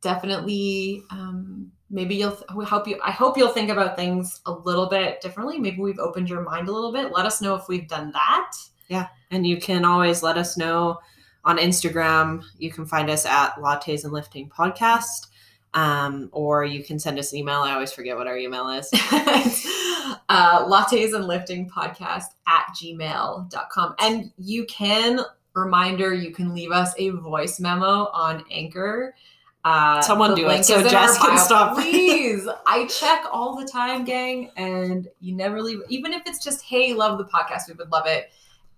definitely 0.00 1.02
um, 1.10 1.72
maybe 1.90 2.16
you'll 2.16 2.38
we 2.54 2.64
help 2.64 2.86
you. 2.86 2.98
I 3.04 3.10
hope 3.10 3.36
you'll 3.36 3.48
think 3.48 3.70
about 3.70 3.96
things 3.96 4.40
a 4.46 4.52
little 4.52 4.88
bit 4.88 5.20
differently. 5.20 5.58
Maybe 5.58 5.80
we've 5.80 5.98
opened 5.98 6.28
your 6.28 6.42
mind 6.42 6.68
a 6.68 6.72
little 6.72 6.92
bit. 6.92 7.12
Let 7.12 7.26
us 7.26 7.40
know 7.40 7.54
if 7.54 7.68
we've 7.68 7.88
done 7.88 8.12
that. 8.12 8.52
Yeah. 8.88 9.08
And 9.30 9.46
you 9.46 9.58
can 9.58 9.84
always 9.84 10.22
let 10.22 10.38
us 10.38 10.56
know 10.56 10.98
on 11.44 11.58
Instagram. 11.58 12.42
You 12.58 12.70
can 12.70 12.86
find 12.86 13.10
us 13.10 13.24
at 13.26 13.54
Lattes 13.56 14.04
and 14.04 14.12
Lifting 14.12 14.48
Podcast. 14.48 15.28
Um, 15.74 16.30
or 16.32 16.64
you 16.64 16.82
can 16.82 16.98
send 16.98 17.18
us 17.18 17.32
an 17.32 17.38
email. 17.40 17.60
I 17.60 17.74
always 17.74 17.92
forget 17.92 18.16
what 18.16 18.26
our 18.26 18.38
email 18.38 18.68
is. 18.70 18.90
uh, 20.28 20.66
lattes 20.66 21.14
and 21.14 21.26
lifting 21.26 21.68
podcast 21.68 22.24
at 22.46 22.66
gmail.com. 22.74 23.94
And 23.98 24.32
you 24.38 24.64
can, 24.64 25.20
reminder, 25.54 26.14
you 26.14 26.30
can 26.32 26.54
leave 26.54 26.70
us 26.70 26.94
a 26.96 27.10
voice 27.10 27.60
memo 27.60 28.08
on 28.12 28.44
Anchor. 28.50 29.14
Uh, 29.64 30.00
Someone 30.00 30.34
do 30.34 30.48
it 30.48 30.64
so 30.64 30.82
Jess 30.82 31.18
can 31.18 31.36
stop. 31.38 31.76
Please. 31.78 32.48
I 32.66 32.86
check 32.86 33.24
all 33.30 33.56
the 33.56 33.66
time, 33.66 34.04
gang, 34.04 34.50
and 34.56 35.08
you 35.20 35.34
never 35.34 35.60
leave. 35.60 35.80
Even 35.88 36.12
if 36.12 36.22
it's 36.26 36.42
just, 36.42 36.62
hey, 36.62 36.94
love 36.94 37.18
the 37.18 37.24
podcast, 37.24 37.68
we 37.68 37.74
would 37.74 37.90
love 37.90 38.06
it. 38.06 38.30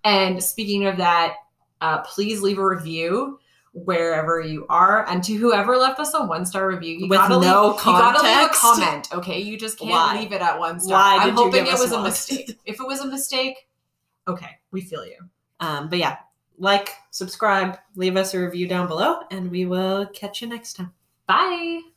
And 0.05 0.43
speaking 0.43 0.87
of 0.87 0.97
that, 0.97 1.35
uh, 1.81 1.99
please 2.03 2.41
leave 2.41 2.59
a 2.59 2.67
review 2.67 3.39
wherever 3.73 4.41
you 4.41 4.67
are. 4.69 5.07
And 5.09 5.23
to 5.25 5.35
whoever 5.37 5.77
left 5.77 6.01
us 6.01 6.13
a 6.15 6.25
one 6.25 6.45
star 6.45 6.67
review, 6.67 6.97
you 6.97 7.09
With 7.09 7.19
gotta 7.19 7.37
leave 7.37 7.51
no 7.51 7.73
you 7.73 7.85
gotta 7.85 8.23
leave 8.23 8.51
a 8.51 8.53
comment, 8.53 9.13
okay? 9.13 9.41
You 9.41 9.59
just 9.59 9.79
can't 9.79 9.91
Why? 9.91 10.19
leave 10.19 10.33
it 10.33 10.41
at 10.41 10.59
one 10.59 10.81
star. 10.81 10.99
Why 10.99 11.25
I'm 11.25 11.35
hoping 11.35 11.67
it 11.67 11.73
was 11.73 11.93
a 11.93 12.03
mistake. 12.03 12.59
if 12.65 12.81
it 12.81 12.87
was 12.87 13.01
a 13.01 13.07
mistake, 13.07 13.69
okay, 14.27 14.59
we 14.71 14.81
feel 14.81 15.05
you. 15.05 15.19
Um, 15.61 15.89
but 15.89 15.99
yeah, 15.99 16.17
like, 16.61 16.91
subscribe, 17.11 17.79
leave 17.97 18.17
us 18.17 18.35
a 18.35 18.41
review 18.41 18.69
down 18.69 18.87
below, 18.87 19.23
and 19.31 19.51
we 19.51 19.65
will 19.67 20.07
catch 20.07 20.41
you 20.41 20.49
next 20.49 20.75
time. 20.75 20.93
Bye. 21.27 21.90